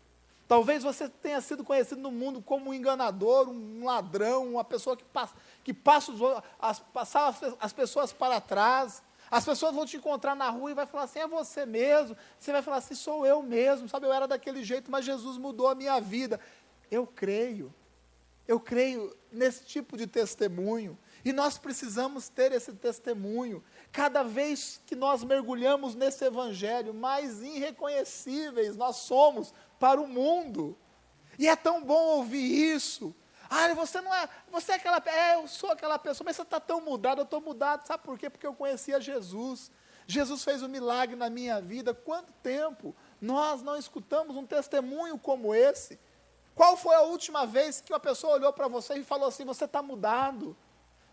Talvez 0.49 0.83
você 0.83 1.09
tenha 1.09 1.41
sido 1.41 1.65
conhecido 1.65 2.01
no 2.01 2.11
mundo 2.11 2.41
como 2.41 2.71
um 2.71 2.75
enganador, 2.75 3.49
um 3.49 3.85
ladrão, 3.85 4.53
uma 4.53 4.65
pessoa 4.65 4.97
que 4.97 5.05
passa, 5.05 5.35
que 5.65 5.75
passa 5.75 6.13
as, 6.61 6.79
passava 6.79 7.57
as 7.61 7.73
pessoas 7.73 8.13
para 8.13 8.41
trás. 8.41 9.03
As 9.29 9.45
pessoas 9.45 9.75
vão 9.75 9.85
te 9.85 9.97
encontrar 9.97 10.37
na 10.37 10.49
rua 10.49 10.71
e 10.71 10.75
vai 10.75 10.87
falar 10.87 11.05
assim, 11.05 11.19
é 11.19 11.27
você 11.27 11.67
mesmo. 11.67 12.17
Você 12.39 12.53
vai 12.53 12.63
falar 12.63 12.77
assim, 12.77 12.95
sou 12.95 13.27
eu 13.27 13.43
mesmo, 13.43 13.89
sabe? 13.89 14.07
Eu 14.07 14.13
era 14.13 14.29
daquele 14.29 14.63
jeito, 14.63 14.89
mas 14.89 15.05
Jesus 15.05 15.37
mudou 15.37 15.67
a 15.67 15.75
minha 15.75 16.01
vida. 16.01 16.39
Eu 16.91 17.07
creio. 17.07 17.75
Eu 18.47 18.61
creio 18.61 19.17
nesse 19.33 19.65
tipo 19.65 19.97
de 19.97 20.07
testemunho. 20.07 20.97
E 21.25 21.33
nós 21.33 21.59
precisamos 21.59 22.29
ter 22.29 22.53
esse 22.53 22.73
testemunho. 22.73 23.65
Cada 23.91 24.23
vez 24.23 24.81
que 24.87 24.95
nós 24.95 25.25
mergulhamos 25.25 25.97
nesse 25.97 26.25
evangelho, 26.25 26.95
mais 26.95 27.43
irreconhecíveis 27.43 28.77
nós 28.77 28.97
somos 28.99 29.53
para 29.79 30.01
o 30.01 30.07
mundo. 30.07 30.77
E 31.39 31.49
é 31.49 31.57
tão 31.57 31.83
bom 31.83 32.17
ouvir 32.17 32.75
isso. 32.75 33.15
Ah, 33.49 33.73
você 33.75 34.01
não 34.01 34.13
é, 34.13 34.29
você 34.51 34.73
é 34.73 34.75
aquela, 34.75 35.03
é, 35.07 35.37
eu 35.37 35.47
sou 35.47 35.71
aquela 35.71 35.99
pessoa, 35.99 36.25
mas 36.25 36.37
você 36.37 36.43
está 36.43 36.59
tão 36.59 36.81
mudado, 36.81 37.21
eu 37.21 37.25
estou 37.25 37.41
mudado, 37.41 37.87
sabe 37.87 38.03
por 38.03 38.19
quê? 38.19 38.29
Porque 38.29 38.47
eu 38.47 38.55
conhecia 38.55 39.01
Jesus. 39.01 39.71
Jesus 40.07 40.45
fez 40.45 40.63
um 40.63 40.69
milagre 40.69 41.17
na 41.17 41.29
minha 41.29 41.61
vida. 41.61 41.95
Quanto 41.95 42.33
tempo 42.35 42.95
nós 43.21 43.63
não 43.63 43.77
escutamos 43.77 44.37
um 44.37 44.47
testemunho 44.47 45.19
como 45.19 45.55
esse? 45.55 45.99
Qual 46.55 46.77
foi 46.77 46.95
a 46.95 47.03
última 47.03 47.47
vez 47.47 47.81
que 47.81 47.93
uma 47.93 48.01
pessoa 48.01 48.35
olhou 48.35 48.53
para 48.53 48.69
você 48.69 48.95
e 48.95 49.05
falou 49.05 49.29
assim: 49.29 49.45
Você 49.45 49.65
está 49.65 49.83
mudado, 49.83 50.57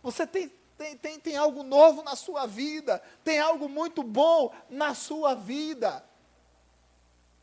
você 0.01 0.25
tem, 0.25 0.51
tem, 0.77 0.97
tem, 0.97 1.19
tem 1.19 1.37
algo 1.37 1.63
novo 1.63 2.01
na 2.03 2.15
sua 2.15 2.45
vida, 2.45 3.01
tem 3.23 3.39
algo 3.39 3.67
muito 3.67 4.03
bom 4.03 4.53
na 4.69 4.93
sua 4.93 5.33
vida. 5.33 6.03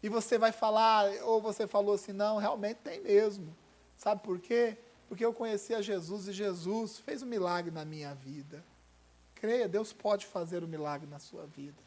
E 0.02 0.08
você 0.08 0.38
vai 0.38 0.52
falar, 0.52 1.10
ou 1.24 1.40
você 1.40 1.66
falou 1.66 1.94
assim: 1.94 2.12
Não, 2.12 2.38
realmente 2.38 2.78
tem 2.78 3.00
mesmo. 3.00 3.54
Sabe 3.96 4.22
por 4.22 4.38
quê? 4.38 4.78
Porque 5.08 5.24
eu 5.24 5.32
conhecia 5.32 5.82
Jesus 5.82 6.28
e 6.28 6.32
Jesus 6.32 6.98
fez 6.98 7.22
um 7.22 7.26
milagre 7.26 7.70
na 7.70 7.84
minha 7.84 8.14
vida. 8.14 8.64
Creia, 9.34 9.68
Deus 9.68 9.92
pode 9.92 10.26
fazer 10.26 10.62
um 10.62 10.66
milagre 10.66 11.08
na 11.08 11.18
sua 11.18 11.46
vida. 11.46 11.82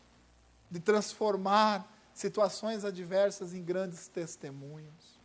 De 0.70 0.80
transformar 0.80 1.92
situações 2.14 2.86
adversas 2.86 3.54
em 3.54 3.64
grandes 3.64 4.08
testemunhos. 4.08 5.20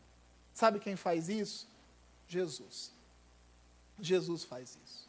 Sabe 0.54 0.80
quem 0.80 0.96
faz 0.96 1.28
isso? 1.28 1.68
Jesus. 2.26 2.92
Jesus 4.00 4.44
faz 4.44 4.78
isso. 4.84 5.08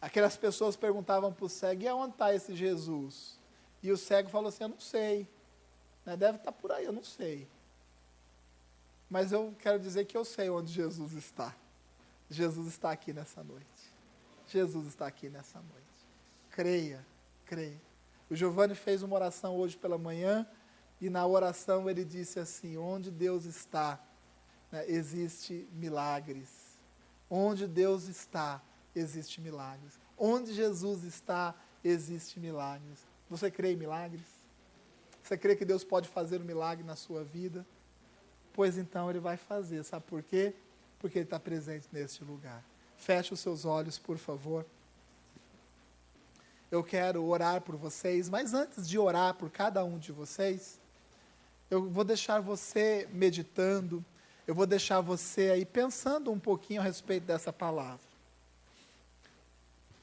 Aquelas 0.00 0.36
pessoas 0.36 0.76
perguntavam 0.76 1.32
para 1.32 1.44
o 1.44 1.48
cego: 1.48 1.82
e 1.82 1.88
aonde 1.88 2.12
está 2.12 2.34
esse 2.34 2.54
Jesus? 2.54 3.38
E 3.82 3.90
o 3.90 3.96
cego 3.96 4.28
falou 4.28 4.48
assim: 4.48 4.64
eu 4.64 4.68
não 4.68 4.80
sei. 4.80 5.28
Né, 6.08 6.16
deve 6.16 6.38
estar 6.38 6.52
por 6.52 6.72
aí, 6.72 6.86
eu 6.86 6.92
não 6.92 7.04
sei. 7.04 7.46
Mas 9.10 9.30
eu 9.30 9.54
quero 9.58 9.78
dizer 9.78 10.06
que 10.06 10.16
eu 10.16 10.24
sei 10.24 10.48
onde 10.48 10.72
Jesus 10.72 11.12
está. 11.12 11.54
Jesus 12.30 12.66
está 12.66 12.90
aqui 12.90 13.12
nessa 13.12 13.44
noite. 13.44 13.92
Jesus 14.46 14.86
está 14.86 15.06
aqui 15.06 15.28
nessa 15.28 15.60
noite. 15.60 16.06
Creia, 16.48 17.04
creia. 17.44 17.78
O 18.30 18.34
Giovanni 18.34 18.74
fez 18.74 19.02
uma 19.02 19.16
oração 19.16 19.54
hoje 19.54 19.76
pela 19.76 19.98
manhã 19.98 20.48
e 20.98 21.10
na 21.10 21.26
oração 21.26 21.90
ele 21.90 22.06
disse 22.06 22.40
assim: 22.40 22.78
onde 22.78 23.10
Deus 23.10 23.44
está, 23.44 24.02
né, 24.72 24.86
existe 24.88 25.68
milagres. 25.74 26.48
Onde 27.28 27.66
Deus 27.66 28.04
está, 28.04 28.62
existe 28.96 29.42
milagres. 29.42 30.00
Onde 30.16 30.54
Jesus 30.54 31.04
está, 31.04 31.54
existe 31.84 32.40
milagres. 32.40 33.06
Você 33.28 33.50
crê 33.50 33.72
em 33.72 33.76
milagres? 33.76 34.37
Você 35.28 35.36
crê 35.36 35.54
que 35.54 35.64
Deus 35.66 35.84
pode 35.84 36.08
fazer 36.08 36.40
um 36.40 36.44
milagre 36.44 36.82
na 36.82 36.96
sua 36.96 37.22
vida? 37.22 37.66
Pois 38.54 38.78
então 38.78 39.10
ele 39.10 39.20
vai 39.20 39.36
fazer. 39.36 39.84
Sabe 39.84 40.06
por 40.06 40.22
quê? 40.22 40.54
Porque 40.98 41.18
ele 41.18 41.26
está 41.26 41.38
presente 41.38 41.86
neste 41.92 42.24
lugar. 42.24 42.64
Feche 42.96 43.34
os 43.34 43.40
seus 43.40 43.66
olhos, 43.66 43.98
por 43.98 44.16
favor. 44.16 44.64
Eu 46.70 46.82
quero 46.82 47.22
orar 47.26 47.60
por 47.60 47.76
vocês, 47.76 48.30
mas 48.30 48.54
antes 48.54 48.88
de 48.88 48.98
orar 48.98 49.34
por 49.34 49.50
cada 49.50 49.84
um 49.84 49.98
de 49.98 50.12
vocês, 50.12 50.80
eu 51.70 51.90
vou 51.90 52.04
deixar 52.04 52.40
você 52.40 53.06
meditando, 53.12 54.02
eu 54.46 54.54
vou 54.54 54.64
deixar 54.64 55.02
você 55.02 55.50
aí 55.50 55.66
pensando 55.66 56.32
um 56.32 56.40
pouquinho 56.40 56.80
a 56.80 56.84
respeito 56.84 57.24
dessa 57.24 57.52
palavra. 57.52 58.00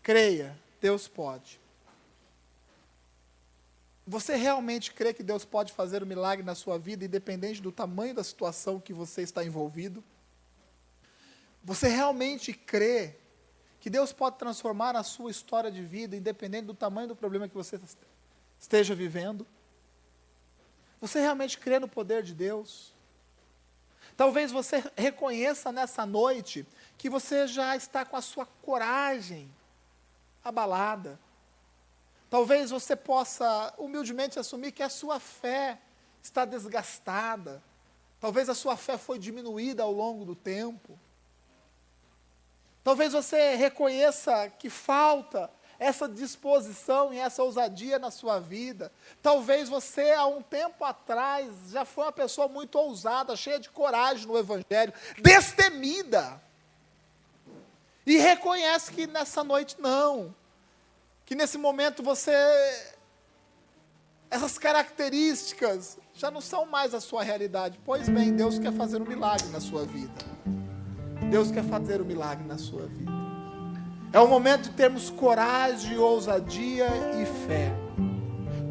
Creia, 0.03 0.55
Deus 0.79 1.07
pode. 1.07 1.64
Você 4.07 4.35
realmente 4.35 4.93
crê 4.93 5.13
que 5.13 5.23
Deus 5.23 5.43
pode 5.43 5.73
fazer 5.73 6.03
um 6.03 6.05
milagre 6.05 6.45
na 6.45 6.53
sua 6.53 6.77
vida, 6.77 7.05
independente 7.05 7.61
do 7.61 7.71
tamanho 7.71 8.13
da 8.13 8.23
situação 8.23 8.79
que 8.79 8.93
você 8.93 9.23
está 9.23 9.43
envolvido? 9.43 10.03
Você 11.63 11.87
realmente 11.87 12.53
crê 12.53 13.15
que 13.79 13.89
Deus 13.89 14.13
pode 14.13 14.37
transformar 14.37 14.95
a 14.95 15.01
sua 15.01 15.31
história 15.31 15.71
de 15.71 15.81
vida, 15.81 16.15
independente 16.15 16.65
do 16.65 16.73
tamanho 16.75 17.07
do 17.07 17.15
problema 17.15 17.47
que 17.47 17.55
você 17.55 17.79
esteja 18.59 18.93
vivendo? 18.93 19.47
Você 21.01 21.19
realmente 21.19 21.57
crê 21.57 21.79
no 21.79 21.87
poder 21.87 22.21
de 22.21 22.35
Deus? 22.35 22.93
Talvez 24.15 24.51
você 24.51 24.83
reconheça 24.95 25.71
nessa 25.71 26.05
noite 26.05 26.65
que 26.97 27.09
você 27.09 27.47
já 27.47 27.75
está 27.75 28.05
com 28.05 28.15
a 28.15 28.21
sua 28.21 28.45
coragem 28.45 29.51
abalada. 30.43 31.19
Talvez 32.35 32.69
você 32.69 32.97
possa 32.97 33.73
humildemente 33.77 34.37
assumir 34.37 34.73
que 34.73 34.83
a 34.83 34.89
sua 34.89 35.21
fé 35.21 35.79
está 36.21 36.43
desgastada. 36.43 37.63
Talvez 38.19 38.49
a 38.49 38.53
sua 38.53 38.75
fé 38.75 38.97
foi 38.97 39.17
diminuída 39.17 39.83
ao 39.83 39.93
longo 39.93 40.25
do 40.25 40.35
tempo. 40.35 40.99
Talvez 42.83 43.13
você 43.13 43.55
reconheça 43.55 44.49
que 44.49 44.69
falta 44.69 45.49
essa 45.79 46.09
disposição 46.09 47.13
e 47.13 47.19
essa 47.19 47.41
ousadia 47.41 47.97
na 47.97 48.11
sua 48.11 48.37
vida. 48.37 48.91
Talvez 49.23 49.69
você, 49.69 50.11
há 50.11 50.25
um 50.25 50.41
tempo 50.41 50.83
atrás, 50.83 51.49
já 51.69 51.85
foi 51.85 52.03
uma 52.03 52.11
pessoa 52.11 52.49
muito 52.49 52.77
ousada, 52.77 53.33
cheia 53.37 53.61
de 53.61 53.69
coragem 53.69 54.27
no 54.27 54.37
Evangelho, 54.37 54.93
destemida. 55.21 56.41
E 58.05 58.17
reconhece 58.17 58.91
que 58.91 59.07
nessa 59.07 59.41
noite 59.41 59.77
não 59.79 60.35
que 61.25 61.35
nesse 61.35 61.57
momento 61.57 62.03
você. 62.03 62.31
Essas 64.29 64.57
características 64.57 65.97
já 66.13 66.29
não 66.29 66.41
são 66.41 66.65
mais 66.65 66.93
a 66.93 66.99
sua 66.99 67.23
realidade. 67.23 67.79
Pois 67.85 68.09
bem, 68.09 68.33
Deus 68.33 68.59
quer 68.59 68.73
fazer 68.73 69.01
um 69.01 69.05
milagre 69.05 69.47
na 69.49 69.59
sua 69.59 69.85
vida. 69.85 70.13
Deus 71.29 71.51
quer 71.51 71.63
fazer 71.63 72.01
um 72.01 72.05
milagre 72.05 72.45
na 72.45 72.57
sua 72.57 72.87
vida. 72.87 73.11
É 74.11 74.19
o 74.19 74.27
momento 74.27 74.63
de 74.63 74.69
termos 74.71 75.09
coragem, 75.09 75.97
ousadia 75.97 76.87
e 77.21 77.25
fé. 77.47 77.71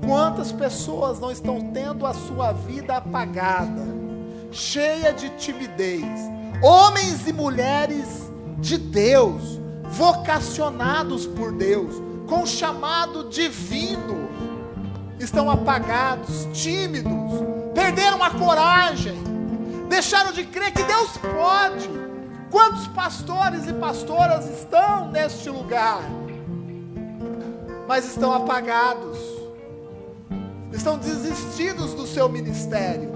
Quantas 0.06 0.52
pessoas 0.52 1.18
não 1.18 1.30
estão 1.30 1.72
tendo 1.72 2.06
a 2.06 2.14
sua 2.14 2.52
vida 2.52 2.96
apagada, 2.96 3.82
cheia 4.50 5.12
de 5.12 5.30
timidez? 5.30 6.04
Homens 6.62 7.26
e 7.26 7.32
mulheres 7.32 8.30
de 8.58 8.78
Deus, 8.78 9.60
vocacionados 9.84 11.26
por 11.26 11.52
Deus, 11.52 12.03
com 12.26 12.46
chamado 12.46 13.28
divino, 13.28 14.28
estão 15.18 15.50
apagados, 15.50 16.48
tímidos, 16.52 17.12
perderam 17.74 18.22
a 18.22 18.30
coragem, 18.30 19.22
deixaram 19.88 20.32
de 20.32 20.44
crer 20.44 20.72
que 20.72 20.82
Deus 20.82 21.16
pode. 21.18 21.88
Quantos 22.50 22.86
pastores 22.88 23.66
e 23.66 23.72
pastoras 23.72 24.46
estão 24.46 25.10
neste 25.10 25.50
lugar, 25.50 26.02
mas 27.88 28.04
estão 28.06 28.32
apagados, 28.32 29.18
estão 30.72 30.96
desistidos 30.96 31.94
do 31.94 32.06
seu 32.06 32.28
ministério? 32.28 33.12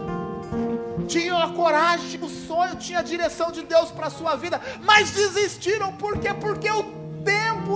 tinham 1.07 1.39
a 1.39 1.51
coragem, 1.53 2.21
o 2.23 2.29
sonho, 2.29 2.77
tinha 2.77 2.99
a 2.99 3.03
direção 3.03 3.51
de 3.51 3.63
Deus 3.63 3.91
para 3.91 4.09
a 4.09 4.11
sua 4.11 4.37
vida, 4.37 4.61
mas 4.83 5.11
desistiram, 5.11 5.93
por 5.93 6.19
quê? 6.19 6.35
Porque 6.35 6.71
o 6.71 6.98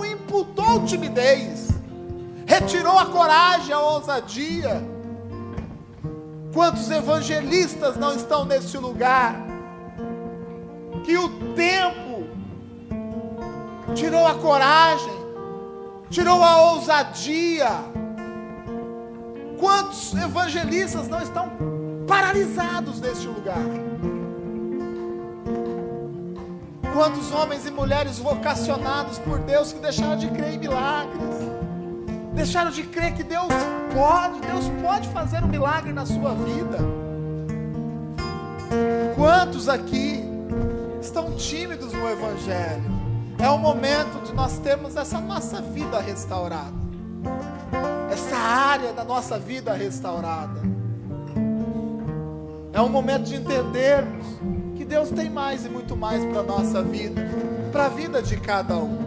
imputou 0.05 0.85
timidez, 0.85 1.69
retirou 2.45 2.97
a 2.97 3.05
coragem, 3.05 3.73
a 3.73 3.79
ousadia. 3.79 4.81
Quantos 6.53 6.89
evangelistas 6.91 7.97
não 7.97 8.15
estão 8.15 8.45
neste 8.45 8.77
lugar? 8.77 9.35
Que 11.03 11.17
o 11.17 11.29
tempo 11.55 12.27
tirou 13.95 14.25
a 14.25 14.35
coragem, 14.35 15.13
tirou 16.09 16.43
a 16.43 16.73
ousadia. 16.73 17.69
Quantos 19.59 20.13
evangelistas 20.13 21.07
não 21.07 21.21
estão 21.21 21.51
paralisados 22.07 22.99
neste 22.99 23.27
lugar? 23.27 23.63
Quantos 26.93 27.31
homens 27.31 27.65
e 27.65 27.71
mulheres 27.71 28.19
vocacionados 28.19 29.17
por 29.17 29.39
Deus 29.39 29.73
que 29.73 29.79
deixaram 29.79 30.15
de 30.15 30.27
crer 30.27 30.53
em 30.53 30.59
milagres, 30.59 31.35
deixaram 32.35 32.69
de 32.69 32.83
crer 32.83 33.15
que 33.15 33.23
Deus 33.23 33.51
pode, 33.95 34.39
Deus 34.41 34.69
pode 34.79 35.09
fazer 35.09 35.43
um 35.43 35.47
milagre 35.47 35.91
na 35.91 36.05
sua 36.05 36.35
vida. 36.35 36.77
Quantos 39.15 39.67
aqui 39.67 40.23
estão 41.01 41.31
tímidos 41.31 41.91
no 41.93 42.07
Evangelho? 42.07 43.03
É 43.39 43.49
o 43.49 43.57
momento 43.57 44.23
de 44.23 44.31
nós 44.31 44.59
termos 44.59 44.95
essa 44.95 45.19
nossa 45.19 45.61
vida 45.61 45.99
restaurada, 45.99 46.77
essa 48.11 48.37
área 48.37 48.93
da 48.93 49.03
nossa 49.03 49.39
vida 49.39 49.73
restaurada. 49.73 50.61
É 52.71 52.79
um 52.79 52.89
momento 52.89 53.23
de 53.23 53.35
entendermos 53.35 54.25
Deus 54.93 55.09
tem 55.09 55.27
mais 55.27 55.65
e 55.65 55.69
muito 55.69 55.95
mais 55.95 56.23
para 56.23 56.41
a 56.41 56.43
nossa 56.43 56.83
vida, 56.83 57.19
para 57.71 57.87
a 57.87 57.89
vida 57.89 58.21
de 58.21 58.37
cada 58.37 58.75
um. 58.75 58.99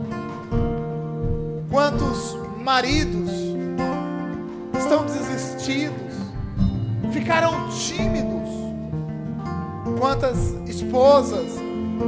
Quantos 1.70 2.36
maridos 2.58 3.30
estão 4.76 5.06
desistidos, 5.06 6.12
ficaram 7.12 7.68
tímidos, 7.68 8.50
quantas 10.00 10.36
esposas, 10.68 11.52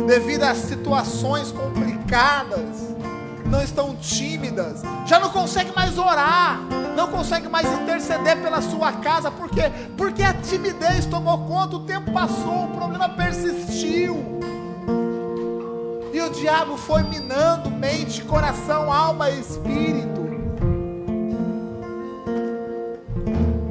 devido 0.08 0.42
a 0.42 0.56
situações 0.56 1.52
complicadas, 1.52 2.87
não 3.48 3.62
estão 3.62 3.96
tímidas, 3.96 4.82
já 5.06 5.18
não 5.18 5.30
consegue 5.30 5.72
mais 5.74 5.98
orar, 5.98 6.60
não 6.96 7.08
consegue 7.08 7.48
mais 7.48 7.66
interceder 7.80 8.40
pela 8.42 8.60
sua 8.60 8.92
casa, 8.92 9.30
por 9.30 9.48
quê? 9.48 9.70
Porque 9.96 10.22
a 10.22 10.34
timidez 10.34 11.06
tomou 11.06 11.38
conta, 11.46 11.76
o 11.76 11.80
tempo 11.80 12.12
passou, 12.12 12.64
o 12.64 12.68
problema 12.68 13.08
persistiu. 13.08 14.38
E 16.12 16.20
o 16.20 16.30
diabo 16.30 16.76
foi 16.76 17.02
minando 17.04 17.70
mente, 17.70 18.22
coração, 18.24 18.92
alma 18.92 19.30
e 19.30 19.40
espírito. 19.40 20.28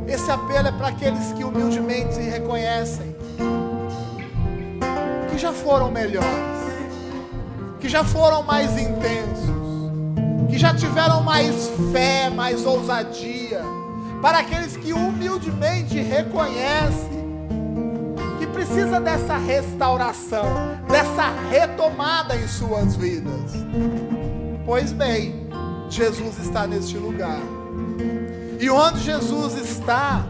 Esse 0.07 0.31
apelo 0.31 0.69
é 0.69 0.71
para 0.71 0.87
aqueles 0.87 1.33
que 1.33 1.43
humildemente 1.43 2.15
se 2.15 2.21
reconhecem, 2.21 3.15
que 5.29 5.37
já 5.37 5.51
foram 5.51 5.91
melhores, 5.91 6.27
que 7.79 7.89
já 7.89 8.03
foram 8.03 8.41
mais 8.43 8.71
intensos, 8.77 9.56
já 10.57 10.73
tiveram 10.73 11.21
mais 11.21 11.69
fé, 11.91 12.29
mais 12.29 12.65
ousadia, 12.65 13.61
para 14.21 14.39
aqueles 14.39 14.75
que 14.75 14.93
humildemente 14.93 15.99
reconhecem 15.99 17.27
que 18.39 18.47
precisa 18.47 18.99
dessa 18.99 19.37
restauração, 19.37 20.45
dessa 20.87 21.29
retomada 21.49 22.35
em 22.35 22.47
suas 22.47 22.95
vidas. 22.95 23.53
Pois 24.65 24.91
bem, 24.91 25.47
Jesus 25.89 26.39
está 26.39 26.65
neste 26.65 26.97
lugar. 26.97 27.39
E 28.59 28.69
onde 28.69 28.99
Jesus 28.99 29.55
está, 29.55 30.25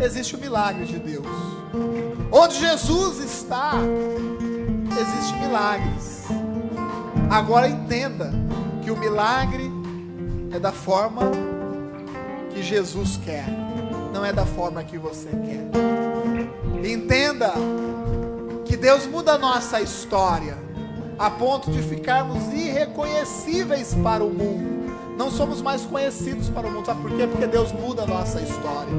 existe 0.00 0.34
o 0.34 0.38
milagre 0.38 0.84
de 0.84 0.98
Deus. 0.98 1.26
Onde 2.32 2.58
Jesus 2.58 3.18
está, 3.20 3.74
existe 5.00 5.38
milagres. 5.38 6.24
Agora 7.30 7.68
entenda 7.68 8.45
que 8.86 8.90
o 8.92 8.96
milagre 8.96 9.68
é 10.52 10.60
da 10.60 10.70
forma 10.70 11.22
que 12.50 12.62
Jesus 12.62 13.18
quer, 13.24 13.44
não 14.14 14.24
é 14.24 14.32
da 14.32 14.46
forma 14.46 14.84
que 14.84 14.96
você 14.96 15.28
quer. 15.28 16.88
Entenda 16.88 17.52
que 18.64 18.76
Deus 18.76 19.04
muda 19.04 19.32
a 19.32 19.38
nossa 19.38 19.80
história 19.80 20.56
a 21.18 21.28
ponto 21.28 21.68
de 21.72 21.82
ficarmos 21.82 22.52
irreconhecíveis 22.52 23.92
para 24.04 24.22
o 24.22 24.30
mundo 24.30 24.76
não 25.16 25.30
somos 25.30 25.62
mais 25.62 25.82
conhecidos 25.82 26.50
para 26.50 26.66
o 26.66 26.70
mundo. 26.70 26.84
Sabe 26.84 27.00
por 27.00 27.10
quê? 27.16 27.26
Porque 27.26 27.46
Deus 27.46 27.72
muda 27.72 28.02
a 28.02 28.06
nossa 28.06 28.40
história. 28.40 28.92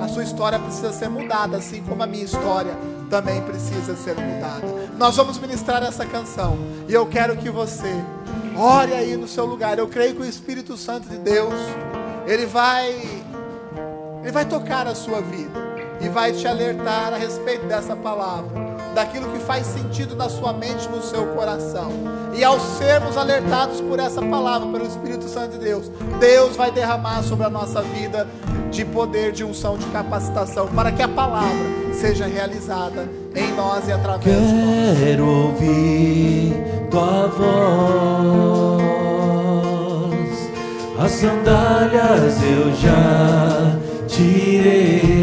A 0.00 0.06
sua 0.06 0.22
história 0.22 0.58
precisa 0.58 0.92
ser 0.92 1.08
mudada, 1.08 1.56
assim 1.56 1.82
como 1.82 2.02
a 2.02 2.06
minha 2.06 2.24
história 2.24 2.76
também 3.08 3.40
precisa 3.42 3.96
ser 3.96 4.14
mudada. 4.14 4.66
Nós 4.98 5.16
vamos 5.16 5.38
ministrar 5.38 5.82
essa 5.82 6.04
canção 6.04 6.58
e 6.86 6.92
eu 6.92 7.06
quero 7.06 7.36
que 7.36 7.48
você 7.50 7.90
ore 8.60 8.92
aí 8.92 9.16
no 9.16 9.26
seu 9.26 9.46
lugar. 9.46 9.78
Eu 9.78 9.88
creio 9.88 10.14
que 10.14 10.22
o 10.22 10.24
Espírito 10.24 10.76
Santo 10.76 11.08
de 11.08 11.16
Deus, 11.16 11.54
ele 12.26 12.46
vai 12.46 12.90
ele 14.22 14.32
vai 14.32 14.44
tocar 14.44 14.86
a 14.86 14.94
sua 14.94 15.22
vida 15.22 15.58
e 16.00 16.08
vai 16.08 16.32
te 16.32 16.46
alertar 16.46 17.14
a 17.14 17.16
respeito 17.16 17.64
dessa 17.66 17.96
palavra 17.96 18.70
daquilo 18.94 19.30
que 19.30 19.38
faz 19.38 19.66
sentido 19.66 20.14
na 20.14 20.28
sua 20.28 20.52
mente, 20.52 20.88
no 20.88 21.00
seu 21.00 21.28
coração. 21.28 21.90
E 22.34 22.44
ao 22.44 22.58
sermos 22.60 23.16
alertados 23.16 23.80
por 23.80 23.98
essa 23.98 24.20
palavra, 24.20 24.68
pelo 24.68 24.86
Espírito 24.86 25.28
Santo 25.28 25.58
de 25.58 25.64
Deus, 25.64 25.90
Deus 26.18 26.56
vai 26.56 26.70
derramar 26.70 27.22
sobre 27.22 27.46
a 27.46 27.50
nossa 27.50 27.80
vida 27.82 28.26
de 28.70 28.84
poder, 28.84 29.32
de 29.32 29.44
unção, 29.44 29.78
de 29.78 29.86
capacitação, 29.86 30.68
para 30.68 30.92
que 30.92 31.02
a 31.02 31.08
palavra 31.08 31.94
seja 31.94 32.26
realizada 32.26 33.08
em 33.34 33.54
nós 33.54 33.86
e 33.88 33.92
através 33.92 34.24
Quero 34.24 34.98
de 35.00 35.16
nós. 35.16 35.44
Ouvir 35.44 36.54
tua 36.90 37.26
voz, 37.28 38.80
as 40.98 41.10
sandálias 41.12 42.42
eu 42.42 42.74
já 42.74 43.76
tirei. 44.08 45.20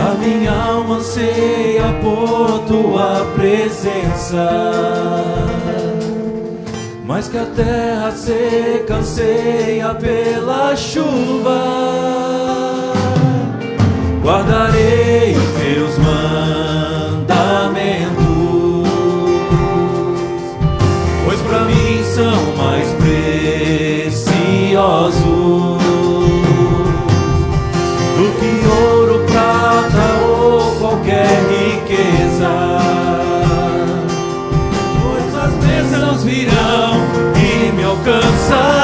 A 0.00 0.14
minha 0.14 0.52
alma 0.52 0.96
anseia 0.96 1.92
por 2.00 2.60
tua 2.66 3.26
presença. 3.34 4.48
Mais 7.04 7.28
que 7.28 7.36
a 7.36 7.44
terra 7.44 8.10
seca 8.12 8.96
anseia 8.96 9.94
pela 9.94 10.74
chuva, 10.74 11.62
guardarei 14.22 15.36
os 15.36 15.50
teus 15.60 15.98
mandamentos, 15.98 17.26
pois 21.24 21.40
para 21.40 21.64
mim 21.64 22.04
são 22.14 22.56
mais 22.56 22.88
preciosos 22.94 24.22
do 28.16 28.26
que 28.38 28.52
ouro, 28.68 29.24
prata 29.26 30.04
ou 30.24 30.76
qualquer 30.76 31.28
riqueza. 31.50 32.52
Pois 35.02 35.34
as 35.34 35.52
bênçãos 35.64 36.22
virão 36.22 36.92
e 37.36 37.72
me 37.72 37.82
alcançarão. 37.82 38.81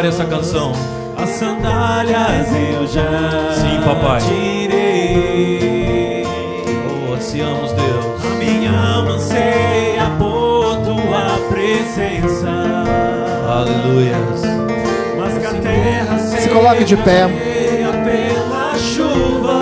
Declare 0.00 0.08
essa 0.08 0.24
canção. 0.24 0.72
As 1.16 1.28
sandálias 1.30 2.48
eu 2.72 2.86
já 2.86 3.52
Sim, 3.54 3.80
papai. 3.84 4.20
tirei. 4.20 5.60
Oh, 7.08 7.12
ansiamos, 7.14 7.72
Deus. 7.72 8.24
A 8.24 8.28
minha 8.38 8.70
alma 8.72 9.12
anseia 9.12 10.10
por 10.18 10.76
tua 10.78 11.38
presença. 11.50 12.48
Aleluias. 13.48 14.42
Mas 15.18 15.38
que 15.38 15.46
a 15.46 15.50
Se 16.40 16.48
coloque 16.48 16.84
de 16.84 16.96
pé. 16.96 17.28
Pela 18.04 18.74
chuva, 18.78 19.60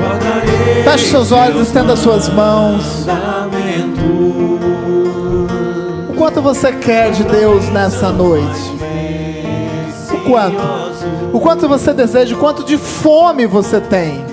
guardarei 0.00 0.82
Feche 0.84 1.10
seus 1.10 1.30
olhos, 1.32 1.66
estenda 1.66 1.94
suas 1.96 2.28
mãos. 2.30 2.82
fundamento. 3.00 4.83
Quanto 6.24 6.40
você 6.40 6.72
quer 6.72 7.10
de 7.10 7.22
Deus 7.22 7.68
nessa 7.68 8.10
noite? 8.10 8.58
O 10.10 10.20
quanto? 10.26 11.36
O 11.36 11.38
quanto 11.38 11.68
você 11.68 11.92
deseja, 11.92 12.34
o 12.34 12.38
quanto 12.38 12.64
de 12.64 12.78
fome 12.78 13.44
você 13.44 13.78
tem 13.78 14.24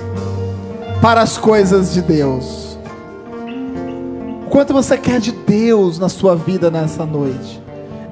para 1.02 1.22
as 1.22 1.38
coisas 1.38 1.94
de 1.94 2.02
Deus? 2.02 2.78
O 4.48 4.50
quanto 4.50 4.72
você 4.72 4.98
quer 4.98 5.20
de 5.20 5.34
Deus 5.34 6.00
na 6.00 6.08
sua 6.08 6.34
vida 6.34 6.72
nessa 6.72 7.06
noite? 7.06 7.62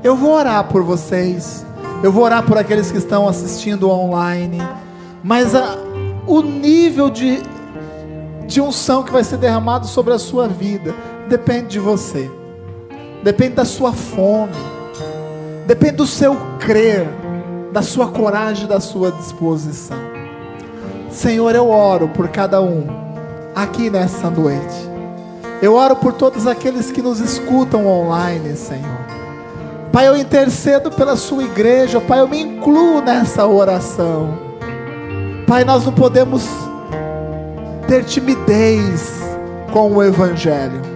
Eu 0.03 0.13
vou 0.17 0.33
orar 0.33 0.65
por 0.65 0.83
vocês. 0.83 1.65
Eu 2.03 2.11
vou 2.11 2.25
orar 2.25 2.43
por 2.43 2.57
aqueles 2.57 2.91
que 2.91 2.97
estão 2.97 3.29
assistindo 3.29 3.89
online. 3.89 4.61
Mas 5.23 5.55
a- 5.55 5.77
o 6.27 6.41
nível 6.41 7.09
de, 7.09 7.41
de 8.45 8.59
unção 8.59 9.03
que 9.03 9.11
vai 9.13 9.23
ser 9.23 9.37
derramado 9.37 9.87
sobre 9.87 10.13
a 10.13 10.19
sua 10.19 10.49
vida 10.49 10.93
depende 11.29 11.67
de 11.67 11.79
você. 11.79 12.29
Depende 13.23 13.55
da 13.55 13.65
sua 13.65 13.93
fome. 13.93 14.53
Depende 15.67 15.97
do 15.97 16.07
seu 16.07 16.35
crer, 16.59 17.07
da 17.71 17.81
sua 17.81 18.07
coragem, 18.07 18.67
da 18.67 18.79
sua 18.79 19.11
disposição. 19.11 19.97
Senhor, 21.11 21.53
eu 21.53 21.69
oro 21.69 22.07
por 22.09 22.29
cada 22.29 22.61
um 22.61 22.85
aqui 23.55 23.89
nessa 23.89 24.29
noite. 24.29 24.89
Eu 25.61 25.75
oro 25.75 25.95
por 25.95 26.13
todos 26.13 26.47
aqueles 26.47 26.91
que 26.91 27.01
nos 27.01 27.19
escutam 27.19 27.85
online, 27.85 28.55
Senhor. 28.55 28.99
Pai, 29.91 30.07
eu 30.07 30.15
intercedo 30.15 30.89
pela 30.89 31.15
sua 31.15 31.43
igreja, 31.43 31.99
Pai, 31.99 32.21
eu 32.21 32.27
me 32.27 32.41
incluo 32.41 33.01
nessa 33.01 33.45
oração. 33.45 34.37
Pai, 35.45 35.63
nós 35.63 35.85
não 35.85 35.93
podemos 35.93 36.47
ter 37.87 38.05
timidez 38.05 39.19
com 39.73 39.91
o 39.91 40.03
Evangelho. 40.03 40.88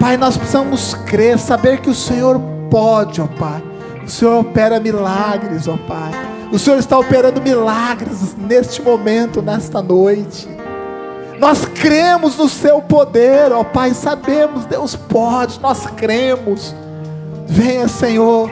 Pai, 0.00 0.16
nós 0.16 0.34
precisamos 0.34 0.94
crer, 0.94 1.38
saber 1.38 1.82
que 1.82 1.90
o 1.90 1.94
Senhor 1.94 2.40
pode, 2.70 3.20
ó 3.20 3.26
Pai. 3.26 3.62
O 4.02 4.08
Senhor 4.08 4.40
opera 4.40 4.80
milagres, 4.80 5.68
ó 5.68 5.76
Pai. 5.76 6.10
O 6.50 6.58
Senhor 6.58 6.78
está 6.78 6.98
operando 6.98 7.38
milagres 7.42 8.34
neste 8.34 8.80
momento, 8.80 9.42
nesta 9.42 9.82
noite. 9.82 10.48
Nós 11.38 11.66
cremos 11.66 12.34
no 12.38 12.48
Seu 12.48 12.80
poder, 12.80 13.52
ó 13.52 13.62
Pai. 13.62 13.92
Sabemos, 13.92 14.64
Deus 14.64 14.96
pode, 14.96 15.60
nós 15.60 15.84
cremos. 15.88 16.74
Venha, 17.46 17.86
Senhor, 17.86 18.50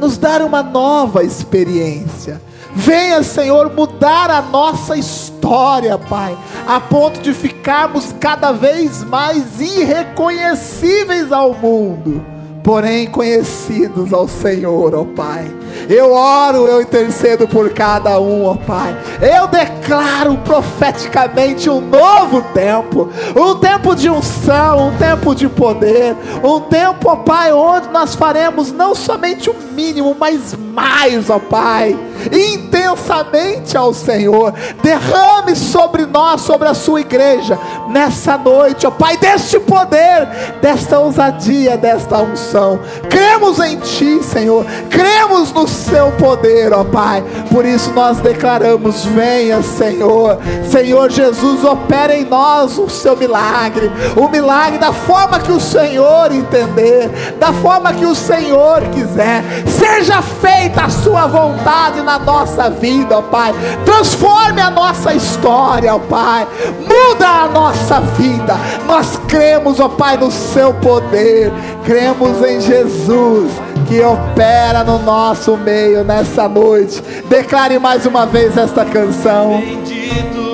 nos 0.00 0.16
dar 0.16 0.40
uma 0.40 0.62
nova 0.62 1.22
experiência. 1.22 2.40
Venha, 2.78 3.22
Senhor, 3.22 3.72
mudar 3.72 4.30
a 4.30 4.42
nossa 4.42 4.98
história, 4.98 5.96
Pai, 5.96 6.36
a 6.68 6.78
ponto 6.78 7.20
de 7.22 7.32
ficarmos 7.32 8.14
cada 8.20 8.52
vez 8.52 9.02
mais 9.02 9.58
irreconhecíveis 9.58 11.32
ao 11.32 11.54
mundo, 11.54 12.22
porém 12.62 13.06
conhecidos 13.06 14.12
ao 14.12 14.28
Senhor, 14.28 14.94
ó 14.94 15.04
Pai. 15.04 15.55
Eu 15.88 16.12
oro, 16.12 16.66
eu 16.66 16.82
intercedo 16.82 17.46
por 17.46 17.70
cada 17.70 18.18
um, 18.20 18.46
ó 18.46 18.54
Pai. 18.54 18.96
Eu 19.20 19.46
declaro 19.46 20.36
profeticamente 20.38 21.68
um 21.70 21.80
novo 21.80 22.42
tempo, 22.52 23.08
um 23.34 23.54
tempo 23.56 23.94
de 23.94 24.08
unção, 24.10 24.88
um 24.88 24.96
tempo 24.96 25.34
de 25.34 25.48
poder, 25.48 26.16
um 26.42 26.60
tempo, 26.60 27.10
ó 27.10 27.16
Pai, 27.16 27.52
onde 27.52 27.88
nós 27.88 28.14
faremos 28.14 28.72
não 28.72 28.94
somente 28.94 29.50
o 29.50 29.54
mínimo, 29.72 30.16
mas 30.18 30.54
mais, 30.54 31.30
ó 31.30 31.38
Pai, 31.38 31.96
intensamente 32.32 33.76
ao 33.76 33.92
Senhor. 33.92 34.52
Derrame 34.82 35.54
sobre 35.54 36.06
nós, 36.06 36.40
sobre 36.40 36.68
a 36.68 36.74
sua 36.74 37.00
igreja, 37.00 37.58
nessa 37.88 38.36
noite, 38.36 38.86
ó 38.86 38.90
Pai, 38.90 39.16
deste 39.16 39.58
poder, 39.60 40.26
desta 40.60 40.98
ousadia, 40.98 41.76
desta 41.76 42.18
unção. 42.18 42.80
Cremos 43.08 43.58
em 43.60 43.76
Ti, 43.78 44.22
Senhor, 44.22 44.64
cremos 44.90 45.52
no 45.52 45.65
Seu 45.66 46.12
poder, 46.12 46.72
ó 46.72 46.84
Pai. 46.84 47.22
Por 47.50 47.64
isso 47.64 47.92
nós 47.92 48.18
declaramos: 48.18 49.04
venha, 49.04 49.62
Senhor. 49.62 50.38
Senhor 50.68 51.10
Jesus, 51.10 51.64
opera 51.64 52.16
em 52.16 52.24
nós 52.24 52.78
o 52.78 52.88
Seu 52.88 53.16
milagre, 53.16 53.90
o 54.16 54.28
milagre 54.28 54.78
da 54.78 54.92
forma 54.92 55.38
que 55.38 55.52
o 55.52 55.60
Senhor 55.60 56.32
entender, 56.32 57.08
da 57.38 57.52
forma 57.52 57.92
que 57.92 58.04
o 58.04 58.14
Senhor 58.14 58.82
quiser. 58.92 59.42
Seja 59.66 60.22
feita 60.22 60.84
a 60.84 60.90
Sua 60.90 61.26
vontade 61.26 62.02
na 62.02 62.18
nossa 62.18 62.70
vida, 62.70 63.18
ó 63.18 63.22
Pai. 63.22 63.54
Transforme 63.84 64.60
a 64.60 64.70
nossa 64.70 65.14
história, 65.14 65.94
ó 65.94 65.98
Pai. 65.98 66.46
Muda 66.80 67.28
a 67.28 67.48
nossa 67.48 68.00
vida. 68.00 68.56
Nós 68.86 69.18
cremos, 69.28 69.80
ó 69.80 69.88
Pai, 69.88 70.16
no 70.16 70.30
Seu 70.30 70.74
poder. 70.74 71.52
Cremos 71.84 72.42
em 72.42 72.60
Jesus 72.60 73.65
que 73.86 74.02
opera 74.02 74.82
no 74.84 74.98
nosso 74.98 75.56
meio 75.56 76.04
nessa 76.04 76.48
noite. 76.48 77.02
Declare 77.28 77.78
mais 77.78 78.04
uma 78.06 78.26
vez 78.26 78.56
esta 78.56 78.84
canção. 78.84 79.60
Bendito, 79.60 80.45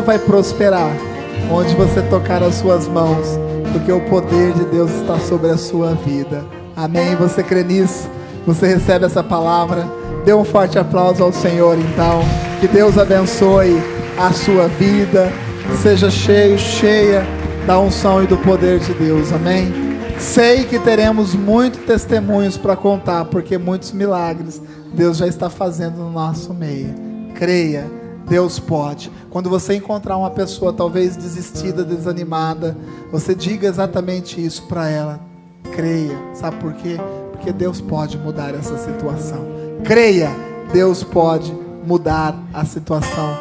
Tudo 0.00 0.06
vai 0.06 0.18
prosperar 0.18 0.96
onde 1.52 1.74
você 1.74 2.00
tocar 2.00 2.42
as 2.42 2.54
suas 2.54 2.88
mãos, 2.88 3.38
porque 3.70 3.92
o 3.92 4.00
poder 4.08 4.54
de 4.54 4.64
Deus 4.64 4.90
está 4.92 5.18
sobre 5.18 5.50
a 5.50 5.58
sua 5.58 5.92
vida. 5.92 6.42
Amém. 6.74 7.14
Você 7.16 7.42
crê 7.42 7.62
nisso? 7.62 8.08
Você 8.46 8.66
recebe 8.66 9.04
essa 9.04 9.22
palavra? 9.22 9.86
Dê 10.24 10.32
um 10.32 10.42
forte 10.42 10.78
aplauso 10.78 11.22
ao 11.22 11.30
Senhor, 11.34 11.76
então. 11.78 12.22
Que 12.60 12.66
Deus 12.66 12.96
abençoe 12.96 13.76
a 14.16 14.32
sua 14.32 14.68
vida. 14.68 15.30
Seja 15.82 16.08
cheio, 16.08 16.58
cheia 16.58 17.22
da 17.66 17.78
unção 17.78 18.24
e 18.24 18.26
do 18.26 18.38
poder 18.38 18.78
de 18.78 18.94
Deus. 18.94 19.34
Amém. 19.34 19.70
Sei 20.18 20.64
que 20.64 20.78
teremos 20.78 21.34
muitos 21.34 21.80
testemunhos 21.82 22.56
para 22.56 22.74
contar, 22.74 23.26
porque 23.26 23.58
muitos 23.58 23.92
milagres 23.92 24.62
Deus 24.94 25.18
já 25.18 25.26
está 25.26 25.50
fazendo 25.50 25.98
no 25.98 26.10
nosso 26.10 26.54
meio. 26.54 26.94
Creia, 27.34 27.99
Deus 28.30 28.60
pode. 28.60 29.10
Quando 29.28 29.50
você 29.50 29.74
encontrar 29.74 30.16
uma 30.16 30.30
pessoa 30.30 30.72
talvez 30.72 31.16
desistida, 31.16 31.82
desanimada, 31.82 32.76
você 33.10 33.34
diga 33.34 33.66
exatamente 33.66 34.42
isso 34.42 34.62
para 34.68 34.88
ela. 34.88 35.20
Creia. 35.72 36.16
Sabe 36.32 36.56
por 36.58 36.72
quê? 36.74 36.96
Porque 37.32 37.52
Deus 37.52 37.80
pode 37.80 38.16
mudar 38.16 38.54
essa 38.54 38.78
situação. 38.78 39.44
Creia, 39.82 40.30
Deus 40.72 41.02
pode 41.02 41.52
mudar 41.84 42.40
a 42.54 42.64
situação 42.64 43.36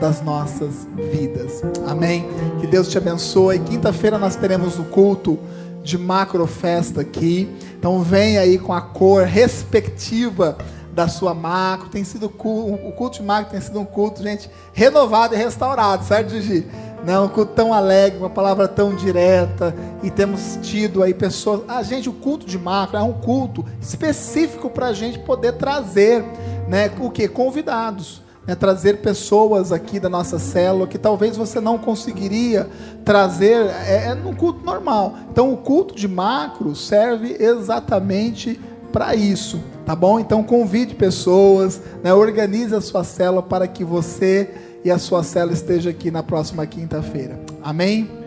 das 0.00 0.22
nossas 0.22 0.88
vidas. 1.12 1.62
Amém? 1.86 2.26
Que 2.60 2.66
Deus 2.66 2.88
te 2.88 2.96
abençoe. 2.96 3.58
Quinta-feira 3.58 4.16
nós 4.16 4.36
teremos 4.36 4.78
o 4.78 4.84
culto 4.84 5.38
de 5.82 5.98
macrofesta 5.98 7.02
aqui. 7.02 7.46
Então 7.78 8.00
vem 8.00 8.38
aí 8.38 8.56
com 8.58 8.72
a 8.72 8.80
cor 8.80 9.24
respectiva 9.24 10.56
da 11.00 11.08
sua 11.08 11.32
macro. 11.32 11.88
Tem 11.88 12.04
sido 12.04 12.26
o 12.26 12.92
culto 12.92 13.18
de 13.18 13.22
macro 13.22 13.52
tem 13.52 13.60
sido 13.60 13.80
um 13.80 13.84
culto, 13.84 14.22
gente, 14.22 14.50
renovado 14.72 15.34
e 15.34 15.38
restaurado, 15.38 16.04
certo, 16.04 16.30
Gigi? 16.30 16.66
Não, 17.04 17.24
um 17.24 17.28
culto 17.28 17.52
tão 17.54 17.72
alegre, 17.72 18.18
uma 18.18 18.28
palavra 18.28 18.68
tão 18.68 18.94
direta, 18.94 19.74
e 20.02 20.10
temos 20.10 20.58
tido 20.60 21.02
aí 21.02 21.14
pessoas. 21.14 21.62
Ah, 21.66 21.82
gente, 21.82 22.10
o 22.10 22.12
culto 22.12 22.44
de 22.44 22.58
macro 22.58 22.98
é 22.98 23.02
um 23.02 23.14
culto 23.14 23.64
específico 23.80 24.68
para 24.68 24.88
a 24.88 24.92
gente 24.92 25.18
poder 25.20 25.52
trazer, 25.52 26.22
né? 26.68 26.90
O 27.00 27.10
que? 27.10 27.26
Convidados. 27.26 28.22
né, 28.46 28.54
trazer 28.54 28.98
pessoas 28.98 29.70
aqui 29.70 30.00
da 30.00 30.08
nossa 30.08 30.38
célula 30.38 30.86
que 30.86 30.98
talvez 30.98 31.36
você 31.36 31.60
não 31.60 31.78
conseguiria 31.78 32.68
trazer 33.04 33.66
é, 33.86 34.08
é 34.08 34.14
no 34.14 34.34
culto 34.34 34.64
normal. 34.64 35.14
Então 35.30 35.52
o 35.52 35.56
culto 35.56 35.94
de 35.94 36.08
macro 36.08 36.74
serve 36.74 37.36
exatamente 37.38 38.58
para 38.92 39.14
isso, 39.14 39.60
tá 39.86 39.94
bom? 39.94 40.20
Então 40.20 40.42
convide 40.42 40.94
pessoas, 40.94 41.80
né, 42.02 42.12
organize 42.12 42.74
a 42.74 42.80
sua 42.80 43.04
célula 43.04 43.42
para 43.42 43.66
que 43.66 43.84
você 43.84 44.50
e 44.84 44.90
a 44.90 44.98
sua 44.98 45.22
célula 45.22 45.52
esteja 45.52 45.90
aqui 45.90 46.10
na 46.10 46.22
próxima 46.22 46.66
quinta-feira. 46.66 47.38
Amém? 47.62 48.19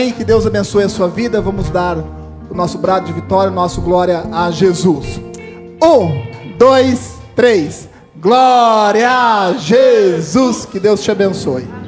Amém? 0.00 0.12
Que 0.12 0.24
Deus 0.24 0.46
abençoe 0.46 0.84
a 0.84 0.88
sua 0.88 1.08
vida. 1.08 1.42
Vamos 1.42 1.68
dar 1.68 1.98
o 2.48 2.54
nosso 2.54 2.78
brado 2.78 3.04
de 3.04 3.12
vitória, 3.12 3.52
o 3.52 3.54
nosso 3.54 3.82
glória 3.82 4.24
a 4.32 4.50
Jesus. 4.50 5.20
Um, 5.82 6.56
dois, 6.56 7.18
três. 7.36 7.86
Glória 8.16 9.10
a 9.10 9.52
Jesus. 9.58 10.64
Que 10.64 10.80
Deus 10.80 11.02
te 11.02 11.10
abençoe. 11.10 11.79